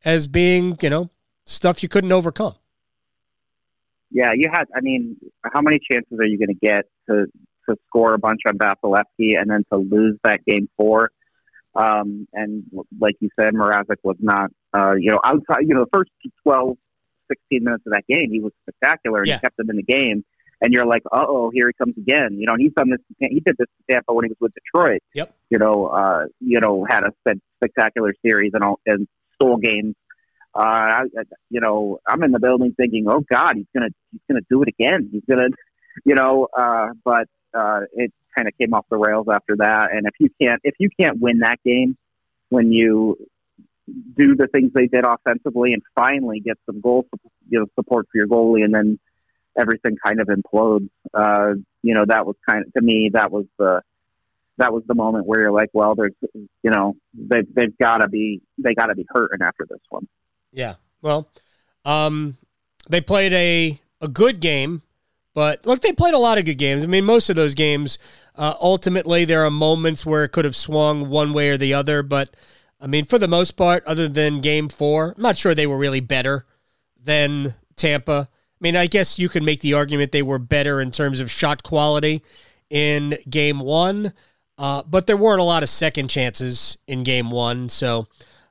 as 0.05 0.27
being, 0.27 0.79
you 0.81 0.89
know, 0.89 1.11
stuff 1.45 1.83
you 1.83 1.89
couldn't 1.89 2.13
overcome. 2.13 2.55
Yeah, 4.11 4.31
you 4.35 4.49
had. 4.51 4.65
I 4.75 4.81
mean, 4.81 5.17
how 5.45 5.61
many 5.61 5.79
chances 5.91 6.19
are 6.19 6.25
you 6.25 6.39
going 6.39 6.49
to 6.49 6.67
get 6.67 6.87
to 7.09 7.27
to 7.69 7.77
score 7.87 8.15
a 8.15 8.19
bunch 8.19 8.41
on 8.49 8.57
Vasilevskiy 8.57 9.39
and 9.39 9.51
then 9.51 9.65
to 9.71 9.79
lose 9.79 10.17
that 10.25 10.41
game 10.47 10.69
four? 10.79 11.11
Um, 11.75 12.27
and 12.33 12.65
like 12.99 13.17
you 13.21 13.29
said, 13.39 13.53
Mrazek 13.53 13.97
was 14.03 14.17
not, 14.19 14.51
uh, 14.75 14.95
you 14.95 15.11
know, 15.11 15.21
outside, 15.25 15.61
you 15.61 15.75
know, 15.75 15.85
the 15.85 15.91
first 15.93 16.11
12, 16.43 16.79
16 17.31 17.63
minutes 17.63 17.85
of 17.87 17.93
that 17.93 18.05
game, 18.09 18.31
he 18.33 18.41
was 18.41 18.53
spectacular 18.63 19.19
and 19.19 19.29
Yeah. 19.29 19.35
he 19.35 19.41
kept 19.41 19.59
them 19.59 19.69
in 19.69 19.77
the 19.77 19.83
game. 19.83 20.25
And 20.61 20.73
you're 20.73 20.87
like, 20.87 21.03
uh 21.13 21.25
oh, 21.27 21.51
here 21.53 21.69
he 21.69 21.73
comes 21.73 21.97
again. 21.97 22.37
You 22.39 22.47
know, 22.47 22.57
he's 22.59 22.73
done 22.73 22.91
this. 22.91 23.01
He 23.19 23.41
did 23.41 23.57
this 23.59 23.67
to 23.67 23.93
Tampa 23.93 24.13
when 24.13 24.25
he 24.25 24.31
was 24.31 24.39
with 24.41 24.53
Detroit. 24.55 25.03
Yep. 25.15 25.35
You 25.51 25.59
know, 25.59 25.87
uh, 25.87 26.25
you 26.41 26.61
know, 26.61 26.85
had 26.89 27.05
a 27.05 27.13
spectacular 27.57 28.15
series 28.25 28.53
and 28.55 28.65
all 28.65 28.81
and 28.87 29.07
stole 29.35 29.59
games. 29.59 29.95
Uh, 30.55 30.61
I, 30.61 31.03
you 31.51 31.61
know, 31.61 31.99
I'm 32.07 32.23
in 32.25 32.33
the 32.33 32.41
building 32.41 32.75
thinking, 32.77 33.07
oh 33.09 33.23
God, 33.31 33.57
he's 33.57 33.67
gonna 33.75 33.91
he's 34.11 34.21
gonna 34.29 34.45
do 34.51 34.63
it 34.63 34.69
again. 34.69 35.09
He's 35.13 35.23
gonna, 35.29 35.49
you 36.05 36.15
know, 36.15 36.49
uh, 36.57 36.89
but 37.05 37.29
uh, 37.55 37.81
it 37.93 38.13
kind 38.37 38.49
of 38.49 38.55
came 38.59 38.75
off 38.75 38.87
the 38.91 38.97
rails 38.97 39.27
after 39.33 39.57
that. 39.59 39.91
And 39.93 40.07
if 40.07 40.15
you 40.19 40.31
can't 40.41 40.61
if 40.65 40.75
you 40.79 40.91
can't 40.99 41.21
win 41.21 41.41
that 41.41 41.59
game 41.65 41.97
when 42.49 42.73
you 42.73 43.17
do 44.17 44.35
the 44.35 44.47
things 44.49 44.73
they 44.75 44.87
did 44.87 45.05
offensively 45.05 45.73
and 45.73 45.83
finally 45.95 46.41
get 46.41 46.59
some 46.67 46.81
goal 46.81 47.07
you 47.49 47.59
know 47.59 47.67
support 47.75 48.07
for 48.11 48.19
your 48.19 48.27
goalie 48.27 48.65
and 48.65 48.75
then 48.75 48.99
everything 49.59 49.97
kind 50.05 50.21
of 50.21 50.29
implodes 50.29 50.89
uh 51.15 51.53
you 51.83 51.95
know 51.95 52.05
that 52.07 52.27
was 52.27 52.37
kind 52.49 52.65
of 52.65 52.73
to 52.73 52.81
me 52.81 53.11
that 53.13 53.31
was 53.31 53.47
the 53.59 53.81
that 54.59 54.73
was 54.73 54.83
the 54.87 54.95
moment 54.95 55.27
where 55.27 55.41
you're 55.41 55.53
like 55.53 55.71
well 55.73 55.95
there's 55.95 56.15
you 56.35 56.71
know 56.71 56.95
they 57.15 57.43
they've 57.55 57.77
got 57.79 57.99
to 57.99 58.09
be 58.09 58.41
they 58.59 58.75
got 58.75 58.87
to 58.87 58.95
be 58.95 59.07
hurting 59.09 59.43
after 59.43 59.67
this 59.69 59.81
one 59.91 60.07
Yeah. 60.53 60.75
Well, 61.03 61.29
um, 61.85 62.37
they 62.89 63.01
played 63.01 63.33
a 63.33 63.81
a 64.01 64.09
good 64.09 64.41
game, 64.41 64.83
but 65.35 65.67
look, 65.67 65.81
they 65.81 65.93
played 65.93 66.15
a 66.15 66.19
lot 66.19 66.39
of 66.39 66.45
good 66.45 66.59
games. 66.59 66.85
I 66.85 66.87
mean, 66.87 67.05
most 67.05 67.31
of 67.31 67.37
those 67.37 67.55
games, 67.55 67.99
uh, 68.37 68.55
ultimately, 68.61 69.25
there 69.25 69.45
are 69.45 69.51
moments 69.51 70.07
where 70.07 70.25
it 70.25 70.31
could 70.31 70.45
have 70.45 70.57
swung 70.57 71.09
one 71.09 71.33
way 71.33 71.51
or 71.51 71.57
the 71.57 71.75
other. 71.75 72.03
But 72.03 72.35
I 72.81 72.87
mean, 72.87 73.05
for 73.05 73.19
the 73.19 73.29
most 73.29 73.53
part, 73.53 73.85
other 73.87 74.09
than 74.09 74.41
Game 74.41 74.69
Four, 74.69 75.15
I'm 75.17 75.23
not 75.23 75.37
sure 75.37 75.55
they 75.55 75.67
were 75.67 75.79
really 75.79 76.01
better 76.01 76.47
than 77.03 77.55
Tampa. 77.77 78.29
I 78.61 78.61
mean, 78.61 78.77
I 78.77 78.87
guess 78.87 79.19
you 79.19 79.29
could 79.29 79.43
make 79.43 79.61
the 79.61 79.75
argument 79.75 80.13
they 80.13 80.23
were 80.23 80.39
better 80.39 80.81
in 80.81 80.91
terms 80.91 81.21
of 81.21 81.31
shot 81.31 81.63
quality 81.63 82.23
in 82.71 83.17
Game 83.29 83.61
One, 83.61 84.13
uh, 84.59 84.83
but 84.89 85.07
there 85.07 85.17
weren't 85.17 85.41
a 85.41 85.45
lot 85.45 85.63
of 85.63 85.69
second 85.69 86.09
chances 86.09 86.79
in 86.87 87.05
Game 87.05 87.31
One. 87.31 87.69
So, 87.69 88.09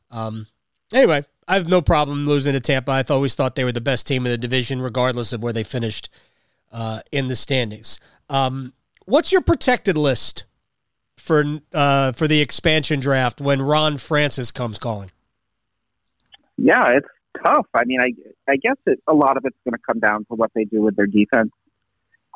um, 0.09 0.47
anyway, 0.93 1.25
I 1.47 1.55
have 1.55 1.67
no 1.67 1.81
problem 1.81 2.25
losing 2.25 2.53
to 2.53 2.59
Tampa. 2.59 2.91
I've 2.91 3.11
always 3.11 3.35
thought 3.35 3.55
they 3.55 3.65
were 3.65 3.71
the 3.71 3.81
best 3.81 4.07
team 4.07 4.25
in 4.25 4.31
the 4.31 4.37
division, 4.37 4.81
regardless 4.81 5.33
of 5.33 5.43
where 5.43 5.53
they 5.53 5.63
finished 5.63 6.09
uh, 6.71 7.01
in 7.11 7.27
the 7.27 7.35
standings. 7.35 7.99
Um, 8.29 8.73
what's 9.05 9.31
your 9.31 9.41
protected 9.41 9.97
list 9.97 10.45
for 11.17 11.59
uh, 11.73 12.13
for 12.13 12.27
the 12.27 12.39
expansion 12.39 12.99
draft 12.99 13.41
when 13.41 13.61
Ron 13.61 13.97
Francis 13.97 14.51
comes 14.51 14.79
calling? 14.79 15.11
yeah 16.57 16.89
it's 16.89 17.07
tough 17.37 17.67
i 17.73 17.83
mean 17.85 17.99
i 18.01 18.13
i 18.51 18.55
guess 18.55 18.77
it, 18.85 18.99
a 19.07 19.13
lot 19.13 19.37
of 19.37 19.45
it's 19.45 19.57
going 19.63 19.73
to 19.73 19.83
come 19.85 19.99
down 19.99 20.25
to 20.25 20.35
what 20.35 20.51
they 20.53 20.63
do 20.65 20.81
with 20.81 20.95
their 20.95 21.07
defense 21.07 21.51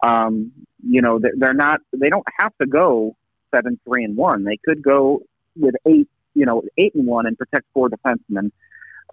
um 0.03 0.51
you 0.83 1.01
know 1.01 1.19
they're, 1.19 1.33
they're 1.37 1.53
not 1.53 1.79
they 1.93 2.09
don't 2.09 2.27
have 2.39 2.51
to 2.59 2.67
go 2.67 3.15
seven 3.53 3.79
three 3.85 4.03
and 4.03 4.15
one 4.15 4.43
they 4.43 4.57
could 4.65 4.81
go 4.81 5.21
with 5.55 5.75
eight 5.87 6.09
you 6.33 6.45
know 6.45 6.63
eight 6.77 6.93
and 6.95 7.05
one 7.05 7.25
and 7.25 7.37
protect 7.37 7.65
four 7.73 7.89
defensemen 7.89 8.51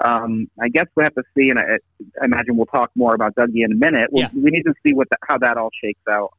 um, 0.04 0.48
I 0.60 0.68
guess 0.68 0.86
we 0.94 1.02
have 1.02 1.14
to 1.14 1.24
see, 1.36 1.50
and 1.50 1.58
I, 1.58 1.78
I 2.22 2.24
imagine 2.24 2.56
we'll 2.56 2.66
talk 2.66 2.90
more 2.94 3.14
about 3.14 3.34
Dougie 3.34 3.64
in 3.64 3.72
a 3.72 3.74
minute. 3.74 4.10
We'll, 4.12 4.22
Yeah. 4.22 4.30
We 4.32 4.50
need 4.50 4.62
to 4.62 4.74
see 4.86 4.92
what 4.92 5.08
the, 5.10 5.16
how 5.28 5.38
that 5.38 5.56
all 5.56 5.70
shakes 5.82 6.00
out. 6.08 6.34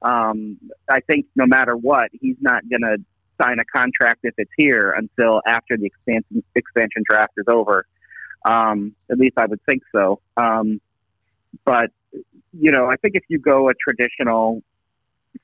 Um, 0.00 0.58
I 0.88 1.00
think 1.00 1.26
no 1.36 1.46
matter 1.46 1.76
what, 1.76 2.08
he's 2.12 2.36
not 2.40 2.62
going 2.68 2.82
to 2.82 2.96
sign 3.40 3.58
a 3.58 3.64
contract 3.64 4.20
if 4.22 4.34
it's 4.38 4.50
here 4.56 4.94
until 4.96 5.42
after 5.46 5.76
the 5.76 5.86
expansion 5.86 6.42
expansion 6.54 7.02
draft 7.08 7.32
is 7.36 7.44
over. 7.48 7.86
Um, 8.44 8.94
at 9.10 9.18
least 9.18 9.34
I 9.36 9.46
would 9.46 9.60
think 9.64 9.82
so. 9.92 10.20
Um, 10.36 10.80
but 11.64 11.90
you 12.52 12.70
know, 12.70 12.86
I 12.86 12.96
think 12.96 13.14
if 13.16 13.24
you 13.28 13.38
go 13.38 13.68
a 13.68 13.72
traditional 13.74 14.62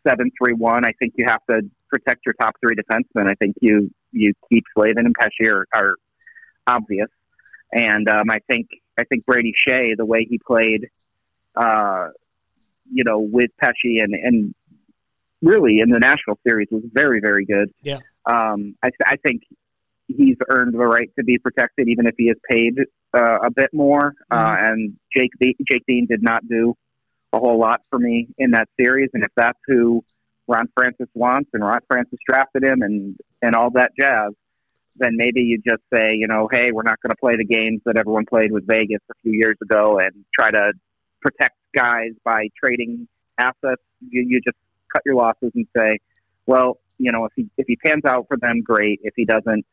seven 0.06 0.30
three 0.38 0.54
one, 0.54 0.84
I 0.84 0.92
think 0.98 1.14
you 1.16 1.26
have 1.28 1.44
to 1.48 1.62
protect 1.88 2.26
your 2.26 2.34
top 2.34 2.54
three 2.60 2.76
defensemen. 2.76 3.28
I 3.28 3.34
think 3.34 3.56
you 3.60 3.90
you 4.12 4.32
keep 4.48 4.64
Slavin 4.74 5.06
and 5.06 5.14
Pesce 5.14 5.48
are, 5.48 5.66
are 5.74 5.94
obvious, 6.66 7.08
and 7.72 8.08
um, 8.08 8.30
I 8.30 8.38
think 8.50 8.68
I 8.98 9.04
think 9.04 9.24
Brady 9.26 9.52
Skjei, 9.66 9.96
the 9.96 10.06
way 10.06 10.26
he 10.28 10.38
played, 10.38 10.88
uh, 11.56 12.08
you 12.90 13.04
know, 13.04 13.20
with 13.20 13.50
Pesce 13.60 14.00
and 14.00 14.14
and 14.14 14.54
really 15.40 15.80
in 15.80 15.90
the 15.90 16.00
Nashville 16.00 16.38
series 16.46 16.68
was 16.70 16.82
very 16.92 17.20
very 17.20 17.44
good. 17.44 17.72
Yeah. 17.82 17.98
Um, 18.26 18.74
I, 18.82 18.90
I 19.06 19.16
think 19.16 19.42
he's 20.08 20.36
earned 20.48 20.74
the 20.74 20.78
right 20.78 21.10
to 21.16 21.24
be 21.24 21.38
protected, 21.38 21.88
even 21.88 22.06
if 22.06 22.14
he 22.18 22.24
is 22.24 22.36
paid 22.50 22.78
uh, 23.14 23.38
a 23.44 23.50
bit 23.50 23.72
more. 23.72 24.14
Uh, 24.30 24.56
and 24.58 24.96
Jake 25.14 25.30
De- 25.40 25.56
Jake 25.70 25.86
Bean 25.86 26.06
did 26.06 26.22
not 26.22 26.46
do 26.48 26.74
a 27.32 27.38
whole 27.38 27.58
lot 27.58 27.82
for 27.90 27.98
me 27.98 28.28
in 28.38 28.52
that 28.52 28.68
series. 28.80 29.10
And 29.12 29.22
if 29.22 29.30
that's 29.36 29.58
who 29.66 30.02
Ron 30.46 30.68
Francis 30.76 31.08
wants 31.14 31.50
and 31.52 31.62
Ron 31.62 31.80
Francis 31.86 32.18
drafted 32.26 32.64
him 32.64 32.82
and 32.82 33.16
and 33.42 33.54
all 33.54 33.70
that 33.72 33.92
jazz, 33.98 34.32
then 34.96 35.16
maybe 35.16 35.42
you 35.42 35.58
just 35.58 35.82
say, 35.92 36.14
you 36.14 36.26
know, 36.26 36.48
hey, 36.50 36.72
we're 36.72 36.82
not 36.82 37.00
going 37.02 37.10
to 37.10 37.16
play 37.16 37.36
the 37.36 37.44
games 37.44 37.82
that 37.84 37.96
everyone 37.96 38.24
played 38.24 38.50
with 38.50 38.66
Vegas 38.66 39.00
a 39.10 39.14
few 39.22 39.32
years 39.32 39.56
ago 39.62 39.98
and 39.98 40.24
try 40.34 40.50
to 40.50 40.72
protect 41.20 41.56
guys 41.76 42.12
by 42.24 42.48
trading 42.58 43.06
assets. 43.36 43.82
You, 44.08 44.24
you 44.26 44.40
just 44.40 44.56
cut 44.92 45.02
your 45.04 45.14
losses 45.16 45.52
and 45.54 45.66
say, 45.76 45.98
well, 46.46 46.78
you 46.98 47.12
know, 47.12 47.26
if 47.26 47.32
he 47.36 47.46
if 47.58 47.66
he 47.66 47.76
pans 47.76 48.04
out 48.06 48.26
for 48.26 48.36
them, 48.38 48.62
great. 48.62 49.00
If 49.02 49.14
he 49.16 49.24
doesn't, 49.24 49.64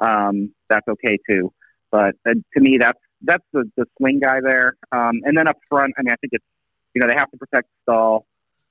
um, 0.00 0.52
that's 0.68 0.86
okay 0.88 1.18
too. 1.28 1.52
But 1.90 2.14
uh, 2.28 2.34
to 2.54 2.60
me, 2.60 2.78
that's 2.78 2.98
that's 3.22 3.44
the, 3.52 3.64
the 3.76 3.84
swing 3.98 4.20
guy 4.20 4.38
there. 4.42 4.76
Um, 4.92 5.20
and 5.24 5.36
then 5.36 5.46
up 5.48 5.56
front, 5.68 5.92
I 5.98 6.02
mean, 6.02 6.12
I 6.12 6.16
think 6.16 6.32
it's 6.32 6.44
you 6.94 7.00
know 7.00 7.08
they 7.08 7.14
have 7.14 7.30
to 7.30 7.36
protect 7.36 7.68
Staal 7.82 8.26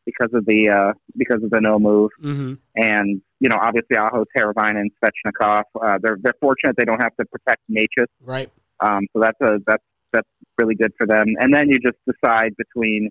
because 0.05 0.30
of 0.34 0.45
the 0.45 0.69
uh, 0.69 0.93
because 1.17 1.43
of 1.43 1.49
the 1.49 1.61
no 1.61 1.80
move, 1.80 2.11
Mm-hmm. 2.21 2.53
and 2.75 3.21
you 3.39 3.49
know 3.49 3.57
obviously 3.61 3.97
Aho, 3.97 4.25
Teravainen, 4.36 4.80
and 4.80 4.91
Svechnikov. 5.03 5.63
Uh, 5.82 5.97
they're 6.01 6.17
they're 6.21 6.34
fortunate 6.41 6.75
they 6.77 6.86
don't 6.86 7.01
have 7.01 7.15
to 7.17 7.25
protect 7.25 7.63
Necas, 7.69 8.07
Right. 8.21 8.49
um, 8.80 9.01
so 9.13 9.19
that's 9.19 9.39
a 9.41 9.59
that's 9.65 9.84
that's 10.11 10.30
really 10.57 10.75
good 10.75 10.91
for 10.97 11.05
them. 11.05 11.27
And 11.39 11.53
then 11.53 11.69
you 11.69 11.80
just 11.80 11.97
decide 12.07 12.55
between, 12.57 13.09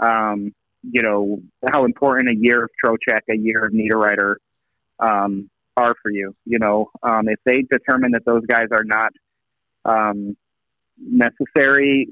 um, 0.00 0.52
you 0.82 1.00
know, 1.00 1.40
how 1.72 1.84
important 1.84 2.28
a 2.30 2.36
year 2.36 2.64
of 2.64 2.70
Trocheck, 2.84 3.20
a 3.30 3.36
year 3.36 3.64
of 3.64 3.72
Niederreiter 3.72 4.34
um, 4.98 5.48
are 5.76 5.94
for 6.02 6.10
you. 6.10 6.32
You 6.44 6.58
know, 6.58 6.90
um, 7.02 7.28
if 7.28 7.38
they 7.44 7.62
determine 7.62 8.12
that 8.12 8.24
those 8.24 8.44
guys 8.46 8.68
are 8.72 8.84
not 8.84 9.12
um, 9.84 10.36
necessary 10.98 12.08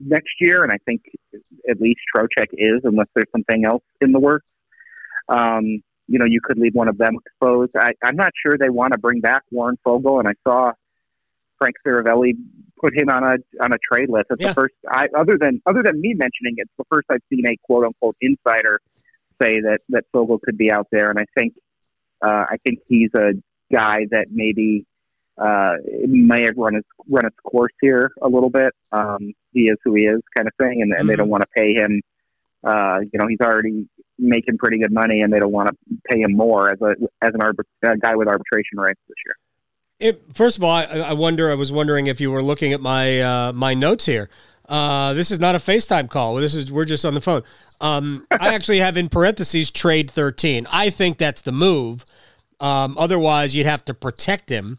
next 0.00 0.32
year, 0.40 0.62
and 0.62 0.72
I 0.72 0.78
think 0.84 1.02
at 1.68 1.80
least 1.80 2.00
Trocheck 2.14 2.48
is, 2.52 2.80
unless 2.84 3.08
there's 3.14 3.30
something 3.32 3.64
else 3.64 3.84
in 4.00 4.12
the 4.12 4.20
works. 4.20 4.48
Um, 5.28 5.82
you 6.08 6.18
know, 6.18 6.24
you 6.26 6.40
could 6.42 6.58
leave 6.58 6.74
one 6.74 6.88
of 6.88 6.98
them 6.98 7.16
exposed. 7.24 7.76
I, 7.76 7.92
I'm 8.04 8.16
not 8.16 8.32
sure 8.44 8.58
they 8.58 8.68
want 8.68 8.92
to 8.92 8.98
bring 8.98 9.20
back 9.20 9.42
Warren 9.50 9.78
Foegele, 9.86 10.18
and 10.18 10.28
I 10.28 10.32
saw 10.46 10.72
Frank 11.58 11.76
Seravalli 11.86 12.32
put 12.80 12.92
him 12.94 13.08
on 13.08 13.22
a 13.22 13.36
on 13.62 13.72
a 13.72 13.78
trade 13.90 14.10
list. 14.10 14.26
It's 14.30 14.42
Yeah. 14.42 14.48
the 14.48 14.54
first, 14.54 14.74
I, 14.90 15.06
other 15.16 15.38
than 15.38 15.62
other 15.64 15.82
than 15.82 16.00
me 16.00 16.12
mentioning 16.14 16.54
it, 16.56 16.62
it's 16.62 16.72
the 16.76 16.84
first 16.90 17.06
I've 17.08 17.22
seen 17.30 17.46
a 17.46 17.56
quote 17.62 17.86
unquote 17.86 18.16
insider 18.20 18.80
say 19.40 19.60
that 19.60 19.78
that 19.90 20.04
Foegele 20.12 20.40
could 20.42 20.58
be 20.58 20.70
out 20.72 20.88
there, 20.90 21.08
and 21.08 21.18
I 21.18 21.24
think 21.38 21.54
uh, 22.22 22.46
I 22.50 22.56
think 22.64 22.80
he's 22.86 23.10
a 23.14 23.32
guy 23.72 24.06
that 24.10 24.26
maybe 24.30 24.86
uh, 25.38 25.74
may 26.06 26.42
have 26.44 26.56
run 26.56 26.76
its 26.76 26.88
run 27.10 27.26
its 27.26 27.36
course 27.42 27.72
here 27.80 28.12
a 28.22 28.28
little 28.28 28.50
bit. 28.50 28.72
Um, 28.92 29.32
he 29.52 29.62
is 29.62 29.76
who 29.84 29.94
he 29.94 30.02
is, 30.02 30.20
kind 30.36 30.46
of 30.46 30.54
thing, 30.58 30.82
and, 30.82 30.92
and 30.92 31.08
they 31.08 31.16
don't 31.16 31.28
want 31.28 31.42
to 31.42 31.48
pay 31.56 31.74
him. 31.74 32.00
Uh, 32.64 33.00
you 33.00 33.18
know, 33.18 33.26
he's 33.26 33.40
already 33.40 33.88
making 34.18 34.56
pretty 34.58 34.78
good 34.78 34.92
money, 34.92 35.20
and 35.22 35.32
they 35.32 35.40
don't 35.40 35.52
want 35.52 35.68
to 35.68 35.76
pay 36.08 36.20
him 36.20 36.32
more 36.32 36.70
as 36.70 36.80
a 36.80 36.90
as 37.22 37.32
an 37.34 37.40
arbit- 37.40 37.64
a 37.82 37.96
guy 37.96 38.14
with 38.14 38.28
arbitration 38.28 38.78
rights 38.78 39.00
this 39.08 39.16
year. 39.26 39.36
It, 40.10 40.22
first 40.32 40.58
of 40.58 40.64
all, 40.64 40.70
I, 40.70 40.84
I 40.84 41.12
wonder. 41.12 41.50
I 41.50 41.54
was 41.54 41.72
wondering 41.72 42.06
if 42.06 42.20
you 42.20 42.30
were 42.30 42.42
looking 42.42 42.72
at 42.72 42.80
my 42.80 43.20
uh, 43.20 43.52
my 43.52 43.74
notes 43.74 44.06
here. 44.06 44.28
Uh, 44.68 45.12
this 45.14 45.30
is 45.30 45.38
not 45.38 45.54
a 45.54 45.58
FaceTime 45.58 46.08
call. 46.08 46.36
This 46.36 46.54
is 46.54 46.70
we're 46.70 46.84
just 46.84 47.04
on 47.04 47.14
the 47.14 47.20
phone. 47.20 47.42
Um, 47.80 48.26
I 48.30 48.54
actually 48.54 48.78
have 48.78 48.96
in 48.96 49.08
parentheses 49.08 49.70
trade 49.70 50.10
thirteen. 50.10 50.66
I 50.70 50.90
think 50.90 51.18
that's 51.18 51.42
the 51.42 51.52
move. 51.52 52.04
Um, 52.60 52.96
otherwise, 52.96 53.54
you'd 53.54 53.66
have 53.66 53.84
to 53.86 53.94
protect 53.94 54.48
him. 54.48 54.78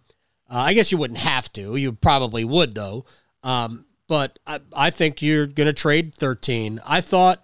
Uh, 0.50 0.60
I 0.60 0.74
guess 0.74 0.92
you 0.92 0.98
wouldn't 0.98 1.20
have 1.20 1.52
to. 1.54 1.76
You 1.76 1.92
probably 1.92 2.46
would 2.46 2.74
though. 2.76 3.06
Um, 3.44 3.86
but 4.08 4.40
I, 4.48 4.62
I 4.76 4.90
think 4.90 5.22
you're 5.22 5.48
going 5.48 5.68
to 5.68 5.74
trade 5.74 6.16
thirteen. 6.16 6.80
I 6.86 7.02
thought 7.02 7.44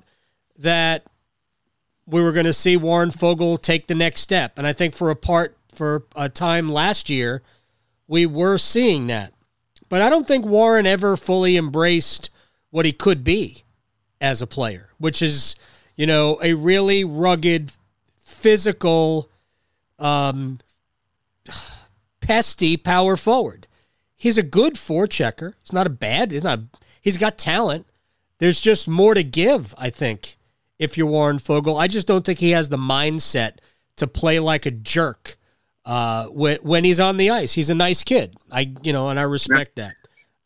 that 0.58 1.06
we 2.06 2.22
were 2.22 2.32
going 2.32 2.46
to 2.46 2.54
see 2.54 2.78
Warren 2.78 3.12
Foegele 3.12 3.62
take 3.62 3.88
the 3.88 3.96
next 3.96 4.22
step, 4.22 4.58
and 4.58 4.66
I 4.66 4.74
think 4.74 4.96
for 4.96 5.10
a 5.10 5.16
part 5.16 5.58
for 5.74 6.06
a 6.16 6.30
time 6.30 6.70
last 6.70 7.10
year 7.10 7.44
we 8.08 8.26
were 8.26 8.58
seeing 8.58 9.08
that. 9.08 9.34
But 9.90 10.02
I 10.04 10.10
don't 10.10 10.28
think 10.28 10.46
Warren 10.46 10.86
ever 10.86 11.18
fully 11.18 11.58
embraced 11.58 12.30
what 12.70 12.86
he 12.86 12.94
could 12.94 13.24
be 13.24 13.64
as 14.22 14.42
a 14.42 14.48
player, 14.48 14.90
which 15.00 15.22
is, 15.22 15.56
you 15.96 16.06
know, 16.06 16.40
a 16.44 16.54
really 16.54 17.04
rugged, 17.04 17.72
physical, 18.20 19.30
um, 19.98 20.60
pesty 22.22 22.78
power 22.78 23.16
forward. 23.16 23.68
He's 24.16 24.38
a 24.38 24.44
good 24.44 24.76
forechecker. 24.76 25.54
He's 25.62 25.74
not 25.74 25.88
a 25.88 25.92
bad. 25.92 26.32
He's 26.32 26.44
not. 26.44 26.60
He's 27.02 27.18
got 27.18 27.38
talent. 27.38 27.88
There's 28.38 28.62
just 28.62 28.88
more 28.88 29.16
to 29.16 29.24
give. 29.24 29.74
I 29.78 29.90
think 29.90 30.38
if 30.78 30.98
you're 30.98 31.08
Warren 31.08 31.38
Foegele, 31.38 31.82
I 31.82 31.88
just 31.88 32.06
don't 32.06 32.24
think 32.24 32.40
he 32.40 32.52
has 32.52 32.70
the 32.70 32.78
mindset 32.78 33.58
to 33.96 34.06
play 34.06 34.40
like 34.40 34.66
a 34.66 34.72
jerk 34.72 35.38
uh, 35.86 36.26
when 36.28 36.58
when 36.58 36.84
he's 36.84 37.00
on 37.00 37.18
the 37.18 37.30
ice. 37.30 37.54
He's 37.54 37.70
a 37.70 37.76
nice 37.76 38.04
kid. 38.04 38.36
I 38.52 38.74
you 38.84 38.94
know, 38.94 39.10
and 39.10 39.20
I 39.20 39.24
respect 39.24 39.76
that. 39.78 39.96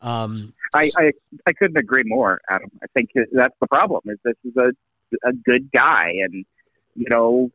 Um, 0.00 0.52
I, 0.74 0.90
I 0.98 1.12
I 1.46 1.52
couldn't 1.52 1.76
agree 1.78 2.02
more, 2.04 2.40
Adam. 2.50 2.70
I 2.82 2.86
think 2.96 3.10
that's 3.32 3.54
the 3.60 3.66
problem. 3.66 4.02
Is 4.06 4.18
this 4.24 4.34
is 4.44 4.52
a 4.56 4.70
a 5.28 5.32
good 5.32 5.70
guy, 5.72 6.10
and 6.22 6.44
you 6.94 7.06
know 7.10 7.50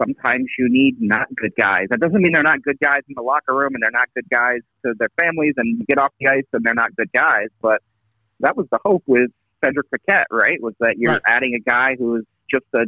sometimes 0.00 0.46
you 0.58 0.68
need 0.68 1.00
not 1.00 1.26
good 1.36 1.52
guys. 1.56 1.86
That 1.90 2.00
doesn't 2.00 2.20
mean 2.20 2.32
they're 2.32 2.42
not 2.42 2.62
good 2.62 2.78
guys 2.80 3.00
in 3.08 3.14
the 3.16 3.22
locker 3.22 3.54
room, 3.54 3.74
and 3.74 3.82
they're 3.82 3.90
not 3.90 4.08
good 4.14 4.28
guys 4.30 4.60
to 4.84 4.94
their 4.98 5.10
families, 5.20 5.54
and 5.56 5.86
get 5.86 5.98
off 5.98 6.12
the 6.20 6.28
ice 6.28 6.44
and 6.52 6.64
they're 6.64 6.74
not 6.74 6.94
good 6.96 7.10
guys. 7.12 7.48
But 7.62 7.80
that 8.40 8.56
was 8.56 8.66
the 8.70 8.78
hope 8.84 9.04
with 9.06 9.30
Cedric 9.64 9.90
Paquette, 9.90 10.26
right? 10.30 10.60
Was 10.62 10.74
that 10.80 10.96
you're 10.98 11.12
Right. 11.12 11.22
adding 11.26 11.54
a 11.54 11.60
guy 11.60 11.96
who 11.98 12.16
is 12.16 12.24
just 12.50 12.66
a 12.74 12.86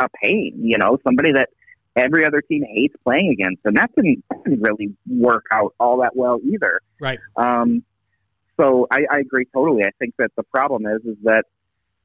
a 0.00 0.08
pain, 0.22 0.58
you 0.60 0.76
know, 0.76 0.98
somebody 1.04 1.32
that 1.32 1.50
every 1.96 2.24
other 2.24 2.40
team 2.40 2.64
hates 2.68 2.94
playing 3.04 3.30
against, 3.30 3.60
and 3.64 3.76
that 3.76 3.90
didn't, 3.94 4.24
that 4.30 4.44
didn't 4.44 4.62
really 4.62 4.94
work 5.08 5.44
out 5.52 5.74
all 5.78 5.98
that 5.98 6.16
well 6.16 6.40
either. 6.44 6.80
right. 7.00 7.18
Um, 7.36 7.84
so 8.60 8.86
I, 8.90 9.04
I 9.10 9.18
agree 9.18 9.46
totally. 9.52 9.84
I 9.84 9.90
think 9.98 10.14
that 10.18 10.30
the 10.36 10.44
problem 10.44 10.86
is 10.86 11.04
is 11.04 11.16
that 11.24 11.44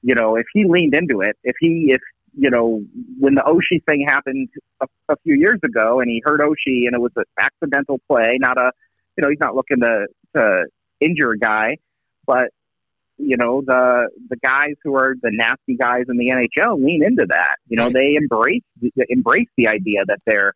you 0.01 0.15
know 0.15 0.35
if 0.35 0.47
he 0.53 0.65
leaned 0.65 0.95
into 0.95 1.21
it, 1.21 1.37
if 1.43 1.55
he 1.59 1.87
if 1.89 2.01
you 2.37 2.49
know 2.49 2.83
when 3.19 3.35
the 3.35 3.41
Oshie 3.41 3.83
thing 3.85 4.05
happened 4.07 4.49
a, 4.81 4.87
a 5.09 5.15
few 5.23 5.35
years 5.35 5.59
ago, 5.63 5.99
and 5.99 6.09
he 6.09 6.21
hurt 6.25 6.41
Oshie, 6.41 6.87
and 6.87 6.95
it 6.95 7.01
was 7.01 7.11
an 7.15 7.25
accidental 7.39 7.99
play, 8.07 8.37
not 8.39 8.57
a 8.57 8.71
you 9.17 9.21
know 9.23 9.29
he's 9.29 9.39
not 9.39 9.55
looking 9.55 9.81
to 9.81 10.07
to 10.35 10.65
injure 10.99 11.31
a 11.31 11.37
guy, 11.37 11.77
but 12.25 12.49
you 13.19 13.37
know 13.37 13.61
the 13.65 14.09
the 14.29 14.37
guys 14.37 14.75
who 14.83 14.95
are 14.95 15.15
the 15.21 15.29
nasty 15.31 15.75
guys 15.75 16.05
in 16.09 16.17
the 16.17 16.29
NHL 16.29 16.83
lean 16.83 17.03
into 17.05 17.25
that. 17.29 17.55
You 17.67 17.77
know 17.77 17.89
they 17.89 18.15
embrace 18.15 18.63
embrace 19.09 19.49
the 19.57 19.67
idea 19.67 20.05
that 20.07 20.19
they're 20.25 20.53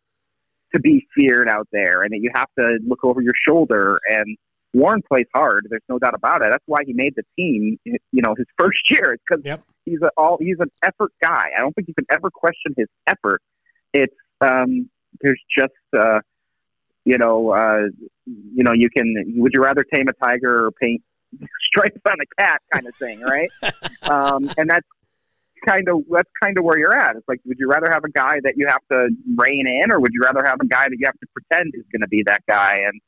to 0.74 0.80
be 0.80 1.06
feared 1.14 1.48
out 1.48 1.68
there, 1.72 2.02
and 2.02 2.12
that 2.12 2.18
you 2.20 2.30
have 2.34 2.48
to 2.58 2.78
look 2.86 3.04
over 3.04 3.20
your 3.20 3.34
shoulder. 3.46 4.00
And 4.08 4.36
Warren 4.72 5.02
plays 5.06 5.26
hard. 5.34 5.66
There's 5.70 5.82
no 5.88 5.98
doubt 5.98 6.14
about 6.14 6.42
it. 6.42 6.48
That's 6.50 6.64
why 6.66 6.80
he 6.84 6.92
made 6.92 7.14
the 7.16 7.22
team. 7.36 7.78
You 7.84 8.22
know, 8.22 8.34
his 8.36 8.46
first 8.58 8.78
year. 8.90 9.12
It's 9.12 9.22
because 9.28 9.44
Yep. 9.44 9.62
he's 9.84 10.02
a, 10.02 10.10
all 10.16 10.38
he's 10.40 10.58
an 10.58 10.70
effort 10.82 11.12
guy. 11.22 11.50
I 11.56 11.60
don't 11.60 11.74
think 11.74 11.88
you 11.88 11.94
can 11.94 12.06
ever 12.10 12.30
question 12.30 12.74
his 12.76 12.88
effort. 13.06 13.40
It's 13.92 14.16
um, 14.40 14.88
there's 15.20 15.40
just 15.56 15.72
uh, 15.96 16.20
you 17.04 17.18
know 17.18 17.50
uh, 17.50 17.88
you 18.26 18.64
know 18.64 18.72
you 18.72 18.88
can 18.90 19.14
would 19.36 19.52
you 19.54 19.62
rather 19.62 19.84
tame 19.84 20.06
a 20.08 20.12
tiger 20.24 20.66
or 20.66 20.70
paint 20.72 21.02
stripes 21.66 22.00
on 22.08 22.16
a 22.20 22.42
cat 22.42 22.60
kind 22.72 22.86
of 22.86 22.94
thing, 22.96 23.20
right? 23.20 23.50
um, 24.02 24.50
and 24.56 24.68
that's 24.68 24.86
kind 25.66 25.88
of 25.88 26.02
that's 26.10 26.30
kind 26.42 26.58
of 26.58 26.64
where 26.64 26.78
you're 26.78 26.96
at. 26.96 27.16
It's 27.16 27.28
like, 27.28 27.40
would 27.46 27.58
you 27.58 27.68
rather 27.68 27.90
have 27.90 28.04
a 28.04 28.10
guy 28.10 28.40
that 28.42 28.54
you 28.56 28.66
have 28.68 28.82
to 28.90 29.08
rein 29.36 29.66
in, 29.66 29.90
or 29.90 30.00
would 30.00 30.12
you 30.12 30.20
rather 30.24 30.44
have 30.44 30.58
a 30.60 30.66
guy 30.66 30.88
that 30.88 30.96
you 30.98 31.06
have 31.06 31.18
to 31.18 31.26
pretend 31.32 31.74
is 31.74 31.84
going 31.92 32.02
to 32.02 32.08
be 32.08 32.22
that 32.26 32.42
guy? 32.48 32.82
And 32.86 33.00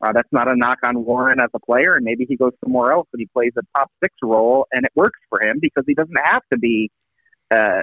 uh, 0.00 0.12
that's 0.12 0.28
not 0.32 0.48
a 0.48 0.56
knock 0.56 0.78
on 0.84 1.04
Warren 1.04 1.40
as 1.40 1.50
a 1.54 1.58
player, 1.58 1.94
and 1.94 2.04
maybe 2.04 2.24
he 2.28 2.36
goes 2.36 2.52
somewhere 2.64 2.92
else 2.92 3.08
and 3.12 3.20
he 3.20 3.26
plays 3.26 3.52
a 3.58 3.62
top 3.76 3.90
six 4.02 4.14
role, 4.22 4.66
and 4.72 4.84
it 4.84 4.92
works 4.94 5.18
for 5.28 5.44
him 5.44 5.58
because 5.60 5.84
he 5.86 5.94
doesn't 5.94 6.18
have 6.22 6.42
to 6.52 6.58
be 6.58 6.90
uh, 7.50 7.82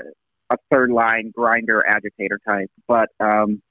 a 0.49 0.57
third 0.71 0.91
line 0.91 1.31
grinder 1.35 1.83
agitator 1.85 2.39
type. 2.47 2.71
But 2.87 3.09
um, 3.19 3.61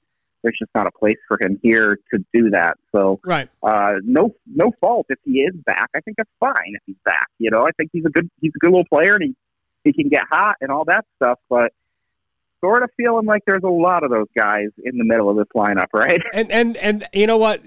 there's 0.45 0.57
just 0.59 0.71
not 0.75 0.87
a 0.87 0.91
place 0.91 1.17
for 1.27 1.37
him 1.41 1.59
here 1.61 1.97
to 2.13 2.23
do 2.33 2.51
that. 2.51 2.77
So 2.93 3.19
Right. 3.25 3.49
uh, 3.63 3.95
no 4.03 4.35
no 4.45 4.71
fault 4.79 5.07
if 5.09 5.19
he 5.25 5.39
is 5.39 5.55
back. 5.65 5.89
I 5.95 5.99
think 6.01 6.17
that's 6.17 6.29
fine 6.39 6.53
if 6.75 6.81
he's 6.85 6.95
back. 7.03 7.27
You 7.39 7.49
know, 7.51 7.63
I 7.63 7.71
think 7.77 7.89
he's 7.91 8.05
a 8.05 8.09
good 8.09 8.29
he's 8.39 8.53
a 8.55 8.59
good 8.59 8.69
little 8.69 8.85
player 8.85 9.15
and 9.15 9.23
he 9.23 9.35
he 9.83 9.93
can 9.93 10.09
get 10.09 10.21
hot 10.29 10.55
and 10.61 10.71
all 10.71 10.85
that 10.85 11.05
stuff. 11.17 11.39
But 11.49 11.73
sort 12.61 12.83
of 12.83 12.89
feeling 12.95 13.25
like 13.25 13.43
there's 13.45 13.63
a 13.63 13.67
lot 13.69 14.03
of 14.03 14.11
those 14.11 14.27
guys 14.37 14.69
in 14.83 14.97
the 14.97 15.03
middle 15.03 15.29
of 15.29 15.35
this 15.37 15.47
lineup, 15.55 15.87
right? 15.93 16.21
And 16.33 16.51
and 16.51 16.77
and 16.77 17.07
you 17.13 17.27
know 17.27 17.37
what? 17.37 17.61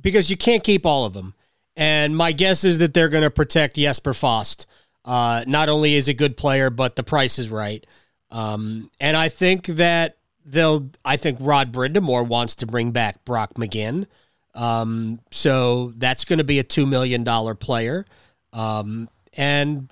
Because 0.00 0.30
you 0.30 0.36
can't 0.36 0.62
keep 0.62 0.84
all 0.86 1.04
of 1.06 1.14
them. 1.14 1.34
And 1.76 2.14
my 2.16 2.32
guess 2.32 2.64
is 2.64 2.78
that 2.78 2.92
they're 2.92 3.08
going 3.08 3.22
to 3.22 3.30
protect 3.30 3.76
Jesper 3.76 4.12
Fast. 4.12 4.66
Uh, 5.04 5.42
not 5.46 5.68
only 5.70 5.94
is 5.94 6.06
a 6.06 6.14
good 6.14 6.36
player, 6.36 6.68
but 6.70 6.96
the 6.96 7.02
price 7.02 7.38
is 7.38 7.48
right. 7.48 7.86
Um, 8.30 8.90
and 9.00 9.16
I 9.16 9.28
think 9.28 9.66
that 9.66 10.16
they'll. 10.44 10.90
I 11.04 11.16
think 11.16 11.38
Rod 11.40 11.72
Brind'Amour 11.72 12.26
wants 12.26 12.54
to 12.56 12.66
bring 12.66 12.90
back 12.90 13.24
Brock 13.24 13.54
McGinn. 13.54 14.06
Um, 14.54 15.20
so 15.30 15.92
that's 15.96 16.24
going 16.24 16.38
to 16.38 16.44
be 16.44 16.58
a 16.58 16.64
two 16.64 16.86
million 16.86 17.24
dollar 17.24 17.54
player. 17.54 18.04
Um, 18.52 19.08
and 19.34 19.90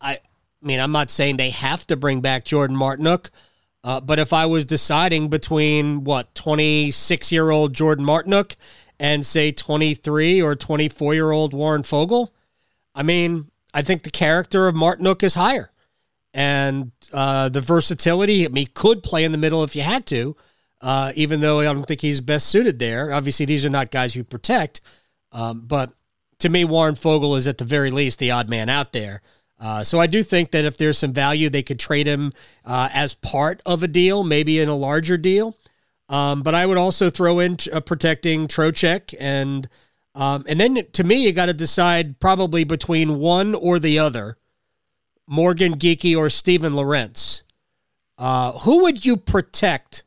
I 0.00 0.18
I 0.62 0.66
mean, 0.66 0.78
I'm 0.78 0.92
not 0.92 1.10
saying 1.10 1.36
they 1.36 1.50
have 1.50 1.86
to 1.88 1.96
bring 1.96 2.20
back 2.20 2.44
Jordan 2.44 2.76
Martinook, 2.76 3.30
uh, 3.82 4.00
but 4.00 4.18
if 4.18 4.32
I 4.32 4.46
was 4.46 4.64
deciding 4.64 5.28
between 5.28 6.04
what 6.04 6.34
26 6.34 7.32
year 7.32 7.50
old 7.50 7.72
Jordan 7.72 8.04
Martinook 8.04 8.54
and 9.00 9.26
say 9.26 9.50
23 9.50 10.40
or 10.40 10.54
24 10.54 11.14
year 11.14 11.32
old 11.32 11.52
Warren 11.52 11.82
Foegele, 11.82 12.28
I 12.94 13.02
mean, 13.02 13.50
I 13.74 13.82
think 13.82 14.04
the 14.04 14.10
character 14.10 14.68
of 14.68 14.74
Martinook 14.74 15.22
is 15.24 15.34
higher, 15.34 15.71
and 16.34 16.92
uh, 17.12 17.48
the 17.48 17.60
versatility. 17.60 18.44
I 18.44 18.48
mean, 18.48 18.68
could 18.74 19.02
play 19.02 19.24
in 19.24 19.32
the 19.32 19.38
middle 19.38 19.64
if 19.64 19.76
you 19.76 19.82
had 19.82 20.06
to, 20.06 20.36
uh, 20.80 21.12
even 21.14 21.40
though 21.40 21.60
I 21.60 21.64
don't 21.64 21.84
think 21.84 22.00
he's 22.00 22.20
best 22.20 22.48
suited 22.48 22.78
there. 22.78 23.12
Obviously, 23.12 23.46
these 23.46 23.64
are 23.64 23.70
not 23.70 23.90
guys 23.90 24.16
you 24.16 24.24
protect, 24.24 24.80
um, 25.32 25.62
but 25.66 25.92
to 26.40 26.48
me, 26.48 26.64
Warren 26.64 26.94
Foegele 26.94 27.36
is 27.36 27.46
at 27.46 27.58
the 27.58 27.64
very 27.64 27.90
least 27.90 28.18
the 28.18 28.30
odd 28.30 28.48
man 28.48 28.68
out 28.68 28.92
there. 28.92 29.22
Uh, 29.60 29.84
so 29.84 30.00
I 30.00 30.08
do 30.08 30.24
think 30.24 30.50
that 30.50 30.64
if 30.64 30.76
there's 30.76 30.98
some 30.98 31.12
value, 31.12 31.48
they 31.48 31.62
could 31.62 31.78
trade 31.78 32.08
him 32.08 32.32
uh, 32.64 32.88
as 32.92 33.14
part 33.14 33.62
of 33.64 33.84
a 33.84 33.88
deal, 33.88 34.24
maybe 34.24 34.58
in 34.58 34.68
a 34.68 34.74
larger 34.74 35.16
deal. 35.16 35.56
Um, 36.08 36.42
but 36.42 36.54
I 36.54 36.66
would 36.66 36.78
also 36.78 37.10
throw 37.10 37.38
in 37.38 37.58
uh, 37.72 37.80
protecting 37.80 38.48
Trocheck 38.48 39.14
and 39.20 39.68
um, 40.14 40.44
and 40.46 40.60
then 40.60 40.86
to 40.92 41.04
me, 41.04 41.24
you 41.24 41.32
got 41.32 41.46
to 41.46 41.54
decide 41.54 42.20
probably 42.20 42.64
between 42.64 43.18
one 43.18 43.54
or 43.54 43.78
the 43.78 43.98
other, 43.98 44.36
Morgan 45.26 45.78
Geekie 45.78 46.16
or 46.16 46.28
Steven 46.30 46.74
Lorentz. 46.74 47.42
Uh, 48.18 48.52
who 48.52 48.82
would 48.82 49.04
you 49.04 49.16
protect, 49.16 50.04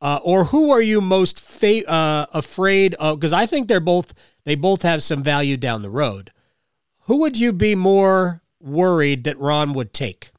uh, 0.00 0.18
or 0.22 0.44
who 0.44 0.70
are 0.70 0.82
you 0.82 1.00
most 1.00 1.40
fa- 1.40 1.88
uh, 1.90 2.26
afraid 2.32 2.94
of? 2.94 3.18
Because 3.18 3.32
I 3.32 3.46
think 3.46 3.68
they're 3.68 3.80
both 3.80 4.12
they 4.44 4.54
both 4.54 4.82
have 4.82 5.02
some 5.02 5.22
value 5.22 5.56
down 5.56 5.82
the 5.82 5.90
road. 5.90 6.32
Who 7.02 7.18
would 7.20 7.38
you 7.38 7.52
be 7.52 7.74
more 7.74 8.42
worried 8.60 9.24
that 9.24 9.38
Ron 9.38 9.72
would 9.72 9.92
take? 9.92 10.30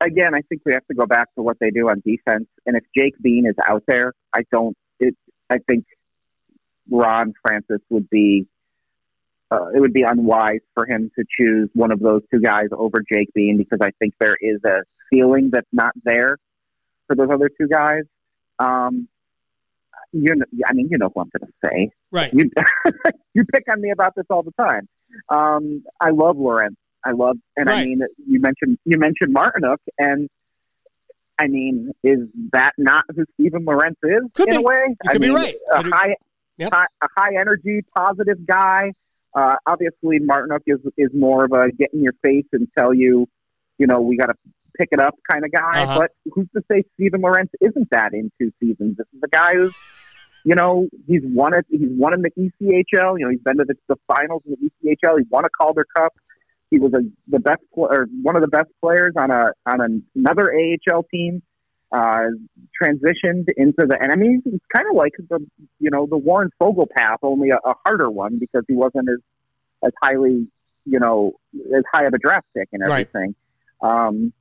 Again, 0.00 0.34
I 0.34 0.40
think 0.42 0.62
we 0.64 0.72
have 0.72 0.86
to 0.86 0.94
go 0.94 1.04
back 1.04 1.34
to 1.34 1.42
what 1.42 1.58
they 1.58 1.70
do 1.70 1.88
on 1.88 2.00
defense. 2.06 2.46
And 2.64 2.76
if 2.76 2.84
Jake 2.96 3.14
Bean 3.20 3.44
is 3.44 3.56
out 3.66 3.82
there, 3.88 4.12
I 4.32 4.42
don't. 4.52 4.76
It, 5.00 5.16
I 5.50 5.58
think 5.58 5.84
Ron 6.90 7.34
Francis 7.42 7.80
would 7.90 8.08
be. 8.08 8.46
Uh, 9.54 9.68
it 9.74 9.80
would 9.80 9.92
be 9.92 10.02
unwise 10.02 10.60
for 10.74 10.86
him 10.86 11.10
to 11.16 11.24
choose 11.38 11.68
one 11.74 11.92
of 11.92 12.00
those 12.00 12.22
two 12.32 12.40
guys 12.40 12.68
over 12.72 13.02
Jake 13.12 13.32
Bean 13.34 13.56
because 13.56 13.78
I 13.80 13.90
think 13.98 14.14
there 14.18 14.36
is 14.40 14.58
a 14.64 14.82
feeling 15.10 15.50
that's 15.52 15.68
not 15.72 15.92
there 16.04 16.38
for 17.06 17.14
those 17.14 17.28
other 17.32 17.48
two 17.48 17.68
guys. 17.68 18.02
Um, 18.58 19.08
you 20.12 20.34
know, 20.34 20.44
I 20.66 20.72
mean, 20.72 20.88
you 20.90 20.98
know 20.98 21.10
who 21.14 21.20
I'm 21.20 21.30
going 21.38 21.50
to 21.50 21.68
say. 21.68 21.90
Right. 22.10 22.32
You, 22.32 22.50
you 23.34 23.44
pick 23.44 23.64
on 23.70 23.80
me 23.80 23.90
about 23.90 24.14
this 24.16 24.26
all 24.30 24.42
the 24.42 24.52
time. 24.52 24.88
Um, 25.28 25.84
I 26.00 26.10
love 26.10 26.36
Lorentz. 26.36 26.76
I 27.04 27.12
love, 27.12 27.36
and 27.56 27.66
right. 27.66 27.80
I 27.80 27.84
mean, 27.84 28.00
you 28.26 28.40
mentioned 28.40 28.78
you 28.86 28.98
mentioned 28.98 29.34
Martinook, 29.34 29.76
and 29.98 30.30
I 31.38 31.48
mean, 31.48 31.92
is 32.02 32.20
that 32.52 32.72
not 32.78 33.04
who 33.14 33.24
Steven 33.34 33.66
Lorentz 33.66 34.00
is 34.02 34.22
could 34.32 34.48
in 34.48 34.54
be. 34.54 34.56
a 34.56 34.62
way? 34.62 34.84
You 34.88 35.10
could 35.10 35.22
I 35.22 35.26
mean, 35.26 35.34
be 35.34 35.36
right. 35.36 35.56
A 35.72 35.82
high, 35.82 36.16
yep. 36.56 36.72
high, 36.72 36.86
a 37.02 37.08
high 37.14 37.36
energy, 37.38 37.82
positive 37.94 38.46
guy. 38.46 38.92
Uh, 39.34 39.56
obviously, 39.66 40.18
Martinook 40.20 40.60
is 40.66 40.80
is 40.96 41.10
more 41.14 41.44
of 41.44 41.52
a 41.52 41.70
get 41.72 41.92
in 41.92 42.02
your 42.02 42.14
face 42.22 42.46
and 42.52 42.68
tell 42.78 42.94
you, 42.94 43.26
you 43.78 43.86
know, 43.86 44.00
we 44.00 44.16
got 44.16 44.26
to 44.26 44.34
pick 44.78 44.88
it 44.92 45.00
up 45.00 45.14
kind 45.30 45.44
of 45.44 45.52
guy. 45.52 45.82
Uh-huh. 45.82 46.00
But 46.00 46.10
who's 46.32 46.48
to 46.54 46.62
say 46.70 46.84
Steven 46.94 47.20
Lorentz 47.20 47.52
isn't 47.60 47.90
that 47.90 48.12
in 48.12 48.30
two 48.40 48.52
seasons? 48.60 48.96
This 48.96 49.06
is 49.12 49.20
a 49.22 49.28
guy 49.28 49.54
who's 49.54 49.74
you 50.44 50.54
know, 50.54 50.88
he's 51.06 51.22
won 51.24 51.54
it. 51.54 51.64
He's 51.70 51.80
won 51.82 52.12
in 52.12 52.22
the 52.22 52.30
ECHL. 52.30 53.18
You 53.18 53.24
know, 53.24 53.30
he's 53.30 53.40
been 53.40 53.56
to 53.56 53.64
the, 53.64 53.74
the 53.88 53.96
finals 54.06 54.42
in 54.46 54.56
the 54.60 54.94
ECHL. 54.94 55.18
He 55.18 55.24
won 55.30 55.44
a 55.46 55.48
Calder 55.48 55.86
Cup. 55.96 56.12
He 56.70 56.78
was 56.78 56.92
a, 56.92 57.00
the 57.28 57.38
best 57.38 57.62
or 57.72 58.06
one 58.22 58.36
of 58.36 58.42
the 58.42 58.48
best 58.48 58.68
players 58.82 59.14
on 59.16 59.30
a 59.30 59.52
on 59.66 59.80
a, 59.80 60.18
another 60.18 60.52
AHL 60.52 61.04
team. 61.10 61.42
Uh, 61.94 62.30
transitioned 62.82 63.46
into 63.56 63.86
the 63.86 63.96
enemy. 64.02 64.40
It's 64.44 64.64
kind 64.74 64.86
of 64.90 64.96
like 64.96 65.12
the 65.30 65.38
you 65.78 65.90
know 65.90 66.06
the 66.06 66.16
Warren 66.18 66.50
Foegele 66.60 66.90
path, 66.90 67.18
only 67.22 67.50
a, 67.50 67.58
a 67.64 67.74
harder 67.84 68.10
one 68.10 68.38
because 68.38 68.64
he 68.66 68.74
wasn't 68.74 69.08
as 69.08 69.20
as 69.86 69.92
highly 70.02 70.48
you 70.84 70.98
know 70.98 71.34
as 71.76 71.84
high 71.92 72.04
of 72.06 72.12
a 72.14 72.18
draft 72.18 72.46
pick 72.56 72.68
and 72.72 72.82
everything. 72.82 73.34
Right. 73.80 74.08
Um, 74.08 74.32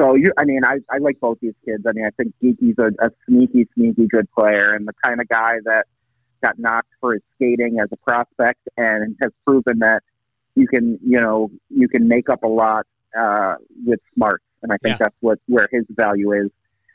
so 0.00 0.16
you, 0.16 0.32
I 0.36 0.44
mean, 0.44 0.62
I, 0.64 0.78
I 0.90 0.98
like 0.98 1.20
both 1.20 1.38
these 1.40 1.54
kids. 1.64 1.84
I 1.86 1.92
mean, 1.92 2.04
I 2.04 2.10
think 2.10 2.34
Geekie's 2.42 2.78
a, 2.78 2.90
a 3.06 3.10
sneaky, 3.28 3.68
sneaky 3.74 4.08
good 4.08 4.28
player 4.32 4.74
and 4.74 4.88
the 4.88 4.94
kind 5.04 5.20
of 5.20 5.28
guy 5.28 5.58
that 5.66 5.86
got 6.42 6.58
knocked 6.58 6.90
for 7.00 7.12
his 7.12 7.22
skating 7.36 7.78
as 7.80 7.88
a 7.92 7.96
prospect 7.98 8.60
and 8.76 9.14
has 9.22 9.32
proven 9.46 9.78
that 9.80 10.02
you 10.56 10.66
can, 10.66 10.98
you 11.06 11.20
know, 11.20 11.50
you 11.70 11.88
can 11.88 12.08
make 12.08 12.28
up 12.28 12.42
a 12.42 12.48
lot 12.48 12.86
uh, 13.16 13.54
with 13.86 14.00
smarts. 14.14 14.42
And 14.64 14.72
I 14.72 14.78
think 14.78 14.94
Yeah. 14.94 15.04
that's 15.04 15.16
what 15.20 15.38
where 15.46 15.68
his 15.70 15.84
value 15.90 16.32
is. 16.32 16.50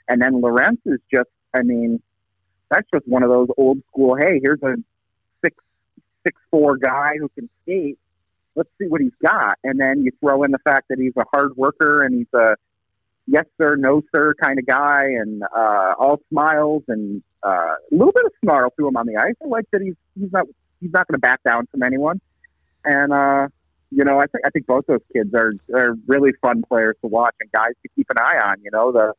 And 0.08 0.22
then 0.22 0.42
Lorentz 0.42 0.82
is 0.86 1.00
just, 1.12 1.30
I 1.54 1.62
mean, 1.62 2.02
that's 2.70 2.88
just 2.94 3.08
one 3.08 3.24
of 3.24 3.30
those 3.30 3.48
old 3.58 3.82
school. 3.90 4.16
Hey, 4.16 4.40
here's 4.42 4.62
a 4.64 4.76
six 5.44 5.56
six 6.26 6.40
four 6.50 6.78
guy 6.78 7.14
who 7.20 7.30
can 7.30 7.50
skate. 7.62 8.00
Let's 8.56 8.70
see 8.80 8.88
what 8.88 9.02
he's 9.02 9.16
got. 9.16 9.58
And 9.64 9.80
then 9.80 10.04
you 10.04 10.12
throw 10.20 10.44
in 10.44 10.52
the 10.52 10.60
fact 10.60 10.88
that 10.90 11.00
he's 11.00 11.14
a 11.18 11.24
hard 11.32 11.56
worker 11.56 12.02
and 12.02 12.16
he's 12.16 12.34
a 12.34 12.56
yes 13.28 13.46
sir, 13.58 13.76
no 13.76 14.02
sir 14.14 14.34
kind 14.42 14.60
of 14.60 14.66
guy, 14.66 15.06
and 15.06 15.44
uh, 15.44 15.94
all 15.98 16.20
smiles 16.30 16.84
and 16.88 17.24
uh, 17.44 17.76
a 17.92 17.96
little 17.96 18.14
bit 18.14 18.26
of 18.26 18.32
snarl 18.44 18.72
to 18.78 18.88
him 18.88 18.98
on 18.98 19.06
the 19.06 19.18
ice. 19.18 19.36
I 19.44 19.48
like 19.48 19.66
that 19.72 19.82
he's 19.82 19.96
he's 20.20 20.32
not 20.32 20.46
he's 20.82 20.92
not 20.92 21.08
going 21.08 21.16
to 21.16 21.20
back 21.20 21.44
down 21.44 21.68
from 21.68 21.84
anyone. 21.84 22.22
And 22.86 23.14
uh, 23.14 23.48
you 23.92 24.04
know, 24.04 24.20
I 24.20 24.26
think 24.28 24.46
I 24.46 24.50
think 24.50 24.66
both 24.66 24.86
those 24.88 25.02
kids 25.14 25.34
are 25.34 25.54
are 25.74 25.96
really 26.08 26.32
fun 26.42 26.64
players 26.68 26.96
to 27.02 27.08
watch 27.08 27.36
and 27.40 27.52
guys 27.52 27.74
to 27.84 27.90
keep 27.96 28.08
an 28.10 28.18
eye 28.20 28.40
on. 28.50 28.58
You 28.64 28.72
know, 28.72 28.92
the 28.92 29.14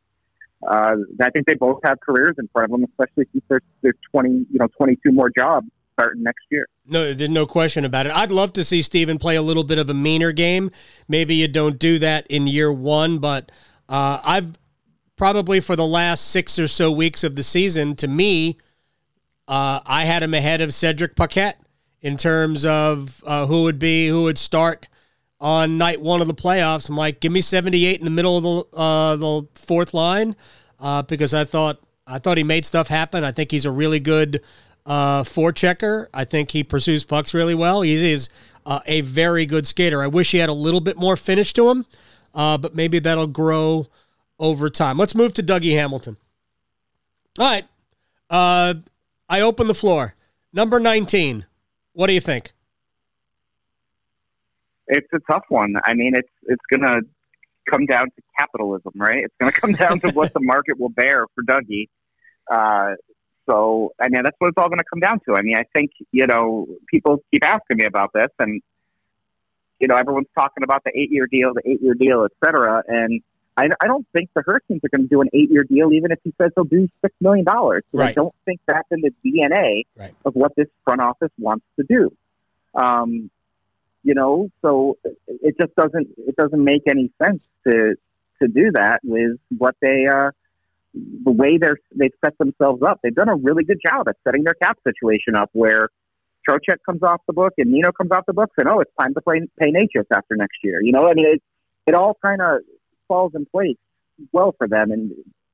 uh, 0.69 0.97
I 1.23 1.31
think 1.31 1.47
they 1.47 1.55
both 1.55 1.81
have 1.85 2.01
careers 2.01 2.37
in 2.39 2.49
front 2.53 2.67
of 2.67 2.71
them, 2.71 2.89
especially 2.91 3.27
since 3.33 3.45
there's 3.49 3.62
there's 3.83 3.97
twenty 4.11 4.31
you 4.31 4.59
know 4.59 4.69
twenty 4.77 4.97
two 5.05 5.12
more 5.12 5.31
jobs 5.37 5.67
starting 5.95 6.23
next 6.23 6.45
year. 6.51 6.67
No, 6.87 7.15
there's 7.15 7.31
no 7.31 7.47
question 7.47 7.85
about 7.85 8.07
it. 8.07 8.12
I'd 8.12 8.33
love 8.33 8.53
to 8.55 8.65
see 8.65 8.83
Steven 8.83 9.19
play 9.19 9.37
a 9.37 9.43
little 9.43 9.65
bit 9.65 9.79
of 9.79 9.89
a 9.89 9.95
meaner 9.95 10.33
game. 10.33 10.71
Maybe 11.09 11.37
you 11.37 11.49
don't 11.49 11.79
do 11.79 11.99
that 12.01 12.27
in 12.29 12.47
year 12.47 12.73
one, 12.73 13.19
but 13.19 13.51
uh, 13.89 14.21
I've 14.25 14.59
probably 15.17 15.61
for 15.61 15.77
the 15.77 15.87
last 15.87 16.31
six 16.31 16.59
or 16.59 16.69
so 16.69 16.91
weeks 16.91 17.25
of 17.25 17.37
the 17.37 17.43
season, 17.43 17.97
to 17.97 18.09
me, 18.09 18.57
uh, 19.47 19.81
I 19.87 20.05
had 20.05 20.23
him 20.23 20.35
ahead 20.35 20.61
of 20.61 20.75
Cedric 20.75 21.17
Paquette 21.17 21.61
in 22.01 22.17
terms 22.17 22.65
of 22.65 23.23
uh, 23.27 23.47
who 23.47 23.62
would 23.62 23.79
be 23.79 24.09
who 24.09 24.25
would 24.25 24.39
start 24.39 24.89
on 25.41 25.78
night 25.78 26.01
one 26.01 26.20
of 26.20 26.26
the 26.26 26.35
playoffs. 26.35 26.89
I'm 26.89 26.97
like, 26.97 27.20
give 27.20 27.32
me 27.32 27.41
78 27.41 27.99
in 27.99 28.05
the 28.05 28.11
middle 28.11 28.37
of 28.37 28.43
the 28.43 28.78
uh, 28.78 29.16
the 29.16 29.49
fourth 29.55 29.95
line 29.95 30.37
uh, 30.80 31.03
because 31.03 31.35
I 31.35 31.45
thought 31.45 31.80
I 32.07 32.18
thought 32.18 32.39
he 32.39 32.45
made 32.45 32.64
stuff 32.64 32.89
happen. 32.89 33.24
I 33.24 33.32
think 33.32 33.51
he's 33.51 33.66
a 33.66 33.70
really 33.70 34.01
good 34.01 34.43
uh, 34.87 35.22
forechecker. 35.22 36.09
I 36.12 36.24
think 36.24 36.51
he 36.51 36.62
pursues 36.62 37.05
pucks 37.05 37.35
really 37.35 37.55
well. 37.55 37.82
He 37.82 38.12
is 38.12 38.28
uh, 38.66 38.80
a 38.87 39.01
very 39.03 39.47
good 39.47 39.66
skater. 39.66 40.03
I 40.03 40.07
wish 40.07 40.30
he 40.30 40.39
had 40.39 40.49
a 40.49 40.55
little 40.55 40.80
bit 40.80 40.97
more 40.97 41.16
finish 41.16 41.53
to 41.55 41.68
him, 41.70 41.87
uh, 42.35 42.59
but 42.59 42.74
maybe 42.74 42.99
that'll 42.99 43.26
grow 43.26 43.89
over 44.39 44.68
time. 44.68 44.99
Let's 44.99 45.14
move 45.14 45.35
to 45.35 45.43
Dougie 45.43 45.74
Hamilton. 45.74 46.16
All 47.39 47.47
right. 47.47 47.64
Uh, 48.30 48.74
I 49.28 49.41
open 49.41 49.66
the 49.66 49.74
floor. 49.74 50.14
Number 50.53 50.78
19. 50.78 51.47
What 51.93 52.07
do 52.07 52.12
you 52.12 52.20
think? 52.20 52.53
It's 54.89 55.09
a 55.14 55.18
tough 55.30 55.45
one. 55.49 55.74
I 55.85 55.95
mean, 55.95 56.14
it's 56.14 56.28
it's 56.45 56.62
going 56.70 56.82
to 56.82 57.01
come 57.70 57.87
down 57.87 58.07
to 58.07 58.22
capitalism, 58.39 58.93
right? 58.97 59.24
It's 59.24 59.35
going 59.41 59.53
to 59.53 59.61
come 59.61 59.72
down 59.72 60.01
to 60.01 60.11
what 60.11 60.32
the 60.35 60.41
market 60.43 60.78
will 60.78 60.91
bear 60.91 61.26
for 61.35 61.43
Dougie. 61.43 61.89
Uh, 62.51 62.95
so, 63.49 63.93
I 64.01 64.09
mean, 64.09 64.22
that's 64.22 64.37
what 64.39 64.49
it's 64.49 64.59
all 64.59 64.68
going 64.68 64.78
to 64.78 64.85
come 64.91 65.01
down 65.01 65.20
to. 65.28 65.35
I 65.35 65.43
mean, 65.43 65.57
I 65.57 65.64
think 65.76 65.91
you 66.12 66.26
know 66.26 66.66
people 66.89 67.22
keep 67.30 67.45
asking 67.47 67.78
me 67.78 67.87
about 67.87 68.11
this, 68.14 68.28
and 68.39 68.61
you 69.80 69.89
know 69.89 69.97
everyone's 69.97 70.28
talking 70.37 70.62
about 70.64 70.82
the 70.85 70.91
eight-year 70.95 71.26
deal, 71.30 71.53
the 71.55 71.62
eight-year 71.70 71.95
deal, 71.95 72.24
et 72.24 72.32
cetera. 72.45 72.82
And 72.87 73.22
I, 73.57 73.68
I 73.80 73.87
don't 73.87 74.07
think 74.12 74.30
the 74.35 74.43
Hurricanes 74.45 74.80
are 74.85 74.89
going 74.89 75.03
to 75.03 75.09
do 75.09 75.20
an 75.20 75.28
eight-year 75.32 75.64
deal, 75.64 75.93
even 75.93 76.11
if 76.11 76.18
he 76.24 76.35
says 76.41 76.51
he'll 76.55 76.64
do 76.64 76.89
six 77.03 77.14
million 77.20 77.45
dollars. 77.45 77.85
I 77.95 78.12
don't 78.14 78.35
think 78.45 78.61
that's 78.66 78.89
in 78.91 79.01
the 79.03 79.12
DNA 79.24 79.85
Right. 79.97 80.14
of 80.24 80.35
what 80.35 80.53
this 80.57 80.68
front 80.85 81.01
office 81.01 81.30
wants 81.39 81.64
to 81.78 81.85
do. 81.89 82.12
Um, 82.74 83.30
you 84.05 84.14
know, 84.14 84.50
so 84.62 84.98
it 85.26 85.57
just 85.61 85.74
doesn't 85.74 86.09
it 86.18 86.36
doesn't 86.36 86.62
make 86.62 86.82
any 86.88 87.11
sense 87.20 87.42
to 87.66 87.96
to 88.40 88.48
do 88.48 88.70
that 88.74 89.00
with 89.02 89.38
what 89.57 89.74
they 89.80 90.07
uh, 90.07 90.30
the 90.92 91.32
way 91.32 91.59
they're 91.59 91.78
they've 91.96 92.12
set 92.24 92.36
themselves 92.38 92.82
up. 92.86 93.00
They've 93.02 93.14
done 93.14 93.30
a 93.30 93.34
really 93.34 93.64
good 93.64 93.80
job 93.84 94.07
at 94.09 94.16
setting 94.22 94.44
their 94.44 94.55
cap 94.55 94.78
situation 94.86 95.34
up 95.34 95.48
where 95.52 95.88
Trocheck 96.48 96.78
comes 96.84 97.02
off 97.02 97.22
the 97.26 97.32
book 97.32 97.55
and 97.57 97.72
Nino 97.72 97.92
comes 97.92 98.11
off 98.12 98.26
the 98.26 98.34
books 98.34 98.55
and 98.59 98.68
oh, 98.68 98.80
it's 98.80 98.92
time 99.00 99.14
to 99.14 99.22
play 99.22 99.40
pay 99.59 99.72
Necas 99.72 100.07
after 100.14 100.36
next 100.36 100.59
year. 100.62 100.82
You 100.82 100.92
know, 100.92 101.09
I 101.09 101.14
mean, 101.14 101.26
it 101.26 101.42
it 101.86 101.94
all 101.94 102.16
kind 102.22 102.42
of 102.42 102.61
falls 103.09 103.32
in 103.34 103.46
place 103.46 103.78
well 104.32 104.55
for 104.59 104.68
them, 104.68 104.92
and 104.92 105.12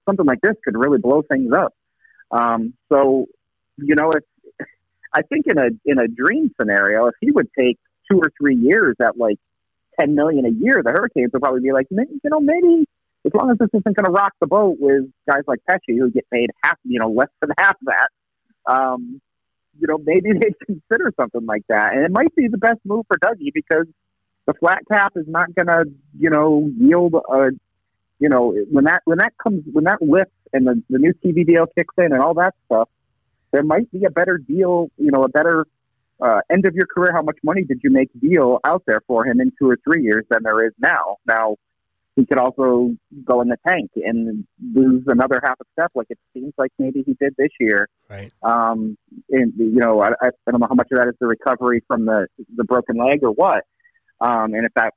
something 0.08 0.26
like 0.26 0.40
this 0.42 0.56
could 0.64 0.76
really 0.76 0.98
blow 0.98 1.22
things 1.22 1.52
up. 1.52 1.72
Um, 2.32 2.74
so, 2.92 3.26
you 3.76 3.94
know, 3.94 4.12
if 4.12 4.24
I 5.14 5.22
think 5.22 5.46
in 5.46 5.58
a 5.58 5.68
in 5.84 6.00
a 6.00 6.08
dream 6.08 6.50
scenario, 6.60 7.06
if 7.06 7.14
he 7.20 7.30
would 7.30 7.48
take 7.56 7.78
two 8.10 8.18
or 8.18 8.32
three 8.38 8.56
years 8.56 8.96
at 9.00 9.16
like 9.16 9.38
ten 9.98 10.14
million 10.14 10.44
a 10.46 10.50
year, 10.50 10.82
the 10.84 10.90
Hurricanes 10.90 11.30
will 11.32 11.40
probably 11.40 11.60
be 11.60 11.72
like, 11.72 11.86
you 11.90 12.20
know, 12.24 12.40
maybe 12.40 12.86
as 13.26 13.32
long 13.34 13.50
as 13.50 13.58
this 13.58 13.68
isn't 13.74 13.96
going 13.96 14.06
to 14.06 14.10
rock 14.10 14.32
the 14.40 14.46
boat 14.46 14.76
with 14.80 15.04
guys 15.28 15.42
like 15.46 15.60
Pesce 15.68 15.80
who 15.88 16.10
get 16.10 16.28
paid 16.30 16.50
half, 16.62 16.78
you 16.84 16.98
know, 16.98 17.10
less 17.10 17.28
than 17.40 17.50
half 17.58 17.76
that. 17.82 18.08
Um, 18.66 19.20
you 19.78 19.86
know, 19.86 19.98
maybe 20.02 20.32
they 20.40 20.52
consider 20.66 21.12
something 21.18 21.44
like 21.46 21.62
that, 21.68 21.94
and 21.94 22.04
it 22.04 22.10
might 22.10 22.34
be 22.34 22.48
the 22.48 22.58
best 22.58 22.80
move 22.84 23.06
for 23.08 23.18
Dougie 23.18 23.52
because 23.52 23.86
the 24.46 24.54
flat 24.54 24.82
cap 24.90 25.12
is 25.16 25.26
not 25.28 25.54
going 25.54 25.66
to, 25.66 25.84
you 26.18 26.30
know, 26.30 26.70
yield 26.78 27.14
a, 27.14 27.50
you 28.18 28.28
know, 28.28 28.54
when 28.70 28.84
that 28.84 29.02
when 29.04 29.18
that 29.18 29.32
comes 29.42 29.62
when 29.72 29.84
that 29.84 30.02
lifts 30.02 30.32
and 30.52 30.66
the 30.66 30.82
the 30.90 30.98
new 30.98 31.12
TV 31.24 31.46
deal 31.46 31.66
kicks 31.76 31.94
in 31.98 32.12
and 32.12 32.22
all 32.22 32.34
that 32.34 32.54
stuff, 32.66 32.88
there 33.52 33.62
might 33.62 33.90
be 33.92 34.04
a 34.04 34.10
better 34.10 34.38
deal, 34.38 34.90
you 34.96 35.10
know, 35.10 35.24
a 35.24 35.28
better 35.28 35.66
uh, 36.22 36.40
end 36.50 36.66
of 36.66 36.74
your 36.74 36.86
career, 36.86 37.12
how 37.14 37.22
much 37.22 37.38
money 37.42 37.64
did 37.64 37.80
you 37.82 37.90
make 37.90 38.08
deal 38.20 38.58
out 38.66 38.82
there 38.86 39.00
for 39.06 39.26
him 39.26 39.40
in 39.40 39.52
two 39.58 39.68
or 39.70 39.78
three 39.84 40.02
years 40.02 40.24
than 40.30 40.42
there 40.42 40.66
is 40.66 40.72
now. 40.78 41.16
Now, 41.26 41.56
he 42.16 42.26
could 42.26 42.38
also 42.38 42.90
go 43.24 43.40
in 43.40 43.48
the 43.48 43.56
tank 43.66 43.90
and 43.96 44.44
lose 44.74 45.04
another 45.06 45.40
half 45.42 45.56
a 45.60 45.64
step, 45.72 45.90
like 45.94 46.08
it 46.10 46.18
seems 46.34 46.52
like 46.58 46.70
maybe 46.78 47.02
he 47.06 47.14
did 47.20 47.34
this 47.38 47.50
year. 47.58 47.88
Right. 48.08 48.32
Um, 48.42 48.98
and 49.30 49.52
you 49.56 49.78
know, 49.78 50.02
I, 50.02 50.10
I 50.20 50.30
don't 50.50 50.60
know 50.60 50.66
how 50.68 50.74
much 50.74 50.88
of 50.92 50.98
that 50.98 51.08
is 51.08 51.14
the 51.20 51.26
recovery 51.26 51.82
from 51.86 52.04
the 52.04 52.26
the 52.56 52.64
broken 52.64 52.96
leg 52.96 53.20
or 53.22 53.30
what. 53.30 53.64
Um, 54.20 54.52
and 54.52 54.66
if 54.66 54.72
that, 54.74 54.92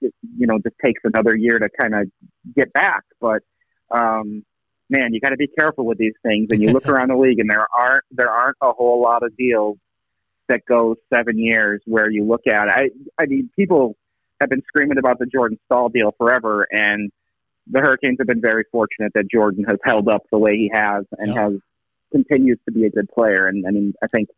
you 0.00 0.46
know, 0.46 0.58
just 0.62 0.76
takes 0.84 1.00
another 1.02 1.34
year 1.34 1.58
to 1.58 1.68
kind 1.80 1.94
of 1.94 2.06
get 2.54 2.72
back, 2.72 3.02
but 3.20 3.42
um, 3.90 4.44
man, 4.88 5.12
you 5.12 5.20
got 5.20 5.30
to 5.30 5.36
be 5.36 5.48
careful 5.48 5.84
with 5.84 5.98
these 5.98 6.14
things. 6.22 6.48
And 6.50 6.62
you 6.62 6.70
look 6.70 6.86
around 6.88 7.08
the 7.08 7.16
league, 7.16 7.40
and 7.40 7.50
there 7.50 7.66
aren't 7.76 8.04
there 8.10 8.30
aren't 8.30 8.56
a 8.62 8.72
whole 8.72 9.02
lot 9.02 9.22
of 9.22 9.36
deals 9.36 9.78
that 10.48 10.62
go 10.68 10.96
seven 11.12 11.38
years 11.38 11.80
where 11.86 12.10
you 12.10 12.24
look 12.24 12.42
at. 12.46 12.68
I 12.68 12.90
I 13.20 13.26
mean, 13.26 13.50
people 13.56 13.96
have 14.40 14.50
been 14.50 14.62
screaming 14.68 14.98
about 14.98 15.18
the 15.18 15.26
Jordan 15.26 15.58
Staal 15.66 15.88
deal 15.88 16.14
forever, 16.16 16.66
and 16.70 17.10
the 17.70 17.80
Hurricanes 17.80 18.16
have 18.20 18.26
been 18.26 18.40
very 18.40 18.64
fortunate 18.70 19.12
that 19.14 19.30
Jordan 19.30 19.64
has 19.68 19.78
held 19.84 20.08
up 20.08 20.22
the 20.30 20.38
way 20.38 20.56
he 20.56 20.70
has 20.72 21.04
and 21.18 21.32
has 21.32 21.52
continues 22.12 22.58
to 22.66 22.72
be 22.72 22.86
a 22.86 22.90
good 22.90 23.08
player. 23.14 23.46
And 23.46 23.66
I 23.66 23.70
mean, 23.70 23.94
I 24.02 24.06
think 24.06 24.28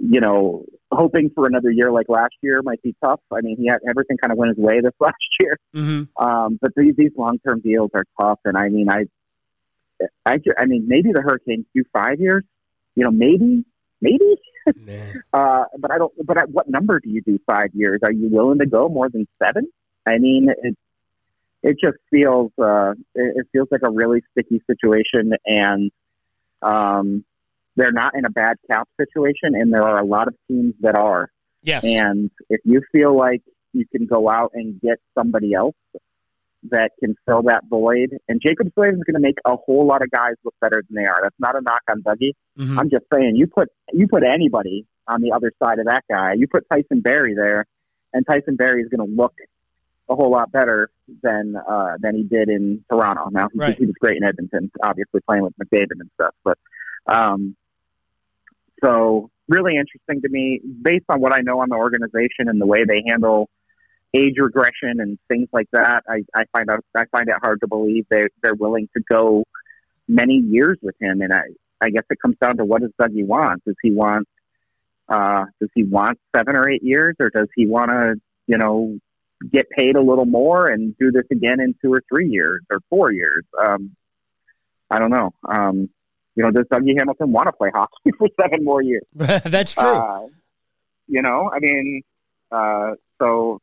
you 0.00 0.20
know, 0.20 0.64
hoping 0.92 1.30
for 1.34 1.46
another 1.46 1.70
year 1.70 1.90
like 1.90 2.08
last 2.08 2.34
year 2.42 2.62
might 2.62 2.82
be 2.82 2.94
tough. 3.02 3.20
I 3.32 3.40
mean, 3.40 3.56
he 3.58 3.66
had 3.66 3.78
everything 3.88 4.16
kind 4.16 4.32
of 4.32 4.38
went 4.38 4.56
his 4.56 4.58
way 4.58 4.80
this 4.80 4.92
last 5.00 5.14
year. 5.40 5.58
Mm-hmm. 5.74 6.24
Um, 6.24 6.58
but 6.60 6.72
these 6.76 6.94
these 6.96 7.12
long 7.16 7.38
term 7.46 7.60
deals 7.60 7.90
are 7.94 8.04
tough, 8.20 8.40
and 8.44 8.56
I 8.56 8.68
mean, 8.68 8.88
I, 8.90 9.04
I, 10.26 10.38
I 10.58 10.66
mean, 10.66 10.86
maybe 10.88 11.12
the 11.12 11.22
Hurricanes 11.22 11.66
do 11.74 11.84
five 11.92 12.20
years. 12.20 12.44
You 12.96 13.04
know, 13.04 13.10
maybe, 13.10 13.64
maybe. 14.04 14.36
uh, 15.32 15.64
but 15.78 15.90
I 15.90 15.98
don't. 15.98 16.12
But 16.24 16.38
at 16.38 16.50
what 16.50 16.68
number 16.68 17.00
do 17.00 17.10
you 17.10 17.22
do 17.22 17.38
five 17.46 17.70
years? 17.74 18.00
Are 18.02 18.12
you 18.12 18.28
willing 18.30 18.58
to 18.60 18.66
go 18.66 18.88
more 18.88 19.08
than 19.08 19.26
seven? 19.42 19.68
I 20.06 20.18
mean, 20.18 20.48
it 20.62 20.76
it 21.62 21.76
just 21.82 21.96
feels 22.10 22.52
uh, 22.62 22.92
it, 23.14 23.36
it 23.36 23.46
feels 23.52 23.68
like 23.70 23.82
a 23.84 23.90
really 23.90 24.22
sticky 24.32 24.62
situation, 24.66 25.32
and 25.46 25.90
um, 26.62 27.24
they're 27.76 27.92
not 27.92 28.14
in 28.16 28.24
a 28.24 28.30
bad 28.30 28.56
cap 28.70 28.88
situation, 28.98 29.54
and 29.54 29.72
there 29.72 29.82
are 29.82 29.98
a 29.98 30.06
lot 30.06 30.28
of 30.28 30.34
teams 30.48 30.74
that 30.80 30.96
are. 30.96 31.30
Yes. 31.62 31.84
And 31.84 32.30
if 32.50 32.60
you 32.64 32.82
feel 32.92 33.16
like 33.16 33.42
you 33.72 33.86
can 33.90 34.06
go 34.06 34.30
out 34.30 34.50
and 34.54 34.78
get 34.80 34.98
somebody 35.16 35.54
else 35.54 35.74
that 36.70 36.92
can 37.00 37.14
fill 37.26 37.42
that 37.42 37.64
void, 37.68 38.16
and 38.28 38.40
Jaccob 38.40 38.72
Slavin 38.74 38.94
is 38.96 39.02
going 39.04 39.14
to 39.14 39.20
make 39.20 39.36
a 39.44 39.56
whole 39.56 39.86
lot 39.86 40.02
of 40.02 40.10
guys 40.10 40.34
look 40.44 40.54
better 40.60 40.82
than 40.88 41.02
they 41.02 41.06
are. 41.08 41.18
That's 41.22 41.34
not 41.38 41.56
a 41.56 41.60
knock 41.60 41.82
on 41.90 42.02
Dougie. 42.02 42.32
Mhm. 42.58 42.78
I'm 42.78 42.90
just 42.90 43.04
saying, 43.12 43.36
you 43.36 43.46
put 43.46 43.68
you 43.92 44.08
put 44.08 44.22
anybody 44.22 44.86
on 45.06 45.20
the 45.20 45.32
other 45.32 45.52
side 45.62 45.78
of 45.78 45.86
that 45.86 46.04
guy. 46.10 46.32
You 46.34 46.46
put 46.48 46.64
Tyson 46.70 47.00
Barrie 47.00 47.34
there, 47.34 47.66
and 48.12 48.26
Tyson 48.26 48.56
Barrie 48.56 48.82
is 48.82 48.88
going 48.88 49.06
to 49.06 49.14
look 49.14 49.34
a 50.08 50.14
whole 50.14 50.30
lot 50.30 50.50
better 50.52 50.90
than 51.22 51.56
uh, 51.56 51.96
than 52.00 52.14
he 52.16 52.22
did 52.22 52.48
in 52.48 52.84
Toronto. 52.90 53.28
Now 53.30 53.48
he, 53.52 53.58
Right. 53.58 53.76
he 53.76 53.86
was 53.86 53.94
great 54.00 54.16
in 54.16 54.24
Edmonton, 54.24 54.70
obviously 54.82 55.20
playing 55.28 55.42
with 55.44 55.54
McDavid 55.58 56.00
and 56.00 56.10
stuff. 56.14 56.34
But 56.44 56.58
um, 57.06 57.56
so 58.82 59.30
really 59.48 59.76
interesting 59.76 60.22
to 60.22 60.28
me, 60.28 60.60
based 60.82 61.04
on 61.08 61.20
what 61.20 61.32
I 61.32 61.40
know 61.40 61.60
on 61.60 61.68
the 61.68 61.76
organization 61.76 62.48
and 62.48 62.60
the 62.60 62.66
way 62.66 62.84
they 62.84 63.02
handle 63.06 63.48
age 64.14 64.34
regression 64.38 65.00
and 65.00 65.18
things 65.28 65.48
like 65.52 65.68
that. 65.72 66.02
I, 66.08 66.22
I 66.34 66.44
find 66.52 66.70
out 66.70 66.84
I 66.96 67.04
find 67.10 67.28
it 67.28 67.36
hard 67.42 67.60
to 67.60 67.68
believe 67.68 68.06
they 68.10 68.24
they're 68.42 68.54
willing 68.54 68.88
to 68.96 69.02
go 69.10 69.44
many 70.08 70.34
years 70.34 70.78
with 70.82 70.94
him. 71.00 71.20
And 71.20 71.32
I 71.32 71.42
I 71.80 71.90
guess 71.90 72.04
it 72.10 72.18
comes 72.20 72.36
down 72.40 72.56
to 72.58 72.64
what 72.64 72.82
does 72.82 72.90
Dougie 73.00 73.26
want? 73.26 73.64
Does 73.64 73.76
he 73.82 73.90
want 73.90 74.28
uh, 75.08 75.44
does 75.60 75.70
he 75.74 75.84
want 75.84 76.18
seven 76.34 76.56
or 76.56 76.68
eight 76.68 76.82
years, 76.82 77.16
or 77.20 77.30
does 77.30 77.48
he 77.54 77.66
want 77.66 77.90
to 77.90 78.14
you 78.46 78.58
know 78.58 78.98
get 79.52 79.68
paid 79.70 79.96
a 79.96 80.00
little 80.00 80.24
more 80.24 80.66
and 80.66 80.96
do 80.98 81.10
this 81.10 81.24
again 81.30 81.60
in 81.60 81.74
two 81.82 81.92
or 81.92 82.02
three 82.08 82.28
years 82.28 82.62
or 82.70 82.78
four 82.88 83.12
years? 83.12 83.44
Um, 83.58 83.94
I 84.90 84.98
don't 84.98 85.10
know. 85.10 85.32
Um, 85.46 85.90
you 86.36 86.42
know, 86.42 86.50
does 86.50 86.64
Dougie 86.72 86.98
Hamilton 86.98 87.32
want 87.32 87.46
to 87.46 87.52
play 87.52 87.70
hockey 87.74 88.10
for 88.18 88.28
seven 88.40 88.64
more 88.64 88.82
years? 88.82 89.04
That's 89.14 89.74
true. 89.74 89.88
Uh, 89.88 90.26
you 91.06 91.22
know, 91.22 91.50
I 91.52 91.58
mean, 91.58 92.02
uh, 92.50 92.92
so 93.20 93.60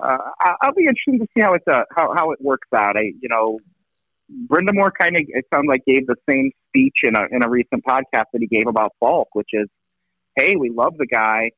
uh, 0.00 0.18
I'll 0.62 0.74
be 0.74 0.86
interested 0.86 1.18
to 1.20 1.26
see 1.36 1.42
how 1.42 1.54
it 1.54 1.62
uh, 1.70 1.82
how 1.96 2.12
how 2.14 2.30
it 2.32 2.40
works 2.40 2.68
out. 2.74 2.96
I, 2.96 3.12
you 3.20 3.28
know, 3.28 3.58
Brind'Amour 4.46 4.90
kind 5.00 5.16
of 5.16 5.22
it 5.26 5.44
sounds 5.52 5.66
like 5.68 5.84
gave 5.86 6.06
the 6.06 6.16
same 6.28 6.50
speech 6.68 6.96
in 7.02 7.16
a 7.16 7.22
in 7.30 7.42
a 7.44 7.48
recent 7.48 7.84
podcast 7.84 8.26
that 8.32 8.40
he 8.40 8.46
gave 8.46 8.66
about 8.66 8.92
Faulk, 9.00 9.28
which 9.34 9.48
is, 9.52 9.68
hey, 10.36 10.56
we 10.56 10.70
love 10.70 10.96
the 10.98 11.06
guy, 11.06 11.50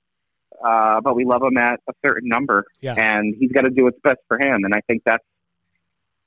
uh, 0.64 1.00
but 1.02 1.14
we 1.16 1.24
love 1.24 1.42
him 1.42 1.56
at 1.58 1.80
a 1.88 1.92
certain 2.06 2.28
number, 2.28 2.64
Yeah. 2.80 2.94
and 2.96 3.34
he's 3.38 3.52
got 3.52 3.62
to 3.62 3.70
do 3.70 3.84
what's 3.84 3.98
best 4.02 4.20
for 4.28 4.38
him. 4.38 4.64
And 4.64 4.72
I 4.74 4.80
think 4.86 5.02
that's 5.04 5.24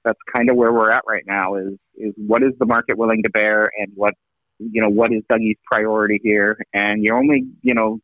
that's 0.04 0.20
kind 0.36 0.50
of 0.50 0.58
where 0.58 0.72
we're 0.74 0.92
at 0.92 1.04
right 1.08 1.24
now. 1.26 1.56
Is 1.56 1.74
is 1.96 2.14
what 2.18 2.44
is 2.44 2.52
the 2.60 2.66
market 2.66 2.98
willing 2.98 3.24
to 3.24 3.30
bear, 3.30 3.70
and 3.80 3.92
what 3.96 4.14
you 4.60 4.82
know 4.82 4.90
what 4.90 5.12
is 5.14 5.24
Dougie's 5.30 5.58
priority 5.66 6.20
here? 6.22 6.58
And 6.74 7.04
you're 7.04 7.18
only 7.18 7.46
you 7.62 7.74
know 7.74 8.00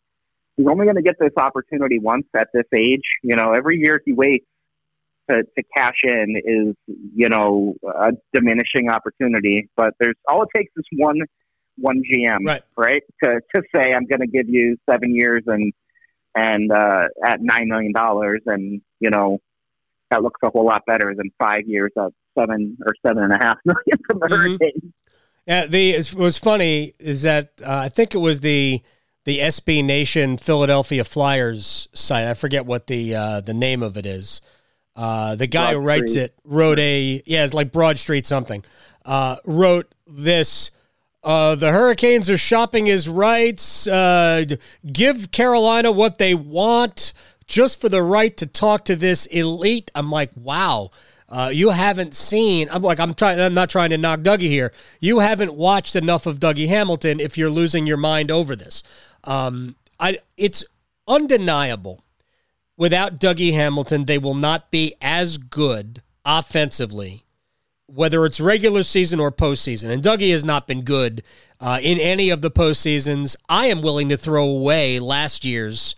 he's 0.60 0.68
only 0.68 0.86
going 0.86 0.98
to 0.98 1.02
get 1.02 1.16
this 1.20 1.32
opportunity 1.38 2.00
once 2.00 2.26
at 2.38 2.50
this 2.54 2.66
age. 2.76 3.04
You 3.24 3.36
know, 3.38 3.54
every 3.54 3.78
year 3.78 4.02
he 4.06 4.12
waits 4.12 4.46
to, 5.30 5.44
to 5.44 5.64
cash 5.76 5.96
in 6.04 6.36
is, 6.44 6.76
you 7.16 7.30
know, 7.30 7.76
a 7.88 8.12
diminishing 8.34 8.90
opportunity. 8.90 9.70
But 9.78 9.94
there's 10.00 10.18
all 10.28 10.44
it 10.44 10.50
takes 10.56 10.72
is 10.76 10.86
one 10.98 11.20
one 11.78 12.02
GM, 12.12 12.62
Right. 12.76 13.04
To 13.24 13.40
to 13.56 13.62
say 13.74 13.94
I'm 13.94 14.06
going 14.06 14.20
to 14.20 14.28
give 14.28 14.50
you 14.50 14.76
seven 14.90 15.16
years 15.16 15.44
and 15.48 15.72
and 16.36 16.72
uh, 16.72 17.04
at 17.26 17.42
nine 17.42 17.70
million 17.70 17.94
dollars, 17.94 18.42
and 18.46 18.82
you 19.00 19.10
know 19.10 19.40
that 20.12 20.22
looks 20.22 20.42
a 20.44 20.50
whole 20.50 20.66
lot 20.66 20.82
better 20.86 21.14
than 21.16 21.32
five 21.40 21.68
years 21.68 21.92
at 21.98 22.12
seven 22.38 22.78
or 22.86 22.94
seven 23.08 23.24
and 23.24 23.32
a 23.32 23.38
half 23.38 23.58
million 23.66 23.98
from 24.06 24.20
the 24.20 24.28
Mhm. 24.28 24.38
Hurricanes. 24.60 24.94
Yeah, 25.48 25.66
the 25.68 25.92
it 25.92 26.14
was 26.16 26.38
funny 26.38 26.94
is 27.00 27.22
that 27.22 27.54
uh, 27.66 27.78
I 27.78 27.88
think 27.90 28.14
it 28.14 28.20
was 28.20 28.42
the 28.42 28.82
the 29.26 29.40
SB 29.40 29.84
Nation 29.84 30.38
Philadelphia 30.38 31.04
Flyers 31.04 31.88
site. 31.94 32.28
I 32.28 32.34
forget 32.34 32.66
what 32.66 32.88
the 32.88 33.16
uh, 33.16 33.42
the 33.42 33.54
name 33.54 33.84
of 33.84 33.98
it 33.98 34.06
is. 34.06 34.42
Uh, 34.96 35.36
the 35.36 35.48
guy 35.48 35.74
who 35.74 35.80
writes 35.80 36.12
Street. 36.12 36.24
it 36.24 36.36
wrote 36.44 36.80
a 36.80 37.22
yeah, 37.26 37.44
it's 37.44 37.54
like 37.54 37.72
Broad 37.72 38.00
Street 38.00 38.26
something. 38.26 38.64
Uh, 39.06 39.38
wrote 39.46 39.94
this. 40.08 40.72
Uh, 41.22 41.56
the 41.56 41.72
Hurricanes 41.72 42.30
are 42.30 42.38
shopping 42.38 42.86
his 42.86 43.10
rights. 43.10 43.88
Uh, 43.88 44.46
give 44.92 45.32
Carolina 45.32 45.92
what 45.92 46.18
they 46.18 46.34
want 46.34 47.14
just 47.46 47.82
for 47.82 47.90
the 47.90 48.02
right 48.02 48.36
to 48.38 48.46
talk 48.46 48.86
to 48.86 48.96
this 48.96 49.26
elite. 49.26 49.92
I'm 49.96 50.10
like, 50.10 50.32
wow. 50.36 50.92
Uh, 51.28 51.52
you 51.54 51.70
haven't 51.70 52.16
seen. 52.16 52.68
I'm 52.72 52.82
like, 52.82 53.00
I'm 53.00 53.14
trying. 53.14 53.40
I'm 53.40 53.54
not 53.54 53.70
trying 53.70 53.92
to 53.92 53.98
knock 53.98 54.22
Dougie 54.22 54.48
here. 54.48 54.74
You 55.00 55.20
haven't 55.20 55.54
watched 55.54 55.96
enough 55.96 56.26
of 56.26 56.40
Dougie 56.40 56.68
Hamilton 56.68 57.20
if 57.20 57.38
you're 57.38 57.52
losing 57.52 57.86
your 57.86 57.98
mind 57.98 58.32
over 58.32 58.56
this. 58.56 58.82
Um, 59.24 59.76
I. 60.00 60.20
It's 60.38 60.66
undeniable. 61.08 62.04
Without 62.78 63.20
Dougie 63.20 63.54
Hamilton, 63.54 64.06
they 64.06 64.18
will 64.18 64.36
not 64.36 64.72
be 64.72 64.96
as 65.02 65.38
good 65.38 66.02
offensively 66.24 67.26
whether 67.94 68.26
it's 68.26 68.40
regular 68.40 68.84
season 68.84 69.20
or 69.20 69.32
postseason. 69.32 69.90
And 69.90 70.04
Dougie 70.04 70.32
has 70.32 70.46
not 70.46 70.68
been 70.68 70.82
good 70.82 71.24
uh, 71.60 71.80
in 71.82 72.00
any 72.00 72.30
of 72.30 72.42
the 72.42 72.52
postseasons. 72.52 73.36
I 73.48 73.68
am 73.68 73.82
willing 73.82 74.10
to 74.10 74.18
throw 74.18 74.46
away 74.46 75.00
last 75.00 75.44
year's 75.44 75.96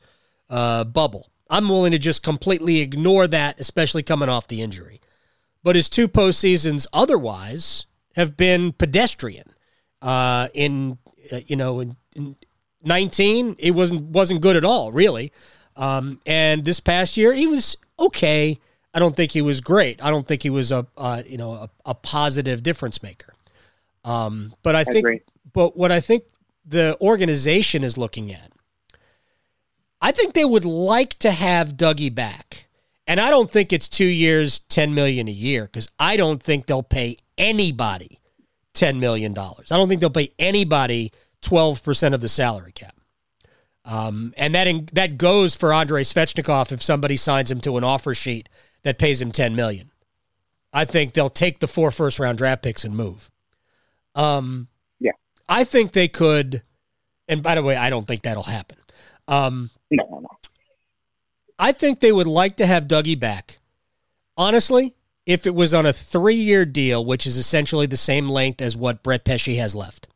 uh, 0.49 0.83
bubble. 0.85 1.29
I'm 1.49 1.67
willing 1.67 1.91
to 1.91 1.99
just 1.99 2.23
completely 2.23 2.79
ignore 2.79 3.27
that, 3.27 3.59
especially 3.59 4.03
coming 4.03 4.29
off 4.29 4.47
the 4.47 4.61
injury. 4.61 5.01
But 5.63 5.75
his 5.75 5.89
two 5.89 6.07
postseasons 6.07 6.87
otherwise 6.93 7.85
have 8.15 8.37
been 8.37 8.71
pedestrian. 8.71 9.53
Uh, 10.01 10.47
in 10.55 10.97
uh, 11.31 11.41
you 11.45 11.55
know 11.55 11.79
in, 11.79 11.95
in 12.15 12.35
19, 12.83 13.55
it 13.59 13.71
wasn't 13.71 14.01
wasn't 14.09 14.41
good 14.41 14.55
at 14.55 14.65
all, 14.65 14.91
really. 14.91 15.31
Um, 15.75 16.19
and 16.25 16.65
this 16.65 16.79
past 16.79 17.17
year, 17.17 17.33
he 17.33 17.47
was 17.47 17.77
okay. 17.99 18.59
I 18.93 18.99
don't 18.99 19.15
think 19.15 19.31
he 19.31 19.41
was 19.41 19.61
great. 19.61 20.03
I 20.03 20.09
don't 20.09 20.27
think 20.27 20.43
he 20.43 20.49
was 20.49 20.71
a 20.71 20.85
uh, 20.97 21.21
you 21.25 21.37
know 21.37 21.53
a, 21.53 21.69
a 21.85 21.93
positive 21.93 22.61
difference 22.63 23.01
maker. 23.01 23.33
Um, 24.03 24.53
but 24.63 24.75
I 24.75 24.83
think, 24.83 24.97
agree. 24.97 25.21
but 25.53 25.77
what 25.77 25.91
I 25.91 25.99
think 25.99 26.23
the 26.65 26.97
organization 27.01 27.83
is 27.83 27.97
looking 27.97 28.33
at, 28.33 28.51
I 30.01 30.11
think 30.11 30.33
they 30.33 30.45
would 30.45 30.65
like 30.65 31.17
to 31.19 31.31
have 31.31 31.77
Dougie 31.77 32.13
back 32.13 32.67
And 33.07 33.19
I 33.19 33.29
don't 33.29 33.49
think 33.51 33.71
it's 33.73 33.87
two 33.87 34.05
years, 34.05 34.59
ten 34.59 34.93
million 34.93 35.27
a 35.27 35.31
year, 35.31 35.65
because 35.65 35.89
I 35.99 36.17
don't 36.17 36.41
think 36.41 36.65
they'll 36.65 36.83
pay 36.83 37.17
anybody 37.37 38.19
ten 38.73 38.99
million 38.99 39.33
dollars. 39.33 39.71
I 39.71 39.77
don't 39.77 39.89
think 39.89 40.01
they'll 40.01 40.09
pay 40.09 40.31
anybody 40.39 41.11
twelve 41.41 41.83
percent 41.83 42.15
of 42.15 42.21
the 42.21 42.29
salary 42.29 42.71
cap. 42.71 42.95
Um, 43.83 44.33
and 44.37 44.53
that 44.53 44.67
in, 44.67 44.87
that 44.93 45.17
goes 45.17 45.55
for 45.55 45.73
Andrei 45.73 46.03
Svechnikov 46.03 46.71
if 46.71 46.81
somebody 46.81 47.15
signs 47.15 47.49
him 47.49 47.61
to 47.61 47.77
an 47.77 47.83
offer 47.83 48.13
sheet 48.13 48.47
that 48.83 48.99
pays 48.99 49.21
him 49.21 49.31
ten 49.31 49.55
million. 49.55 49.91
I 50.73 50.85
think 50.85 51.13
they'll 51.13 51.29
take 51.29 51.59
the 51.59 51.67
four 51.67 51.91
first 51.91 52.19
round 52.19 52.37
draft 52.37 52.63
picks 52.63 52.83
and 52.83 52.95
move. 52.95 53.29
Um, 54.15 54.67
yeah, 54.99 55.11
I 55.49 55.63
think 55.63 55.91
they 55.91 56.07
could. 56.07 56.63
And 57.27 57.41
by 57.41 57.55
the 57.55 57.63
way, 57.63 57.75
I 57.75 57.89
don't 57.89 58.07
think 58.07 58.23
that'll 58.23 58.43
happen. 58.43 58.77
Um, 59.27 59.69
no, 59.89 60.05
no, 60.09 60.19
no. 60.19 60.29
I 61.57 61.71
think 61.71 61.99
they 61.99 62.11
would 62.11 62.27
like 62.27 62.57
to 62.57 62.65
have 62.65 62.87
Dougie 62.87 63.19
back. 63.19 63.59
Honestly, 64.35 64.95
if 65.25 65.45
it 65.45 65.55
was 65.55 65.73
on 65.73 65.85
a 65.85 65.93
three 65.93 66.35
year 66.35 66.65
deal, 66.65 67.05
which 67.05 67.25
is 67.27 67.37
essentially 67.37 67.85
the 67.85 67.97
same 67.97 68.27
length 68.27 68.61
as 68.61 68.75
what 68.75 69.03
Brett 69.03 69.23
Pesce 69.23 69.57
has 69.57 69.75
left. 69.75 70.07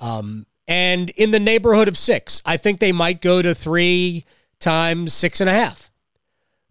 Um, 0.00 0.46
and 0.66 1.10
in 1.10 1.30
the 1.30 1.40
neighborhood 1.40 1.88
of 1.88 1.98
six, 1.98 2.42
I 2.44 2.56
think 2.56 2.80
they 2.80 2.92
might 2.92 3.20
go 3.20 3.42
to 3.42 3.54
three 3.54 4.24
times 4.58 5.12
six 5.12 5.40
and 5.40 5.50
a 5.50 5.52
half. 5.52 5.90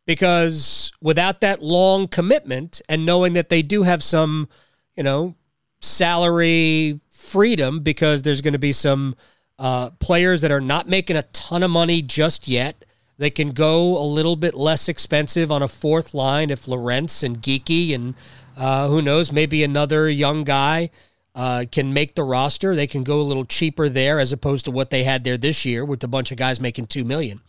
Because 0.06 0.92
without 1.02 1.42
that 1.42 1.62
long 1.62 2.08
commitment 2.08 2.82
and 2.90 3.06
knowing 3.06 3.34
that 3.34 3.50
they 3.50 3.62
do 3.62 3.84
have 3.84 4.02
some, 4.02 4.48
you 4.96 5.04
know, 5.04 5.36
salary 5.82 7.00
freedom 7.12 7.82
because 7.82 8.24
there's 8.24 8.42
going 8.42 8.54
to 8.54 8.60
be 8.60 8.72
some 8.72 9.16
uh, 9.60 9.92
players 10.00 10.42
that 10.42 10.52
are 10.52 10.62
not 10.62 10.88
making 10.88 11.16
a 11.16 11.24
ton 11.24 11.62
of 11.62 11.70
money 11.70 12.02
just 12.02 12.48
yet. 12.48 12.86
They 13.18 13.30
can 13.30 13.52
go 13.52 14.02
a 14.02 14.06
little 14.06 14.38
bit 14.38 14.56
less 14.56 14.88
expensive 14.88 15.52
on 15.52 15.62
a 15.62 15.68
fourth 15.68 16.14
line 16.14 16.50
if 16.50 16.68
Lorentz 16.68 17.22
and 17.22 17.42
Geekie 17.42 17.94
and 17.94 18.16
uh, 18.58 18.88
who 18.88 19.02
knows, 19.02 19.32
maybe 19.32 19.64
another 19.64 20.10
young 20.10 20.44
guy 20.44 20.90
uh, 21.36 21.66
can 21.72 21.94
make 21.94 22.16
the 22.16 22.24
roster. 22.24 22.76
They 22.76 22.88
can 22.88 23.04
go 23.04 23.22
a 23.22 23.24
little 23.24 23.46
cheaper 23.46 23.90
there 23.90 24.20
as 24.20 24.34
opposed 24.34 24.66
to 24.66 24.72
what 24.72 24.90
they 24.90 25.04
had 25.04 25.24
there 25.24 25.38
this 25.38 25.66
year 25.66 25.86
with 25.86 26.04
a 26.04 26.08
bunch 26.08 26.32
of 26.32 26.38
guys 26.38 26.60
making 26.60 26.88
two 26.88 27.04
million. 27.04 27.42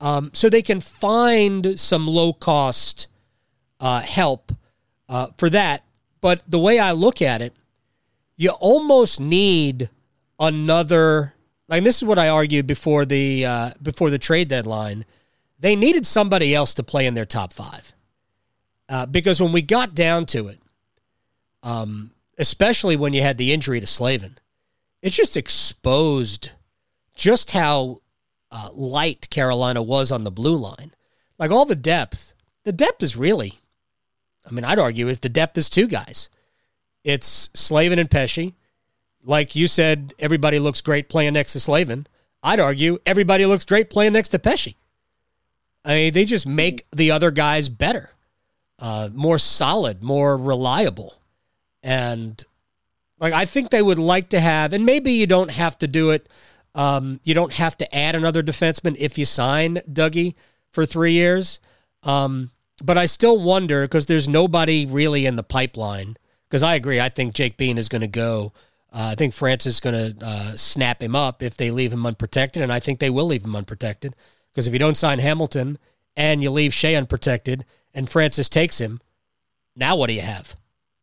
Um, 0.00 0.30
so 0.32 0.48
they 0.48 0.62
can 0.62 0.80
find 0.80 1.78
some 1.78 2.06
low 2.06 2.32
cost 2.32 3.06
uh, 3.78 4.00
help 4.00 4.52
uh, 5.08 5.28
for 5.36 5.50
that. 5.50 5.84
But 6.20 6.42
the 6.48 6.58
way 6.58 6.78
I 6.78 6.92
look 6.92 7.20
at 7.20 7.42
it, 7.42 7.54
you 8.36 8.50
almost 8.50 9.20
need 9.20 9.90
another 10.38 11.34
like 11.68 11.84
this 11.84 11.98
is 11.98 12.04
what 12.04 12.18
I 12.18 12.28
argued 12.28 12.66
before 12.66 13.04
the 13.04 13.46
uh, 13.46 13.70
before 13.80 14.10
the 14.10 14.18
trade 14.18 14.48
deadline. 14.48 15.04
They 15.58 15.76
needed 15.76 16.06
somebody 16.06 16.54
else 16.54 16.74
to 16.74 16.82
play 16.82 17.06
in 17.06 17.14
their 17.14 17.26
top 17.26 17.52
five 17.52 17.92
uh, 18.88 19.06
because 19.06 19.40
when 19.40 19.52
we 19.52 19.62
got 19.62 19.94
down 19.94 20.26
to 20.26 20.48
it, 20.48 20.58
um, 21.62 22.10
especially 22.40 22.96
when 22.96 23.12
you 23.12 23.22
had 23.22 23.38
the 23.38 23.52
injury 23.52 23.78
to 23.78 23.86
Slavin, 23.86 24.38
it 25.02 25.10
just 25.10 25.36
exposed 25.36 26.50
just 27.14 27.52
how 27.52 28.00
uh, 28.50 28.70
light 28.72 29.30
Carolina 29.30 29.82
was 29.82 30.10
on 30.10 30.24
the 30.24 30.30
blue 30.32 30.56
line. 30.56 30.92
Like 31.38 31.52
all 31.52 31.64
the 31.64 31.76
depth, 31.76 32.34
the 32.64 32.72
depth 32.72 33.02
is 33.02 33.16
really, 33.16 33.54
I 34.44 34.50
mean, 34.50 34.64
I'd 34.64 34.78
argue 34.78 35.06
is 35.06 35.20
the 35.20 35.28
depth 35.28 35.56
is 35.56 35.70
two 35.70 35.86
guys. 35.86 36.28
It's 37.04 37.48
Slavin 37.54 37.98
and 38.00 38.10
Pesce 38.10 38.52
like 39.24 39.54
you 39.54 39.66
said, 39.66 40.14
everybody 40.18 40.58
looks 40.58 40.80
great 40.80 41.08
playing 41.08 41.34
next 41.34 41.52
to 41.52 41.60
Slavin. 41.60 42.06
I'd 42.42 42.60
argue 42.60 42.98
everybody 43.04 43.46
looks 43.46 43.64
great 43.64 43.90
playing 43.90 44.14
next 44.14 44.30
to 44.30 44.38
Pesce. 44.38 44.74
I 45.84 45.94
mean, 45.94 46.12
they 46.12 46.24
just 46.24 46.46
make 46.46 46.86
the 46.94 47.10
other 47.10 47.30
guys 47.30 47.68
better, 47.68 48.10
uh, 48.78 49.10
more 49.12 49.38
solid, 49.38 50.02
more 50.02 50.36
reliable. 50.36 51.14
And 51.82 52.42
like 53.18 53.32
I 53.32 53.44
think 53.44 53.70
they 53.70 53.82
would 53.82 53.98
like 53.98 54.30
to 54.30 54.40
have, 54.40 54.72
and 54.72 54.84
maybe 54.84 55.12
you 55.12 55.26
don't 55.26 55.50
have 55.50 55.78
to 55.78 55.88
do 55.88 56.10
it. 56.10 56.28
Um, 56.74 57.20
you 57.24 57.34
don't 57.34 57.52
have 57.54 57.76
to 57.78 57.94
add 57.94 58.14
another 58.14 58.42
defenseman 58.42 58.96
if 58.98 59.18
you 59.18 59.24
sign 59.24 59.76
Dougie 59.90 60.34
for 60.72 60.86
three 60.86 61.12
years. 61.12 61.58
Um, 62.02 62.50
but 62.82 62.96
I 62.96 63.06
still 63.06 63.40
wonder 63.42 63.82
because 63.82 64.06
there's 64.06 64.28
nobody 64.28 64.86
really 64.86 65.26
in 65.26 65.36
the 65.36 65.42
pipeline. 65.42 66.16
Because 66.48 66.62
I 66.62 66.74
agree, 66.74 67.00
I 67.00 67.08
think 67.08 67.34
Jake 67.34 67.56
Bean 67.56 67.78
is 67.78 67.88
going 67.88 68.00
to 68.00 68.08
go 68.08 68.52
uh, 68.92 69.10
I 69.12 69.14
think 69.14 69.32
Francis 69.32 69.74
is 69.74 69.80
going 69.80 69.94
to 69.94 70.26
uh, 70.26 70.56
snap 70.56 71.02
him 71.02 71.14
up 71.14 71.42
if 71.42 71.56
they 71.56 71.70
leave 71.70 71.92
him 71.92 72.06
unprotected, 72.06 72.62
and 72.62 72.72
I 72.72 72.80
think 72.80 72.98
they 72.98 73.10
will 73.10 73.26
leave 73.26 73.44
him 73.44 73.54
unprotected 73.54 74.16
because 74.50 74.66
if 74.66 74.72
you 74.72 74.80
don't 74.80 74.96
sign 74.96 75.20
Hamilton 75.20 75.78
and 76.16 76.42
you 76.42 76.50
leave 76.50 76.72
Skjei 76.72 76.96
unprotected 76.96 77.64
and 77.94 78.10
Francis 78.10 78.48
takes 78.48 78.80
him, 78.80 79.00
now 79.76 79.94
what 79.94 80.08
do 80.08 80.14
you 80.14 80.22
have? 80.22 80.56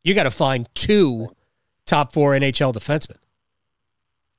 You 0.08 0.14
got 0.14 0.24
to 0.24 0.32
find 0.32 0.70
two 0.74 1.36
top 1.86 2.14
four 2.14 2.32
NHL 2.32 2.74
defensemen. 2.74 3.18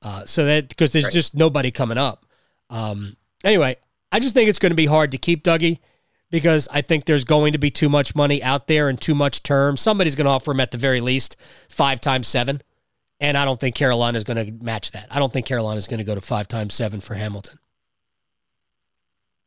Uh, 0.01 0.25
so 0.25 0.45
that 0.45 0.67
because 0.69 0.93
there's 0.93 1.05
right. 1.05 1.13
just 1.13 1.35
nobody 1.35 1.69
coming 1.69 1.99
up. 1.99 2.25
Um, 2.71 3.17
anyway, 3.43 3.77
I 4.11 4.17
just 4.17 4.33
think 4.33 4.49
it's 4.49 4.57
going 4.57 4.71
to 4.71 4.75
be 4.75 4.87
hard 4.87 5.11
to 5.11 5.19
keep 5.19 5.43
Dougie 5.43 5.77
because 6.31 6.67
I 6.71 6.81
think 6.81 7.05
there's 7.05 7.23
going 7.23 7.53
to 7.53 7.59
be 7.59 7.69
too 7.69 7.87
much 7.87 8.15
money 8.15 8.41
out 8.41 8.65
there 8.65 8.89
and 8.89 8.99
too 8.99 9.13
much 9.13 9.43
term. 9.43 9.77
Somebody's 9.77 10.15
going 10.15 10.25
to 10.25 10.31
offer 10.31 10.53
him 10.53 10.59
at 10.59 10.71
the 10.71 10.79
very 10.79 11.01
least 11.01 11.39
five 11.69 12.01
times 12.01 12.27
seven. 12.27 12.63
And 13.19 13.37
I 13.37 13.45
don't 13.45 13.59
think 13.59 13.75
Carolina 13.75 14.17
is 14.17 14.23
going 14.23 14.43
to 14.43 14.51
match 14.63 14.89
that. 14.93 15.05
I 15.11 15.19
don't 15.19 15.31
think 15.31 15.45
Carolina 15.45 15.77
is 15.77 15.85
going 15.85 15.99
to 15.99 16.03
go 16.03 16.15
to 16.15 16.21
five 16.21 16.47
times 16.47 16.73
seven 16.73 16.99
for 16.99 17.13
Hamilton. 17.13 17.59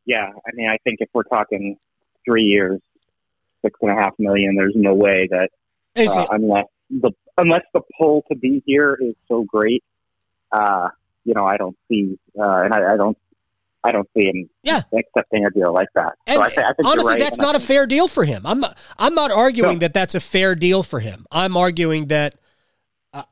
Yeah, 0.04 0.28
I 0.28 0.50
mean, 0.54 0.68
I 0.68 0.76
think 0.84 0.98
if 1.00 1.08
we're 1.12 1.24
talking 1.24 1.78
three 2.24 2.44
years, 2.44 2.80
six 3.64 3.76
and 3.82 3.90
a 3.90 3.94
half 4.00 4.12
million, 4.20 4.54
there's 4.54 4.76
no 4.76 4.94
way 4.94 5.26
that 5.32 5.50
uh, 5.96 6.26
unless 6.30 6.66
the 6.90 7.12
unless 7.38 7.62
the 7.72 7.80
pull 7.98 8.24
to 8.30 8.36
be 8.36 8.62
here 8.66 8.96
is 9.00 9.14
so 9.28 9.42
great, 9.42 9.82
uh, 10.52 10.88
you 11.24 11.34
know, 11.34 11.44
I 11.44 11.56
don't 11.56 11.76
see, 11.88 12.18
uh, 12.38 12.62
and 12.62 12.74
I, 12.74 12.94
I, 12.94 12.96
don't, 12.96 13.16
I 13.84 13.92
don't 13.92 14.08
see 14.16 14.26
him 14.26 14.50
yeah. 14.62 14.82
accepting 14.96 15.46
a 15.46 15.50
deal 15.50 15.72
like 15.72 15.88
that. 15.94 16.14
And 16.26 16.36
so 16.36 16.42
I, 16.42 16.46
I 16.46 16.50
think 16.50 16.86
honestly, 16.86 17.12
right, 17.12 17.18
that's 17.18 17.38
not 17.38 17.54
a 17.54 17.60
fair 17.60 17.86
deal 17.86 18.08
for 18.08 18.24
him. 18.24 18.42
I'm 18.44 18.60
not, 18.60 18.78
I'm 18.98 19.14
not 19.14 19.30
arguing 19.30 19.74
no. 19.74 19.80
that 19.80 19.94
that's 19.94 20.14
a 20.14 20.20
fair 20.20 20.54
deal 20.54 20.82
for 20.82 21.00
him. 21.00 21.26
I'm 21.30 21.56
arguing 21.56 22.06
that 22.08 22.34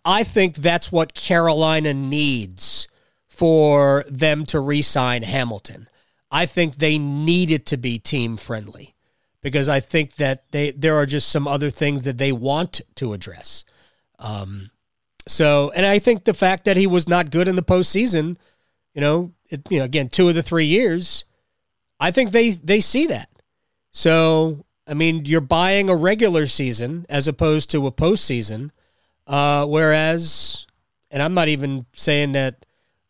I 0.05 0.25
think 0.25 0.57
that's 0.57 0.93
what 0.93 1.15
Carolina 1.15 1.95
needs 1.95 2.89
for 3.29 4.05
them 4.09 4.45
to 4.47 4.61
re 4.61 4.83
sign 4.83 5.23
Hamilton. 5.23 5.89
I 6.31 6.47
think 6.47 6.77
they 6.77 6.99
need 6.99 7.51
it 7.51 7.67
to 7.67 7.77
be 7.77 7.99
team 7.99 8.37
friendly 8.37 8.95
because 9.43 9.69
I 9.69 9.81
think 9.81 10.17
that 10.17 10.51
they 10.51 10.71
there 10.73 10.97
are 10.97 11.07
just 11.07 11.29
some 11.29 11.49
other 11.49 11.71
things 11.71 12.03
that 12.05 12.19
they 12.19 12.33
want 12.33 12.81
to 12.97 13.13
address. 13.13 13.65
Um, 14.19 14.71
so, 15.27 15.71
and 15.75 15.87
I 15.87 15.99
think 15.99 16.25
the 16.25 16.35
fact 16.35 16.65
that 16.65 16.77
he 16.77 16.87
was 16.87 17.09
not 17.09 17.31
good 17.31 17.49
in 17.49 17.57
the 17.57 17.63
postseason, 17.63 18.37
you 18.95 19.01
know, 19.01 19.33
it, 19.49 19.63
you 19.71 19.79
know, 19.79 19.85
again, 19.85 20.09
two 20.09 20.29
of 20.29 20.35
the 20.35 20.43
three 20.43 20.67
years, 20.67 21.25
I 21.99 22.11
think 22.11 22.33
they 22.33 22.51
they 22.51 22.81
see 22.81 23.07
that. 23.07 23.29
So, 23.93 24.65
I 24.87 24.95
mean, 24.95 25.25
you're 25.25 25.41
buying 25.41 25.91
a 25.91 25.97
regular 25.97 26.47
season 26.47 27.07
as 27.09 27.29
opposed 27.29 27.71
to 27.71 27.87
a 27.87 27.93
postseason. 27.93 28.71
Uh, 29.27 29.65
whereas, 29.65 30.67
and 31.11 31.23
I'm 31.23 31.35
not 31.35 31.49
even 31.49 31.87
saying 31.93 32.33
that 32.33 32.67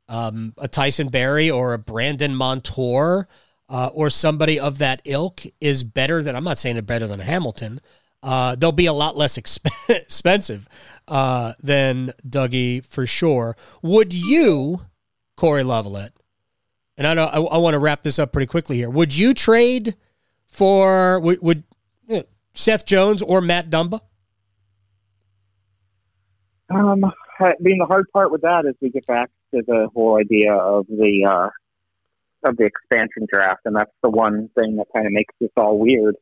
um, 0.08 0.52
a 0.58 0.68
Tyson 0.68 1.08
Barrie 1.08 1.50
or 1.50 1.72
a 1.72 1.78
Brandon 1.78 2.34
Montour 2.34 3.26
uh, 3.70 3.90
or 3.94 4.10
somebody 4.10 4.58
of 4.58 4.78
that 4.78 5.00
ilk 5.04 5.42
is 5.60 5.84
better 5.84 6.22
than, 6.22 6.34
I'm 6.34 6.44
not 6.44 6.58
saying 6.58 6.76
it 6.76 6.86
better 6.86 7.06
than 7.06 7.20
Hamilton. 7.20 7.80
Uh, 8.22 8.56
they'll 8.56 8.72
be 8.72 8.86
a 8.86 8.92
lot 8.92 9.16
less 9.16 9.38
exp- 9.38 9.70
expensive 9.88 10.68
uh, 11.08 11.54
than 11.62 12.12
Dougie 12.28 12.84
for 12.84 13.06
sure. 13.06 13.56
Would 13.82 14.12
you, 14.12 14.80
Cory 15.36 15.62
Lavalette, 15.62 16.10
and 16.98 17.06
I 17.06 17.14
know 17.14 17.24
I, 17.24 17.40
I 17.40 17.58
want 17.58 17.74
to 17.74 17.78
wrap 17.78 18.02
this 18.02 18.18
up 18.18 18.32
pretty 18.32 18.46
quickly 18.46 18.76
here. 18.76 18.90
Would 18.90 19.16
you 19.16 19.32
trade 19.32 19.96
for 20.46 21.18
would, 21.20 21.40
would 21.40 21.64
you 22.08 22.16
know, 22.18 22.24
Seth 22.52 22.84
Jones 22.84 23.22
or 23.22 23.40
Matt 23.40 23.70
Dumba? 23.70 24.00
Um, 26.68 27.04
I 27.40 27.54
mean, 27.58 27.78
the 27.78 27.86
hard 27.86 28.06
part 28.12 28.30
with 28.30 28.42
that 28.42 28.64
is 28.68 28.74
we 28.82 28.90
get 28.90 29.06
back 29.06 29.30
to 29.54 29.62
the 29.66 29.88
whole 29.94 30.18
idea 30.18 30.52
of 30.52 30.86
the 30.88 31.26
uh, 31.26 31.48
of 32.44 32.56
the 32.56 32.64
expansion 32.64 33.26
draft, 33.32 33.60
and 33.64 33.76
that's 33.76 33.92
the 34.02 34.10
one 34.10 34.48
thing 34.58 34.76
that 34.76 34.86
kind 34.94 35.06
of 35.06 35.12
makes 35.12 35.34
this 35.40 35.50
all 35.56 35.78
weird. 35.78 36.16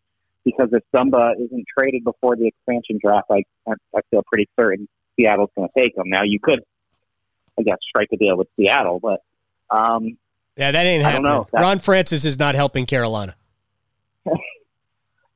Because 0.44 0.68
if 0.72 0.82
Dumba 0.94 1.34
isn't 1.34 1.64
traded 1.76 2.04
before 2.04 2.36
the 2.36 2.46
expansion 2.46 2.98
draft, 3.02 3.26
I 3.30 3.42
I 3.68 4.00
feel 4.10 4.22
pretty 4.32 4.48
certain 4.58 4.88
Seattle's 5.18 5.50
going 5.56 5.68
to 5.68 5.80
take 5.80 5.96
him. 5.96 6.04
Now 6.06 6.22
you 6.24 6.38
could, 6.42 6.60
I 7.58 7.62
guess, 7.62 7.78
strike 7.88 8.08
a 8.12 8.16
deal 8.16 8.36
with 8.36 8.48
Seattle, 8.56 9.00
but 9.00 9.20
um, 9.70 10.16
yeah, 10.56 10.72
that 10.72 10.86
ain't 10.86 11.02
happening. 11.02 11.26
I 11.26 11.34
don't 11.34 11.52
know. 11.52 11.60
Ron 11.60 11.78
Francis 11.78 12.24
is 12.24 12.38
not 12.38 12.54
helping 12.54 12.86
Carolina. 12.86 13.36
uh, 14.26 14.32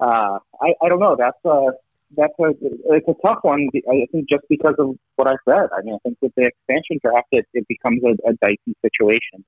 I 0.01 0.39
I 0.83 0.89
don't 0.89 1.01
know. 1.01 1.17
That's 1.17 1.39
uh 1.45 1.73
that's 2.17 2.33
a 2.41 2.51
it's 2.95 3.09
a 3.09 3.15
tough 3.25 3.39
one. 3.43 3.69
I 3.89 4.07
think 4.11 4.29
just 4.29 4.45
because 4.49 4.75
of 4.79 4.97
what 5.17 5.29
I 5.29 5.35
said. 5.49 5.69
I 5.77 5.83
mean, 5.83 5.95
I 5.95 5.99
think 6.03 6.19
with 6.21 6.33
the 6.37 6.47
expansion 6.47 6.99
draft, 7.03 7.29
it, 7.33 7.47
it 7.55 7.67
becomes 7.69 8.03
a, 8.05 8.11
a 8.29 8.33
dicey 8.43 8.77
situation. 8.83 9.45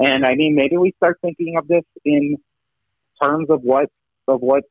And 0.00 0.24
I 0.24 0.34
mean, 0.34 0.54
maybe 0.54 0.78
we 0.78 0.92
start 0.96 1.18
thinking 1.20 1.56
of 1.58 1.68
this 1.68 1.84
in 2.04 2.38
terms 3.22 3.50
of 3.50 3.60
what 3.62 3.90
of 4.26 4.40
what 4.40 4.64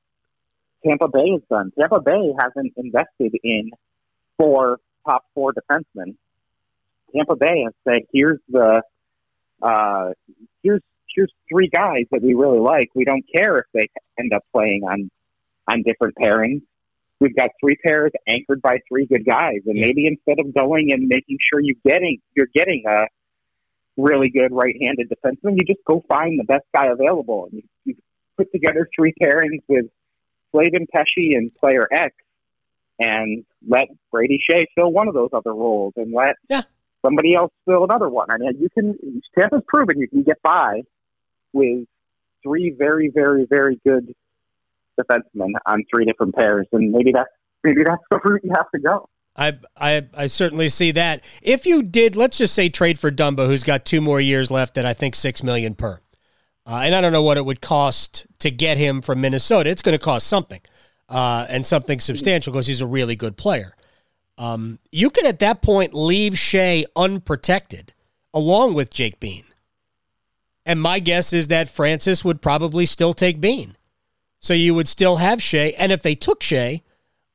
Tampa 0.85 1.07
Bay 1.07 1.31
has 1.31 1.41
done. 1.49 1.71
Tampa 1.79 2.01
Bay 2.01 2.33
hasn't 2.39 2.73
invested 2.75 3.37
in 3.43 3.69
four 4.37 4.79
top 5.05 5.25
four 5.35 5.53
defensemen. 5.53 6.15
Tampa 7.15 7.35
Bay 7.35 7.63
has 7.63 7.73
said, 7.87 8.01
"Here's 8.11 8.39
the 8.49 8.81
uh, 9.61 10.09
here's 10.63 10.81
here's 11.15 11.31
three 11.47 11.69
guys 11.69 12.05
that 12.11 12.23
we 12.23 12.33
really 12.33 12.59
like. 12.59 12.89
We 12.95 13.05
don't 13.05 13.25
care 13.35 13.59
if 13.59 13.65
they 13.71 13.87
end 14.17 14.33
up 14.33 14.43
playing 14.51 14.83
on 14.83 15.11
on 15.67 15.83
different 15.83 16.15
pairings. 16.15 16.63
We've 17.19 17.35
got 17.35 17.49
three 17.61 17.75
pairs 17.85 18.13
anchored 18.27 18.63
by 18.63 18.79
three 18.87 19.05
good 19.05 19.25
guys, 19.25 19.59
and 19.67 19.79
maybe 19.79 20.07
instead 20.07 20.43
of 20.43 20.55
going 20.55 20.91
and 20.91 21.07
making 21.07 21.37
sure 21.39 21.59
you 21.59 21.75
getting 21.85 22.19
you're 22.35 22.47
getting 22.51 22.83
a 22.87 23.05
really 23.99 24.29
good 24.29 24.51
right-handed 24.51 25.09
defenseman, 25.09 25.57
you 25.57 25.65
just 25.65 25.83
go 25.85 26.03
find 26.07 26.39
the 26.39 26.43
best 26.43 26.65
guy 26.73 26.87
available, 26.87 27.45
and 27.51 27.61
you, 27.61 27.63
you 27.85 27.95
put 28.37 28.51
together 28.51 28.87
three 28.95 29.13
pairings 29.21 29.61
with 29.67 29.85
Slavin 30.51 30.87
Pesce 30.93 31.35
and 31.35 31.53
player 31.55 31.87
X, 31.91 32.15
and 32.99 33.45
let 33.67 33.87
Brady 34.11 34.41
Skjei 34.49 34.65
fill 34.75 34.91
one 34.91 35.07
of 35.07 35.13
those 35.13 35.29
other 35.33 35.53
roles, 35.53 35.93
and 35.95 36.13
let 36.13 36.35
Yeah. 36.49 36.61
somebody 37.05 37.35
else 37.35 37.51
fill 37.65 37.83
another 37.83 38.09
one. 38.09 38.29
I 38.29 38.37
mean, 38.37 38.57
you 38.59 38.69
can. 38.69 39.21
Tampa's 39.37 39.61
proven 39.67 39.99
you 39.99 40.07
can 40.07 40.23
get 40.23 40.41
by 40.41 40.81
with 41.53 41.85
three 42.43 42.71
very, 42.77 43.11
very, 43.13 43.45
very 43.49 43.79
good 43.85 44.13
defensemen 44.99 45.51
on 45.65 45.83
three 45.93 46.05
different 46.05 46.35
pairs, 46.35 46.67
and 46.71 46.91
maybe 46.91 47.11
that's 47.13 47.29
maybe 47.63 47.83
that's 47.85 48.03
the 48.11 48.19
route 48.23 48.41
you 48.43 48.51
have 48.55 48.69
to 48.71 48.79
go. 48.79 49.07
I, 49.39 49.57
I 49.77 50.05
I 50.13 50.27
certainly 50.27 50.67
see 50.69 50.91
that. 50.91 51.23
If 51.41 51.65
you 51.65 51.81
did, 51.81 52.15
let's 52.15 52.37
just 52.37 52.53
say 52.53 52.67
trade 52.67 52.99
for 52.99 53.09
Dumba, 53.09 53.47
who's 53.47 53.63
got 53.63 53.85
two 53.85 54.01
more 54.01 54.19
years 54.19 54.51
left 54.51 54.77
at 54.77 54.85
I 54.85 54.93
think 54.93 55.15
six 55.15 55.41
million 55.43 55.75
per, 55.75 56.01
uh, 56.65 56.81
and 56.83 56.93
I 56.93 56.99
don't 56.99 57.13
know 57.13 57.23
what 57.23 57.37
it 57.37 57.45
would 57.45 57.61
cost 57.61 58.27
to 58.39 58.51
get 58.51 58.77
him 58.77 59.01
from 59.01 59.21
Minnesota. 59.21 59.69
It's 59.69 59.81
going 59.81 59.97
to 59.97 60.03
cost 60.03 60.27
something, 60.27 60.61
uh, 61.07 61.45
and 61.49 61.65
something 61.65 61.99
substantial 61.99 62.51
because 62.51 62.67
he's 62.67 62.81
a 62.81 62.87
really 62.87 63.15
good 63.15 63.37
player. 63.37 63.75
Um, 64.37 64.79
you 64.91 65.09
could 65.09 65.25
at 65.25 65.39
that 65.39 65.61
point 65.61 65.93
leave 65.93 66.33
Skjei 66.33 66.85
unprotected, 66.95 67.93
along 68.33 68.73
with 68.73 68.93
Jake 68.93 69.19
Bean. 69.19 69.43
And 70.65 70.81
my 70.81 70.99
guess 70.99 71.33
is 71.33 71.47
that 71.47 71.69
Francis 71.69 72.23
would 72.23 72.41
probably 72.41 72.85
still 72.85 73.13
take 73.13 73.41
Bean. 73.41 73.75
So 74.39 74.53
you 74.53 74.75
would 74.75 74.87
still 74.87 75.17
have 75.17 75.39
Skjei. 75.39 75.73
And 75.77 75.91
if 75.91 76.01
they 76.01 76.15
took 76.15 76.41
Skjei, 76.41 76.83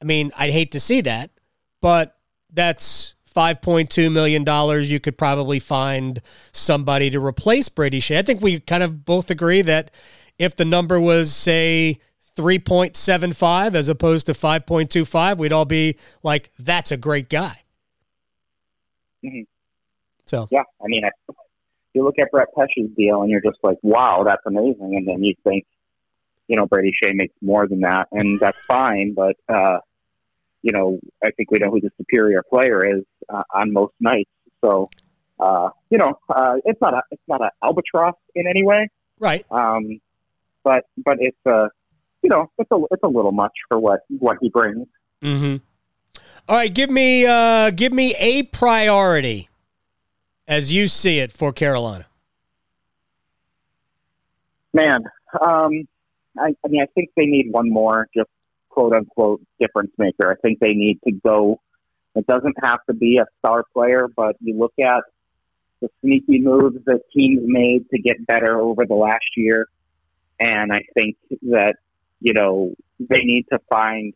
I 0.00 0.04
mean, 0.04 0.32
I'd 0.36 0.52
hate 0.52 0.72
to 0.72 0.80
see 0.80 1.00
that, 1.02 1.30
but 1.84 2.16
that's 2.50 3.14
$5.2 3.36 4.10
million. 4.10 4.42
You 4.84 5.00
could 5.00 5.18
probably 5.18 5.58
find 5.58 6.22
somebody 6.50 7.10
to 7.10 7.22
replace 7.22 7.68
Brady 7.68 8.00
Skjei. 8.00 8.16
I 8.16 8.22
think 8.22 8.40
we 8.40 8.58
kind 8.58 8.82
of 8.82 9.04
both 9.04 9.30
agree 9.30 9.60
that 9.60 9.90
if 10.38 10.56
the 10.56 10.64
number 10.64 10.98
was, 10.98 11.30
say, 11.30 12.00
3.75 12.36 13.74
as 13.74 13.90
opposed 13.90 14.24
to 14.24 14.32
5.25, 14.32 15.36
we'd 15.36 15.52
all 15.52 15.66
be 15.66 15.98
like, 16.22 16.50
that's 16.58 16.90
a 16.90 16.96
great 16.96 17.28
guy. 17.28 17.64
Mhm. 19.22 19.44
So, 20.24 20.48
Yeah, 20.50 20.62
I 20.82 20.86
mean, 20.86 21.04
I, 21.04 21.10
you 21.92 22.02
look 22.02 22.18
at 22.18 22.30
Brett 22.30 22.48
Pesce's 22.56 22.90
deal, 22.96 23.20
and 23.20 23.30
you're 23.30 23.42
just 23.42 23.58
like, 23.62 23.76
wow, 23.82 24.22
that's 24.24 24.42
amazing, 24.46 24.96
and 24.96 25.06
then 25.06 25.22
you 25.22 25.34
think, 25.44 25.66
you 26.48 26.56
know, 26.56 26.64
Brady 26.64 26.94
Shea 26.94 27.12
makes 27.12 27.34
more 27.42 27.68
than 27.68 27.80
that, 27.80 28.08
and 28.10 28.40
that's 28.40 28.58
fine, 28.66 29.12
but 29.12 29.36
uh, 29.50 29.80
you 30.64 30.72
know, 30.72 30.98
I 31.22 31.30
think 31.30 31.50
we 31.50 31.58
know 31.58 31.70
who 31.70 31.80
the 31.80 31.90
superior 31.98 32.42
player 32.42 32.84
is 32.96 33.04
uh, 33.28 33.42
on 33.54 33.74
most 33.74 33.92
nights. 34.00 34.30
So, 34.64 34.88
uh, 35.38 35.68
you 35.90 35.98
know, 35.98 36.18
uh, 36.30 36.54
it's 36.64 36.80
not 36.80 36.94
a 36.94 37.02
it's 37.10 37.22
not 37.28 37.42
an 37.42 37.50
albatross 37.62 38.14
in 38.34 38.46
any 38.46 38.64
way, 38.64 38.88
right. 39.20 39.44
um, 39.50 40.00
but 40.64 40.86
but 41.04 41.18
it's 41.20 41.36
a 41.44 41.68
you 42.22 42.30
know 42.30 42.50
it's 42.56 42.70
a 42.70 42.80
it's 42.90 43.02
a 43.02 43.08
little 43.08 43.30
much 43.30 43.52
for 43.68 43.78
what 43.78 44.00
what 44.08 44.38
he 44.40 44.48
brings. 44.48 44.88
Mm-hmm. 45.22 45.56
All 46.48 46.56
right, 46.56 46.72
give 46.72 46.88
me 46.88 47.26
uh, 47.26 47.70
give 47.70 47.92
me 47.92 48.14
a 48.18 48.44
priority 48.44 49.50
as 50.48 50.72
you 50.72 50.88
see 50.88 51.18
it 51.18 51.30
for 51.30 51.52
Carolina. 51.52 52.06
Man, 54.72 55.04
um, 55.42 55.86
I, 56.38 56.56
I 56.64 56.68
mean, 56.68 56.82
I 56.82 56.86
think 56.94 57.10
they 57.16 57.26
need 57.26 57.52
one 57.52 57.70
more 57.70 58.08
just 58.16 58.30
quote 58.74 58.92
unquote 58.92 59.40
difference 59.60 59.92
maker. 59.98 60.32
I 60.32 60.34
think 60.42 60.58
they 60.58 60.74
need 60.74 60.98
to 61.06 61.12
go. 61.12 61.60
It 62.16 62.26
doesn't 62.26 62.56
have 62.62 62.80
to 62.88 62.94
be 62.94 63.18
a 63.18 63.26
star 63.38 63.64
player, 63.72 64.08
but 64.14 64.36
you 64.40 64.58
look 64.58 64.74
at 64.80 65.04
the 65.80 65.88
sneaky 66.00 66.40
moves 66.40 66.76
that 66.86 67.00
teams 67.16 67.42
made 67.44 67.88
to 67.90 67.98
get 68.00 68.26
better 68.26 68.60
over 68.60 68.84
the 68.86 68.94
last 68.94 69.24
year, 69.36 69.68
and 70.40 70.72
I 70.72 70.82
think 70.94 71.16
that 71.42 71.76
you 72.20 72.32
know 72.32 72.74
they 72.98 73.20
need 73.20 73.46
to 73.52 73.60
find 73.70 74.12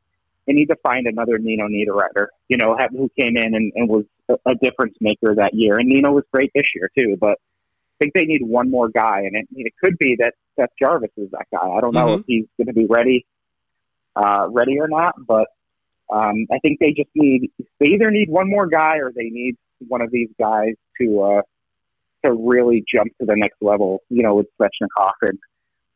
they 0.46 0.54
need 0.54 0.66
to 0.66 0.76
find 0.82 1.06
another 1.06 1.38
Nino 1.38 1.68
Niederreiter. 1.68 2.26
You 2.48 2.56
know, 2.56 2.76
have, 2.78 2.90
who 2.90 3.10
came 3.18 3.36
in 3.36 3.54
and, 3.54 3.72
and 3.76 3.88
was 3.88 4.04
a, 4.28 4.54
difference 4.56 4.96
maker 5.00 5.34
that 5.36 5.54
year, 5.54 5.78
and 5.78 5.88
Nino 5.88 6.10
was 6.10 6.24
great 6.32 6.50
this 6.54 6.66
year 6.74 6.90
too, 6.98 7.16
but. 7.20 7.38
I 8.00 8.04
think 8.04 8.14
they 8.14 8.26
need 8.26 8.42
one 8.46 8.70
more 8.70 8.88
guy, 8.88 9.22
and 9.22 9.34
it, 9.34 9.48
it 9.56 9.72
could 9.82 9.98
be 9.98 10.16
that 10.20 10.34
Seth 10.54 10.70
Jarvis 10.80 11.10
is 11.16 11.32
that 11.32 11.46
guy. 11.50 11.68
I 11.68 11.80
don't 11.80 11.92
know 11.92 12.10
Mhm. 12.10 12.20
if 12.20 12.26
he's 12.28 12.46
going 12.56 12.68
to 12.68 12.72
be 12.72 12.86
ready, 12.86 13.26
uh, 14.18 14.48
ready 14.50 14.78
or 14.80 14.88
not, 14.88 15.14
but 15.26 15.46
um, 16.10 16.46
I 16.50 16.58
think 16.60 16.78
they 16.80 16.92
just 16.96 17.10
need 17.14 17.50
they 17.80 17.90
either 17.90 18.10
need 18.10 18.28
one 18.28 18.48
more 18.48 18.66
guy 18.66 18.96
or 18.98 19.12
they 19.14 19.28
need 19.30 19.56
one 19.86 20.00
of 20.00 20.10
these 20.10 20.28
guys 20.40 20.74
to 21.00 21.22
uh, 21.22 21.42
to 22.24 22.32
really 22.32 22.84
jump 22.92 23.12
to 23.20 23.26
the 23.26 23.36
next 23.36 23.56
level. 23.60 24.02
You 24.08 24.22
know, 24.22 24.34
with 24.34 24.46
Svechnikov 24.60 25.12
and, 25.22 25.38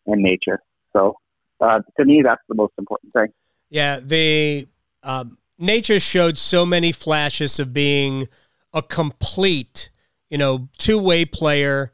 and 0.06 0.24
Necas. 0.24 0.58
So 0.94 1.14
uh, 1.60 1.80
to 1.98 2.04
me, 2.04 2.22
that's 2.24 2.42
the 2.48 2.54
most 2.54 2.74
important 2.78 3.12
thing. 3.14 3.28
Yeah, 3.70 4.00
the 4.00 4.68
um, 5.02 5.38
Necas 5.60 6.02
showed 6.02 6.38
so 6.38 6.66
many 6.66 6.92
flashes 6.92 7.58
of 7.58 7.72
being 7.72 8.28
a 8.74 8.82
complete, 8.82 9.90
you 10.28 10.38
know, 10.38 10.68
two 10.78 11.00
way 11.00 11.24
player. 11.24 11.92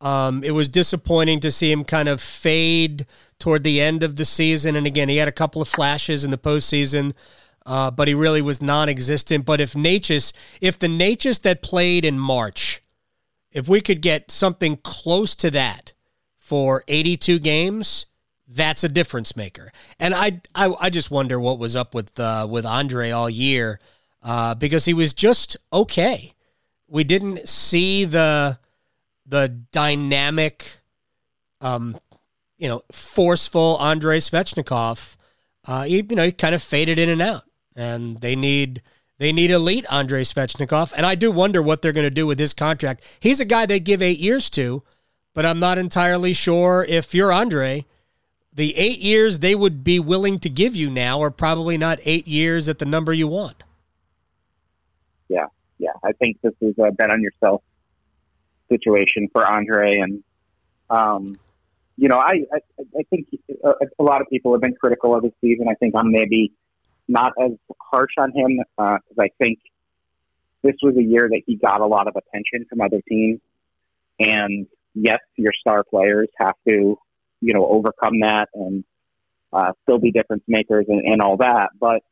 Um, 0.00 0.42
it 0.42 0.52
was 0.52 0.68
disappointing 0.68 1.40
to 1.40 1.50
see 1.50 1.70
him 1.70 1.84
kind 1.84 2.08
of 2.08 2.20
fade 2.20 3.06
toward 3.38 3.64
the 3.64 3.80
end 3.80 4.02
of 4.02 4.16
the 4.16 4.24
season. 4.24 4.76
And 4.76 4.86
again, 4.86 5.08
he 5.08 5.16
had 5.16 5.28
a 5.28 5.32
couple 5.32 5.60
of 5.60 5.68
flashes 5.68 6.24
in 6.24 6.30
the 6.30 6.38
postseason, 6.38 7.14
uh, 7.66 7.90
but 7.90 8.08
he 8.08 8.14
really 8.14 8.42
was 8.42 8.62
non-existent. 8.62 9.44
But 9.44 9.60
if 9.60 9.74
Necas, 9.74 10.32
if 10.60 10.78
the 10.78 10.86
Necas 10.86 11.42
that 11.42 11.62
played 11.62 12.04
in 12.04 12.18
March, 12.18 12.82
if 13.52 13.68
we 13.68 13.80
could 13.80 14.00
get 14.00 14.30
something 14.30 14.78
close 14.78 15.34
to 15.36 15.50
that 15.50 15.92
for 16.38 16.84
82 16.88 17.38
games, 17.40 18.06
that's 18.46 18.84
a 18.84 18.88
difference 18.88 19.36
maker. 19.36 19.72
And 19.98 20.14
I, 20.14 20.40
I, 20.54 20.74
I 20.80 20.90
just 20.90 21.10
wonder 21.10 21.38
what 21.38 21.58
was 21.58 21.76
up 21.76 21.94
with 21.94 22.18
uh, 22.18 22.46
with 22.50 22.66
Andre 22.66 23.10
all 23.10 23.30
year 23.30 23.80
uh, 24.22 24.54
because 24.54 24.84
he 24.84 24.94
was 24.94 25.14
just 25.14 25.56
okay. 25.72 26.32
We 26.88 27.04
didn't 27.04 27.48
see 27.48 28.04
the 28.04 28.58
the 29.30 29.48
dynamic, 29.72 30.72
um, 31.60 31.98
you 32.58 32.68
know, 32.68 32.82
forceful 32.92 33.78
Andrei 33.80 34.18
Svechnikov. 34.18 35.16
Uh, 35.66 35.84
he, 35.84 36.04
you 36.08 36.16
know, 36.16 36.24
he 36.24 36.32
kind 36.32 36.54
of 36.54 36.62
faded 36.62 36.98
in 36.98 37.08
and 37.08 37.22
out, 37.22 37.44
and 37.74 38.20
they 38.20 38.36
need 38.36 38.82
they 39.18 39.32
need 39.32 39.50
elite 39.50 39.86
Andrei 39.90 40.22
Svechnikov. 40.22 40.92
And 40.96 41.06
I 41.06 41.14
do 41.14 41.30
wonder 41.30 41.62
what 41.62 41.80
they're 41.80 41.92
going 41.92 42.04
to 42.04 42.10
do 42.10 42.26
with 42.26 42.38
his 42.38 42.52
contract. 42.52 43.02
He's 43.20 43.40
a 43.40 43.44
guy 43.44 43.66
they 43.66 43.80
give 43.80 44.02
eight 44.02 44.18
years 44.18 44.50
to, 44.50 44.82
but 45.34 45.46
I'm 45.46 45.60
not 45.60 45.78
entirely 45.78 46.32
sure 46.32 46.84
if 46.88 47.14
you're 47.14 47.32
Andre 47.32 47.86
the 48.52 48.76
eight 48.76 48.98
years 48.98 49.38
they 49.38 49.54
would 49.54 49.84
be 49.84 50.00
willing 50.00 50.38
to 50.40 50.50
give 50.50 50.74
you 50.74 50.90
now 50.90 51.22
are 51.22 51.30
probably 51.30 51.78
not 51.78 52.00
eight 52.04 52.26
years 52.26 52.68
at 52.68 52.78
the 52.78 52.84
number 52.84 53.12
you 53.12 53.28
want. 53.28 53.62
Yeah, 55.28 55.46
yeah. 55.78 55.92
I 56.02 56.12
think 56.12 56.40
this 56.42 56.54
is 56.60 56.74
a 56.78 56.90
bet 56.90 57.10
on 57.10 57.22
yourself 57.22 57.62
situation 58.70 59.28
for 59.32 59.46
Andre, 59.46 59.98
and 59.98 60.22
um, 60.88 61.36
you 61.96 62.08
know, 62.08 62.18
I 62.18 62.44
I, 62.52 62.58
I 62.98 63.02
think 63.10 63.28
a, 63.64 63.70
a 63.98 64.02
lot 64.02 64.20
of 64.20 64.28
people 64.28 64.52
have 64.52 64.60
been 64.60 64.74
critical 64.74 65.14
of 65.14 65.24
his 65.24 65.32
season. 65.40 65.66
I 65.68 65.74
think 65.74 65.94
I'm 65.94 66.10
maybe 66.10 66.52
not 67.08 67.32
as 67.42 67.52
harsh 67.80 68.12
on 68.18 68.32
him 68.32 68.60
because 68.76 69.18
I 69.18 69.28
think 69.42 69.58
this 70.62 70.76
was 70.82 70.96
a 70.96 71.02
year 71.02 71.28
that 71.28 71.42
he 71.46 71.56
got 71.56 71.80
a 71.80 71.86
lot 71.86 72.06
of 72.06 72.16
attention 72.16 72.66
from 72.68 72.80
other 72.80 73.00
teams, 73.08 73.40
and 74.18 74.66
yes, 74.94 75.20
your 75.36 75.52
star 75.60 75.84
players 75.84 76.28
have 76.38 76.54
to 76.68 76.98
you 77.40 77.54
know 77.54 77.66
overcome 77.66 78.20
that 78.20 78.48
and 78.54 78.84
uh, 79.52 79.72
still 79.82 79.98
be 79.98 80.12
difference 80.12 80.44
makers 80.46 80.86
and, 80.88 81.00
and 81.04 81.20
all 81.20 81.36
that, 81.36 81.70
but. 81.78 82.02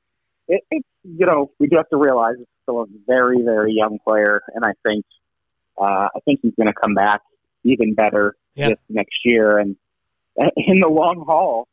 It, 0.51 0.63
it's 0.71 0.89
you 1.03 1.27
know 1.27 1.51
we 1.59 1.67
do 1.67 1.77
have 1.77 1.91
to 1.91 1.99
realize 1.99 2.37
it's 2.39 2.51
still 2.63 2.81
a 2.81 2.87
very 3.07 3.43
very 3.43 3.75
young 3.75 3.99
player, 4.03 4.41
and 4.55 4.65
I 4.65 4.73
think 4.83 5.05
uh, 5.81 6.09
I 6.15 6.21
think 6.25 6.41
he's 6.43 6.55
going 6.57 6.67
to 6.67 6.73
come 6.75 6.95
back 6.95 7.21
even 7.65 7.95
better 7.95 8.37
Yeah. 8.55 8.71
this 8.71 8.79
next 8.89 9.17
year. 9.25 9.59
And 9.59 9.77
in 10.57 10.81
the 10.81 10.89
long 10.89 11.25
haul, 11.27 11.67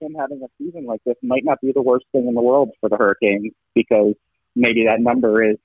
him 0.00 0.14
having 0.18 0.42
a 0.42 0.48
season 0.58 0.86
like 0.86 1.00
this 1.04 1.16
might 1.22 1.44
not 1.44 1.60
be 1.60 1.72
the 1.72 1.82
worst 1.82 2.06
thing 2.12 2.26
in 2.26 2.34
the 2.34 2.40
world 2.40 2.70
for 2.80 2.88
the 2.88 2.96
Hurricanes 2.96 3.52
because 3.74 4.14
maybe 4.56 4.86
that 4.86 5.00
number 5.00 5.42
is 5.44 5.56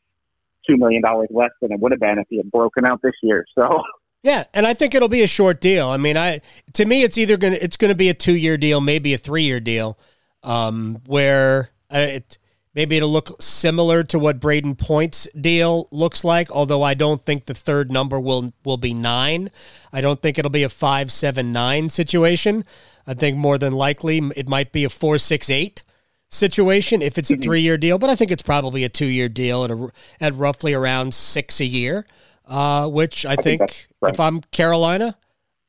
two 0.68 0.78
million 0.78 1.02
dollars 1.02 1.30
less 1.32 1.52
than 1.62 1.72
it 1.72 1.80
would 1.80 1.92
have 1.92 2.00
been 2.02 2.18
if 2.20 2.28
he 2.30 2.38
had 2.38 2.52
broken 2.52 2.86
out 2.86 3.02
this 3.02 3.14
year. 3.24 3.46
So 3.58 3.82
Yeah, 4.24 4.44
and 4.54 4.66
I 4.68 4.74
think 4.74 4.94
it'll 4.94 5.08
be 5.08 5.24
a 5.24 5.28
short 5.28 5.62
deal. 5.62 5.88
I 5.88 5.98
mean, 5.98 6.18
I 6.18 6.42
to 6.74 6.86
me, 6.86 7.04
it's 7.04 7.18
either 7.18 7.38
gonna 7.38 7.58
it's 7.62 7.78
gonna 7.78 7.96
be 7.96 8.10
a 8.10 8.14
two 8.14 8.36
year 8.36 8.58
deal, 8.58 8.82
maybe 8.82 9.14
a 9.14 9.18
three 9.18 9.44
year 9.44 9.60
deal, 9.60 9.98
um, 10.44 11.02
where 11.06 11.70
uh, 11.94 12.00
it 12.00 12.38
maybe 12.76 12.98
it'll 12.98 13.10
look 13.10 13.42
similar 13.42 14.04
to 14.04 14.20
what 14.20 14.40
Brayden 14.40 14.78
Point's 14.78 15.28
deal 15.40 15.88
looks 15.92 16.24
like. 16.24 16.52
Although 16.52 16.84
I 16.84 16.94
don't 16.94 17.26
think 17.26 17.46
the 17.46 17.54
third 17.54 17.92
number 17.92 18.20
will 18.20 18.54
will 18.64 18.78
be 18.78 18.94
nine. 18.94 19.50
I 19.92 20.02
don't 20.02 20.22
think 20.22 20.38
it'll 20.38 20.52
be 20.52 20.64
a 20.64 20.70
five 20.70 21.12
seven 21.12 21.52
nine 21.52 21.90
situation. 21.90 22.66
I 23.08 23.14
think 23.14 23.38
more 23.38 23.58
than 23.58 23.74
likely 23.74 24.22
it 24.36 24.50
might 24.50 24.72
be 24.72 24.84
a 24.84 24.90
four 24.90 25.18
six 25.18 25.50
eight 25.50 25.84
situation 26.30 27.02
if 27.02 27.18
it's 27.18 27.32
a 27.32 27.38
three 27.38 27.62
year 27.62 27.78
deal. 27.78 27.98
But 27.98 28.10
I 28.10 28.16
think 28.16 28.32
it's 28.32 28.44
probably 28.44 28.84
a 28.84 28.90
two 28.90 29.06
year 29.06 29.30
deal 29.30 29.64
at 29.64 29.72
a, 29.72 29.90
at 30.20 30.36
roughly 30.36 30.74
around 30.74 31.14
six 31.14 31.60
a 31.60 31.66
year 31.66 32.06
uh, 32.48 32.88
which 32.88 33.26
I, 33.26 33.34
I 33.34 33.36
think, 33.36 33.60
think 33.60 33.88
right. 34.02 34.14
if 34.14 34.20
I'm 34.20 34.42
Carolina, 34.42 35.18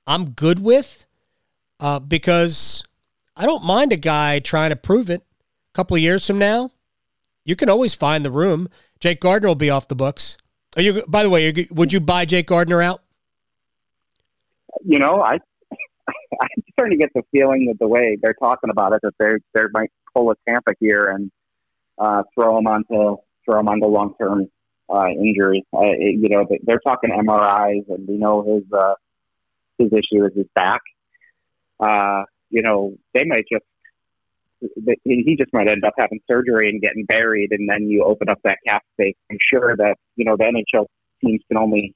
I'm 0.07 0.30
good 0.30 0.61
with 0.61 1.07
uh, 1.80 1.98
because 1.98 2.84
I 3.36 3.46
don't 3.46 3.64
mind 3.64 3.92
a 3.92 3.96
guy 3.96 4.38
trying 4.38 4.70
to 4.70 4.76
prove 4.76 5.11
it. 5.11 5.22
A 5.22 5.74
couple 5.74 5.96
of 5.96 6.02
years 6.02 6.26
from 6.26 6.38
now, 6.38 6.70
you 7.47 7.57
can 7.57 7.70
always 7.70 7.94
find 7.94 8.24
the 8.24 8.30
room. 8.30 8.68
Jake 9.01 9.20
Gardiner 9.20 9.49
will 9.49 9.55
be 9.55 9.70
off 9.70 9.88
the 9.88 9.94
books. 9.94 10.36
Are 10.76 10.82
you? 10.82 11.03
By 11.09 11.22
the 11.22 11.30
way, 11.30 11.66
would 11.70 11.92
you 11.92 12.01
buy 12.01 12.26
Jake 12.26 12.49
Gardiner 12.49 12.82
out? 12.82 13.03
You 14.84 14.99
know, 14.99 15.22
I 15.22 15.34
I'm 16.42 16.62
starting 16.72 16.99
to 16.99 17.03
get 17.03 17.12
the 17.14 17.22
feeling 17.32 17.66
that 17.66 17.78
the 17.78 17.88
way 17.88 18.18
they're 18.20 18.34
talking 18.34 18.68
about 18.68 18.92
it, 18.92 19.01
that 19.03 19.14
they 19.18 19.30
they 19.55 19.66
might 19.72 19.90
pull 20.12 20.30
a 20.30 20.34
Tampa 20.47 20.72
here 20.80 21.07
and 21.07 21.30
uh, 21.99 22.24
throw 22.34 22.59
him 22.59 22.66
onto 22.66 23.16
throw 23.44 23.61
him 23.61 23.68
onto 23.68 23.86
long 23.86 24.14
term 24.20 24.49
uh, 24.92 25.09
injury. 25.09 25.64
It, 25.72 26.20
you 26.20 26.28
know, 26.28 26.47
they're 26.64 26.80
talking 26.80 27.11
MRIs, 27.11 27.88
and 27.88 28.07
we 28.07 28.16
know 28.16 28.42
his 28.42 28.70
uh, 28.72 28.94
his 29.78 29.92
issue 29.92 30.24
is 30.26 30.32
his 30.36 30.47
back. 30.55 30.80
Uh, 31.78 32.24
you 32.51 32.62
know, 32.62 32.97
they 33.14 33.24
might 33.24 33.44
just 33.51 33.64
he 35.04 35.36
just 35.38 35.52
might 35.52 35.68
end 35.68 35.84
up 35.84 35.94
having 35.98 36.20
surgery 36.30 36.68
and 36.68 36.80
getting 36.80 37.04
buried, 37.04 37.52
and 37.52 37.68
then 37.68 37.88
you 37.88 38.04
open 38.04 38.28
up 38.28 38.38
that 38.44 38.58
cap 38.66 38.82
space. 38.94 39.16
I'm 39.30 39.38
sure 39.52 39.76
that 39.76 39.96
you 40.16 40.24
know 40.24 40.36
the 40.36 40.44
NHL 40.44 40.86
teams 41.24 41.40
can 41.48 41.58
only 41.58 41.94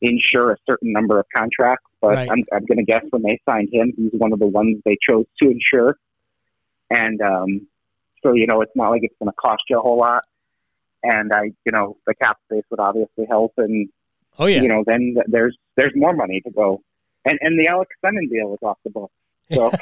insure 0.00 0.52
a 0.52 0.56
certain 0.68 0.92
number 0.92 1.20
of 1.20 1.26
contracts, 1.34 1.86
but 2.00 2.14
right. 2.14 2.28
I'm, 2.30 2.44
I'm 2.52 2.66
going 2.66 2.78
to 2.78 2.84
guess 2.84 3.04
when 3.10 3.22
they 3.22 3.40
signed 3.48 3.68
him, 3.72 3.92
he's 3.96 4.10
one 4.12 4.32
of 4.32 4.40
the 4.40 4.48
ones 4.48 4.78
they 4.84 4.96
chose 5.08 5.26
to 5.40 5.48
insure. 5.48 5.96
And 6.90 7.20
um, 7.22 7.68
so, 8.20 8.32
you 8.32 8.48
know, 8.48 8.62
it's 8.62 8.72
not 8.74 8.90
like 8.90 9.02
it's 9.04 9.14
going 9.20 9.30
to 9.30 9.36
cost 9.40 9.62
you 9.70 9.78
a 9.78 9.80
whole 9.80 9.98
lot 9.98 10.24
and 11.02 11.32
I, 11.32 11.52
you 11.64 11.72
know, 11.72 11.96
the 12.06 12.14
cap 12.14 12.38
space 12.46 12.64
would 12.70 12.80
obviously 12.80 13.26
help, 13.28 13.52
and 13.56 13.88
oh 14.38 14.46
yeah, 14.46 14.62
you 14.62 14.68
know, 14.68 14.84
then 14.86 15.16
there's 15.26 15.56
there's 15.76 15.92
more 15.94 16.14
money 16.14 16.40
to 16.42 16.50
go, 16.50 16.82
and 17.24 17.38
and 17.40 17.58
the 17.58 17.68
Alex 17.68 17.94
Semin 18.04 18.30
deal 18.30 18.52
is 18.52 18.60
off 18.62 18.78
the 18.84 18.90
book. 18.90 19.10
So. 19.52 19.72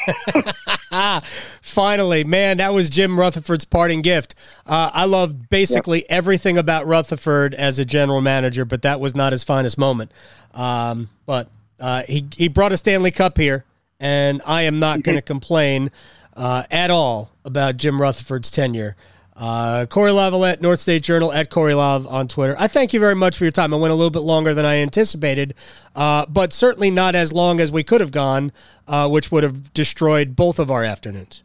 Finally, 1.62 2.24
man, 2.24 2.56
that 2.56 2.72
was 2.72 2.90
Jim 2.90 3.18
Rutherford's 3.18 3.64
parting 3.64 4.02
gift. 4.02 4.34
Uh, 4.66 4.90
I 4.92 5.04
love 5.04 5.48
basically 5.48 6.08
everything 6.10 6.58
about 6.58 6.86
Rutherford 6.86 7.54
as 7.54 7.78
a 7.78 7.84
general 7.84 8.20
manager, 8.20 8.64
but 8.64 8.82
that 8.82 9.00
was 9.00 9.14
not 9.14 9.32
his 9.32 9.44
finest 9.44 9.78
moment. 9.78 10.12
Um, 10.52 11.08
but 11.26 11.48
uh, 11.78 12.02
he 12.08 12.26
he 12.36 12.48
brought 12.48 12.72
a 12.72 12.76
Stanley 12.76 13.10
Cup 13.10 13.38
here, 13.38 13.64
and 13.98 14.42
I 14.46 14.62
am 14.62 14.78
not 14.78 15.02
going 15.02 15.16
to 15.16 15.22
complain 15.22 15.90
uh, 16.36 16.64
at 16.70 16.90
all 16.90 17.32
about 17.44 17.76
Jim 17.76 18.00
Rutherford's 18.00 18.50
tenure. 18.50 18.96
Uh, 19.40 19.86
Cory 19.86 20.10
Lavalette, 20.10 20.60
North 20.60 20.80
State 20.80 21.02
Journal, 21.02 21.32
at 21.32 21.48
Cory 21.48 21.72
Lav 21.72 22.06
on 22.06 22.28
Twitter. 22.28 22.54
I 22.58 22.68
thank 22.68 22.92
you 22.92 23.00
very 23.00 23.14
much 23.14 23.38
for 23.38 23.44
your 23.44 23.50
time. 23.50 23.72
I 23.72 23.78
went 23.78 23.90
a 23.90 23.94
little 23.94 24.10
bit 24.10 24.20
longer 24.20 24.52
than 24.52 24.66
I 24.66 24.76
anticipated, 24.76 25.54
uh, 25.96 26.26
but 26.26 26.52
certainly 26.52 26.90
not 26.90 27.14
as 27.14 27.32
long 27.32 27.58
as 27.58 27.72
we 27.72 27.82
could 27.82 28.02
have 28.02 28.12
gone, 28.12 28.52
uh, 28.86 29.08
which 29.08 29.32
would 29.32 29.42
have 29.42 29.72
destroyed 29.72 30.36
both 30.36 30.58
of 30.58 30.70
our 30.70 30.84
afternoons. 30.84 31.42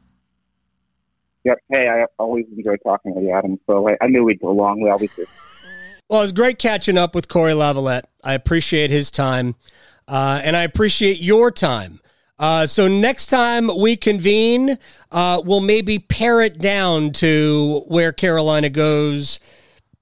Yep. 1.46 1.60
Hey, 1.70 1.88
I 1.88 2.06
always 2.20 2.46
enjoy 2.58 2.76
talking 2.78 3.16
with 3.16 3.24
you, 3.24 3.32
Adam. 3.32 3.60
So 3.66 3.88
I, 3.88 3.96
I 4.02 4.08
knew 4.08 4.26
we'd 4.26 4.41
go 4.41 4.52
long. 4.52 4.82
We 4.82 4.89
always 4.89 5.16
do. 5.16 5.26
Well, 6.10 6.20
it 6.20 6.24
was 6.24 6.34
great 6.34 6.60
catching 6.60 6.98
up 6.98 7.16
with 7.16 7.30
Cory 7.30 7.54
Lavalette. 7.54 8.04
I 8.24 8.34
appreciate 8.34 8.91
his 8.91 9.10
time, 9.10 9.56
uh, 10.06 10.41
and 10.43 10.58
I 10.58 10.64
appreciate 10.64 11.20
your 11.22 11.50
time. 11.50 12.02
Uh, 12.38 12.66
so 12.66 12.88
next 12.88 13.28
time 13.28 13.70
we 13.80 13.96
convene, 13.96 14.78
uh, 15.12 15.42
we'll 15.46 15.62
maybe 15.62 16.00
pare 16.00 16.42
it 16.42 16.58
down 16.58 17.12
to 17.12 17.84
where 17.88 18.12
Carolina 18.12 18.70
goes 18.70 19.40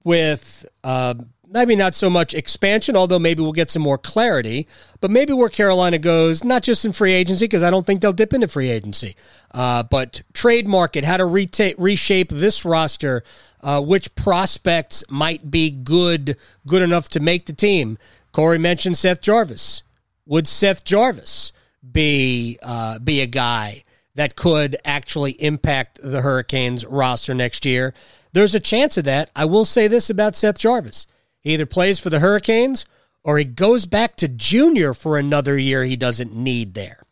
with 0.02 0.66
uh, 0.82 1.14
maybe 1.54 1.76
not 1.76 1.94
so 1.94 2.10
much 2.10 2.34
expansion, 2.34 2.96
although 2.96 3.20
maybe 3.20 3.40
we'll 3.40 3.52
get 3.52 3.70
some 3.70 3.82
more 3.82 3.96
clarity, 3.96 4.66
but 5.00 5.10
maybe 5.10 5.32
where 5.32 5.48
Carolina 5.48 5.98
goes, 5.98 6.42
not 6.42 6.64
just 6.64 6.84
in 6.84 6.92
free 6.92 7.12
agency, 7.12 7.44
because 7.44 7.62
I 7.62 7.70
don't 7.70 7.86
think 7.86 8.00
they'll 8.00 8.12
dip 8.12 8.34
into 8.34 8.48
free 8.48 8.70
agency, 8.70 9.14
uh, 9.52 9.84
but 9.84 10.22
trade 10.32 10.66
market, 10.66 11.04
how 11.04 11.16
to 11.16 11.24
reta- 11.24 11.76
reshape 11.78 12.30
this 12.30 12.64
roster, 12.64 13.22
uh, 13.60 13.80
which 13.80 14.14
prospects 14.16 15.04
might 15.08 15.50
be 15.50 15.70
good, 15.70 16.36
good 16.66 16.82
enough 16.82 17.08
to 17.10 17.20
make 17.20 17.46
the 17.46 17.52
team. 17.52 17.98
Cory 18.32 18.58
mentioned 18.58 18.96
Seth 18.96 19.22
Jarvis. 19.22 19.84
Would 20.26 20.48
Seth 20.48 20.84
Jarvis? 20.84 21.52
Be 21.92 22.58
uh, 22.62 22.98
be 22.98 23.20
a 23.20 23.26
guy 23.26 23.84
that 24.14 24.36
could 24.36 24.76
actually 24.84 25.32
impact 25.32 26.00
the 26.02 26.20
Hurricanes 26.20 26.84
roster 26.84 27.34
next 27.34 27.64
year. 27.64 27.94
There's 28.32 28.54
a 28.54 28.60
chance 28.60 28.96
of 28.96 29.04
that. 29.04 29.30
I 29.34 29.44
will 29.44 29.64
say 29.64 29.88
this 29.88 30.10
about 30.10 30.36
Seth 30.36 30.58
Jarvis. 30.58 31.06
He 31.40 31.54
either 31.54 31.66
plays 31.66 31.98
for 31.98 32.10
the 32.10 32.20
Hurricanes 32.20 32.86
or 33.22 33.38
he 33.38 33.44
goes 33.44 33.86
back 33.86 34.16
to 34.16 34.28
junior 34.28 34.94
for 34.94 35.18
another 35.18 35.58
year 35.58 35.84
he 35.84 35.96
doesn't 35.96 36.34
need 36.34 36.74
there. 36.74 37.04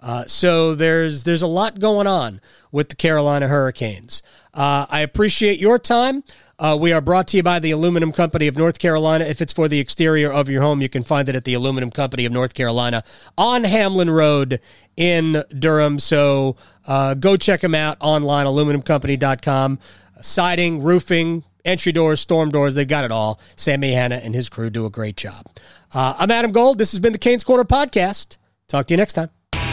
Uh, 0.00 0.24
so 0.26 0.74
there's 0.74 1.22
there's 1.22 1.42
a 1.42 1.46
lot 1.46 1.78
going 1.78 2.08
on 2.08 2.40
with 2.72 2.88
the 2.88 2.96
Carolina 2.96 3.46
Hurricanes. 3.46 4.22
Uh, 4.52 4.84
I 4.90 5.00
appreciate 5.00 5.60
your 5.60 5.78
time. 5.78 6.24
Uh, 6.62 6.76
we 6.76 6.92
are 6.92 7.00
brought 7.00 7.26
to 7.26 7.36
you 7.36 7.42
by 7.42 7.58
the 7.58 7.72
Aluminum 7.72 8.12
Company 8.12 8.46
of 8.46 8.56
North 8.56 8.78
Carolina. 8.78 9.24
If 9.24 9.40
it's 9.40 9.52
for 9.52 9.66
the 9.66 9.80
exterior 9.80 10.32
of 10.32 10.48
your 10.48 10.62
home, 10.62 10.80
you 10.80 10.88
can 10.88 11.02
find 11.02 11.28
it 11.28 11.34
at 11.34 11.44
the 11.44 11.54
Aluminum 11.54 11.90
Company 11.90 12.24
of 12.24 12.30
North 12.30 12.54
Carolina 12.54 13.02
on 13.36 13.64
Hamlin 13.64 14.08
Road 14.08 14.60
in 14.96 15.42
Durham. 15.58 15.98
So 15.98 16.54
uh, 16.86 17.14
go 17.14 17.36
check 17.36 17.62
them 17.62 17.74
out 17.74 17.96
online, 17.98 18.46
aluminumcompany.com. 18.46 19.80
Siding, 20.20 20.84
roofing, 20.84 21.42
entry 21.64 21.90
doors, 21.90 22.20
storm 22.20 22.48
doors, 22.50 22.76
they've 22.76 22.86
got 22.86 23.02
it 23.02 23.10
all. 23.10 23.40
Sammy 23.56 23.90
Hanna 23.90 24.20
and 24.22 24.32
his 24.32 24.48
crew 24.48 24.70
do 24.70 24.86
a 24.86 24.90
great 24.90 25.16
job. 25.16 25.44
Uh, 25.92 26.14
I'm 26.16 26.30
Adam 26.30 26.52
Gold. 26.52 26.78
This 26.78 26.92
has 26.92 27.00
been 27.00 27.12
the 27.12 27.18
Canes 27.18 27.42
Corner 27.42 27.64
Podcast. 27.64 28.36
Talk 28.68 28.86
to 28.86 28.94
you 28.94 28.98
next 28.98 29.14
time. 29.14 29.30